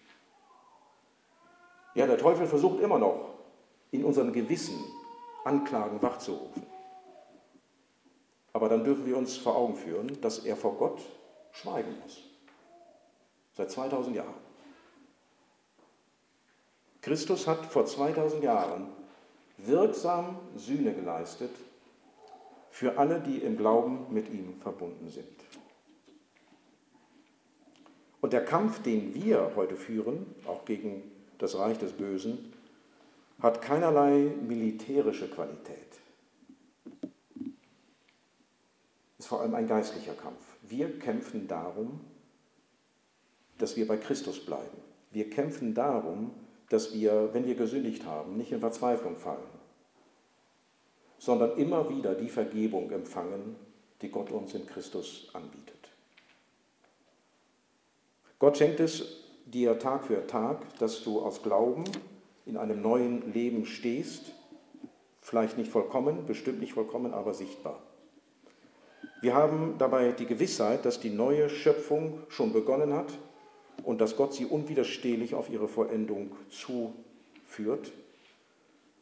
Ja, 1.95 2.07
der 2.07 2.19
Teufel 2.19 2.47
versucht 2.47 2.81
immer 2.81 2.99
noch, 2.99 3.35
in 3.91 4.05
unserem 4.05 4.33
Gewissen 4.33 4.79
Anklagen 5.45 6.01
wachzurufen. 6.03 6.63
Aber 8.53 8.69
dann 8.69 8.85
dürfen 8.85 9.07
wir 9.07 9.17
uns 9.17 9.37
vor 9.37 9.57
Augen 9.57 9.77
führen, 9.77 10.21
dass 10.21 10.41
er 10.41 10.57
vor 10.57 10.75
Gott 10.75 11.01
schweigen 11.53 11.95
muss. 12.03 12.23
Seit 13.53 13.71
2000 13.71 14.17
Jahren. 14.17 14.35
Christus 17.03 17.47
hat 17.47 17.65
vor 17.67 17.87
2000 17.87 18.43
Jahren 18.43 18.89
wirksam 19.59 20.39
Sühne 20.57 20.95
geleistet 20.95 21.51
für 22.71 22.99
alle, 22.99 23.21
die 23.21 23.39
im 23.39 23.57
Glauben 23.57 24.07
mit 24.13 24.29
ihm 24.33 24.61
verbunden 24.61 25.11
sind. 25.11 25.27
Und 28.21 28.33
der 28.33 28.45
Kampf, 28.45 28.83
den 28.83 29.15
wir 29.15 29.53
heute 29.57 29.77
führen, 29.77 30.35
auch 30.47 30.65
gegen 30.65 31.11
das 31.39 31.59
Reich 31.59 31.79
des 31.79 31.93
Bösen, 31.93 32.53
hat 33.41 33.63
keinerlei 33.63 34.33
militärische 34.47 35.29
Qualität. 35.29 35.79
Ist 39.19 39.20
vor 39.31 39.43
allem 39.43 39.55
ein 39.55 39.69
geistlicher 39.69 40.15
Kampf. 40.15 40.43
Wir 40.63 40.99
kämpfen 40.99 41.47
darum, 41.47 42.01
dass 43.59 43.77
wir 43.77 43.87
bei 43.87 43.97
Christus 43.97 44.45
bleiben. 44.45 44.77
Wir 45.13 45.31
kämpfen 45.31 45.73
darum, 45.73 46.33
dass 46.69 46.93
wir, 46.93 47.33
wenn 47.33 47.47
wir 47.47 47.55
gesündigt 47.55 48.05
haben, 48.05 48.37
nicht 48.37 48.51
in 48.51 48.59
Verzweiflung 48.59 49.17
fallen, 49.17 49.39
sondern 51.19 51.57
immer 51.59 51.89
wieder 51.89 52.17
die 52.17 52.29
Vergebung 52.29 52.91
empfangen, 52.91 53.55
die 54.03 54.09
Gott 54.09 54.33
uns 54.33 54.53
in 54.55 54.67
Christus 54.67 55.31
anbietet. 55.33 55.91
Gott 58.41 58.59
schenkt 58.59 58.81
es 58.81 59.23
dir 59.47 59.79
Tag 59.79 60.07
für 60.07 60.27
Tag, 60.27 60.77
dass 60.81 61.05
du 61.05 61.21
aus 61.21 61.41
Glauben 61.45 61.85
in 62.47 62.57
einem 62.57 62.83
neuen 62.83 63.33
Leben 63.33 63.65
stehst, 63.65 64.33
vielleicht 65.21 65.57
nicht 65.57 65.71
vollkommen, 65.71 66.27
bestimmt 66.27 66.59
nicht 66.59 66.73
vollkommen, 66.73 67.15
aber 67.15 67.33
sichtbar. 67.33 67.81
Wir 69.21 69.35
haben 69.35 69.75
dabei 69.79 70.13
die 70.13 70.27
Gewissheit, 70.27 70.85
dass 70.87 70.99
die 70.99 71.11
neue 71.11 71.51
Schöpfung 71.51 72.21
schon 72.29 72.53
begonnen 72.53 72.95
hat 72.95 73.13
und 73.85 74.01
dass 74.01 74.17
Gott 74.17 74.33
sie 74.33 74.47
unwiderstehlich 74.47 75.35
auf 75.35 75.51
ihre 75.51 75.69
Vollendung 75.69 76.33
zuführt. 76.49 77.93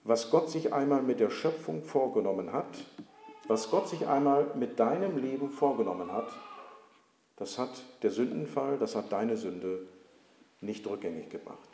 Was 0.02 0.30
Gott 0.30 0.50
sich 0.50 0.72
einmal 0.72 1.02
mit 1.02 1.20
der 1.20 1.30
Schöpfung 1.30 1.82
vorgenommen 1.82 2.52
hat, 2.52 2.84
was 3.46 3.70
Gott 3.70 3.88
sich 3.88 4.06
einmal 4.06 4.46
mit 4.54 4.80
deinem 4.80 5.18
Leben 5.18 5.50
vorgenommen 5.50 6.12
hat, 6.12 6.28
das 7.36 7.56
hat 7.56 7.70
der 8.02 8.10
Sündenfall, 8.10 8.76
das 8.78 8.96
hat 8.96 9.12
deine 9.12 9.36
Sünde 9.36 9.86
nicht 10.60 10.86
rückgängig 10.86 11.30
gemacht. 11.30 11.68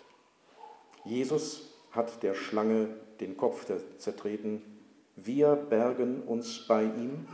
Jesus 1.04 1.70
hat 1.92 2.22
der 2.22 2.34
Schlange 2.34 2.88
den 3.20 3.36
Kopf 3.36 3.66
zertreten. 3.98 4.62
Wir 5.16 5.54
bergen 5.54 6.22
uns 6.22 6.66
bei 6.66 6.82
ihm 6.82 7.26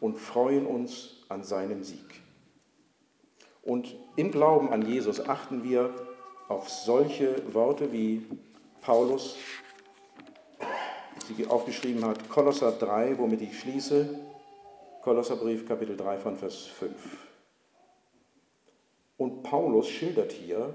und 0.00 0.16
freuen 0.16 0.66
uns 0.66 1.24
an 1.28 1.42
seinem 1.42 1.82
Sieg. 1.82 2.22
Und 3.62 3.94
im 4.16 4.30
Glauben 4.30 4.70
an 4.70 4.82
Jesus 4.82 5.20
achten 5.26 5.62
wir 5.62 5.94
auf 6.48 6.68
solche 6.68 7.52
Worte, 7.52 7.92
wie 7.92 8.26
Paulus 8.80 9.36
sie 11.26 11.46
aufgeschrieben 11.46 12.04
hat, 12.04 12.28
Kolosser 12.28 12.72
3, 12.72 13.18
womit 13.18 13.42
ich 13.42 13.58
schließe, 13.60 14.18
Kolosserbrief 15.02 15.66
Kapitel 15.66 15.96
3 15.96 16.18
von 16.18 16.36
Vers 16.36 16.66
5. 16.66 16.94
Und 19.18 19.42
Paulus 19.42 19.88
schildert 19.88 20.32
hier 20.32 20.74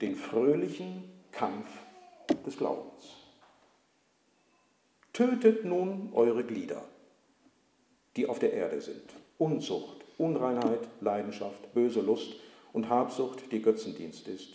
den 0.00 0.14
fröhlichen 0.14 1.10
Kampf 1.32 1.68
des 2.46 2.56
Glaubens. 2.56 3.16
Tötet 5.12 5.64
nun 5.64 6.10
eure 6.14 6.44
Glieder, 6.44 6.82
die 8.16 8.28
auf 8.28 8.38
der 8.38 8.52
Erde 8.52 8.80
sind. 8.80 9.14
Unzucht, 9.38 10.04
Unreinheit, 10.18 10.80
Leidenschaft, 11.00 11.72
böse 11.74 12.00
Lust 12.00 12.34
und 12.72 12.88
Habsucht, 12.88 13.52
die 13.52 13.62
Götzendienst 13.62 14.28
ist. 14.28 14.50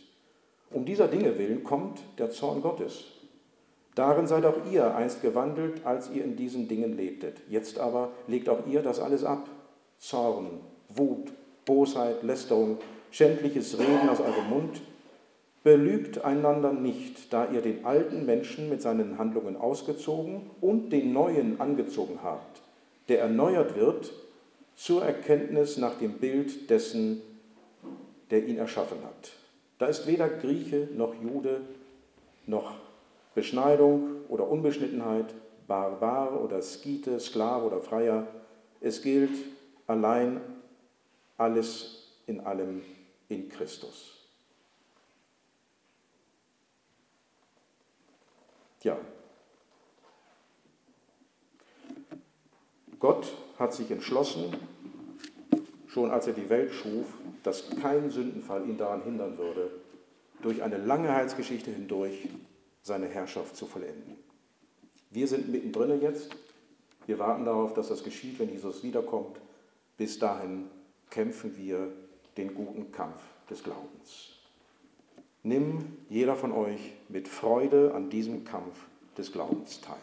Um 0.72 0.86
dieser 0.86 1.08
Dinge 1.08 1.38
willen 1.38 1.64
kommt 1.64 2.00
der 2.18 2.32
Zorn 2.32 2.62
Gottes. 2.62 3.06
Darin 3.96 4.28
seid 4.28 4.46
auch 4.46 4.58
ihr 4.72 4.94
einst 4.94 5.22
gewandelt, 5.22 5.86
als 5.86 6.10
ihr 6.12 6.24
in 6.24 6.36
diesen 6.36 6.68
Dingen 6.68 6.98
lebtet. 6.98 7.38
Jetzt 7.50 7.80
aber 7.80 8.12
legt 8.28 8.50
auch 8.50 8.68
ihr 8.68 8.82
das 8.82 9.00
alles 9.00 9.24
ab. 9.24 9.48
Zorn, 10.00 10.60
Wut, 10.90 11.32
Bosheit, 11.64 12.22
Lästerung, 12.22 12.78
schändliches 13.10 13.80
Reden 13.80 14.10
aus 14.10 14.20
eurem 14.20 14.50
Mund. 14.50 14.82
Belügt 15.64 16.24
einander 16.24 16.74
nicht, 16.74 17.34
da 17.34 17.50
ihr 17.50 17.62
den 17.62 17.86
alten 17.86 18.26
Menschen 18.26 18.70
mit 18.70 18.82
seinen 18.82 19.18
Handlungen 19.18 19.56
ausgezogen 19.56 20.52
und 20.62 20.90
den 20.90 21.14
neuen 21.14 21.60
angezogen 21.60 22.20
habt, 22.22 22.62
der 23.08 23.22
erneuert 23.22 23.76
wird 23.76 24.12
zur 24.76 25.04
Erkenntnis 25.04 25.78
nach 25.78 25.98
dem 25.98 26.14
Bild 26.14 26.70
dessen, 26.70 27.22
der 28.30 28.46
ihn 28.46 28.58
erschaffen 28.58 28.98
hat. 29.04 29.32
Da 29.78 29.88
ist 29.88 30.08
weder 30.08 30.30
Grieche 30.30 30.90
noch 30.94 31.14
Jude 31.22 31.62
noch 32.48 32.76
Beschneidung 33.34 34.26
oder 34.30 34.48
Unbeschnittenheit, 34.48 35.34
Barbar 35.68 36.42
oder 36.42 36.62
Skite, 36.62 37.20
Sklave 37.20 37.66
oder 37.66 37.82
Freier. 37.82 38.28
Es 38.82 39.02
gilt 39.02 39.36
allein 39.88 40.40
alles 41.38 42.20
in 42.28 42.40
allem 42.42 42.82
in 43.28 43.50
Christus. 43.50 44.14
Tja, 48.80 48.98
Gott 53.00 53.34
hat 53.58 53.74
sich 53.74 53.92
entschlossen, 53.92 54.56
schon 55.88 56.12
als 56.12 56.28
er 56.28 56.34
die 56.34 56.50
Welt 56.50 56.74
schuf, 56.74 57.06
dass 57.44 57.70
kein 57.82 58.10
Sündenfall 58.10 58.68
ihn 58.68 58.78
daran 58.78 59.04
hindern 59.04 59.38
würde, 59.38 59.72
durch 60.42 60.64
eine 60.64 60.78
lange 60.78 61.14
Heilsgeschichte 61.14 61.72
hindurch 61.72 62.28
seine 62.82 63.08
Herrschaft 63.08 63.56
zu 63.56 63.66
vollenden. 63.66 64.18
Wir 65.12 65.28
sind 65.28 65.50
mittendrin 65.50 66.02
jetzt. 66.02 66.36
Wir 67.06 67.20
warten 67.20 67.46
darauf, 67.46 67.74
dass 67.74 67.88
das 67.88 68.04
geschieht, 68.04 68.40
wenn 68.40 68.50
Jesus 68.50 68.84
wiederkommt. 68.84 69.40
Bis 69.98 70.20
dahin 70.20 70.66
kämpfen 71.10 71.56
wir 71.58 71.92
den 72.38 72.54
guten 72.54 72.92
Kampf 72.92 73.22
des 73.50 73.64
Glaubens. 73.64 74.32
Nimm 75.44 75.98
jeder 76.10 76.36
von 76.36 76.52
euch 76.52 76.94
mit 77.08 77.28
Freude 77.28 77.94
an 77.94 78.10
diesem 78.10 78.44
Kampf 78.44 78.78
des 79.18 79.32
Glaubens 79.32 79.80
teil. 79.80 79.98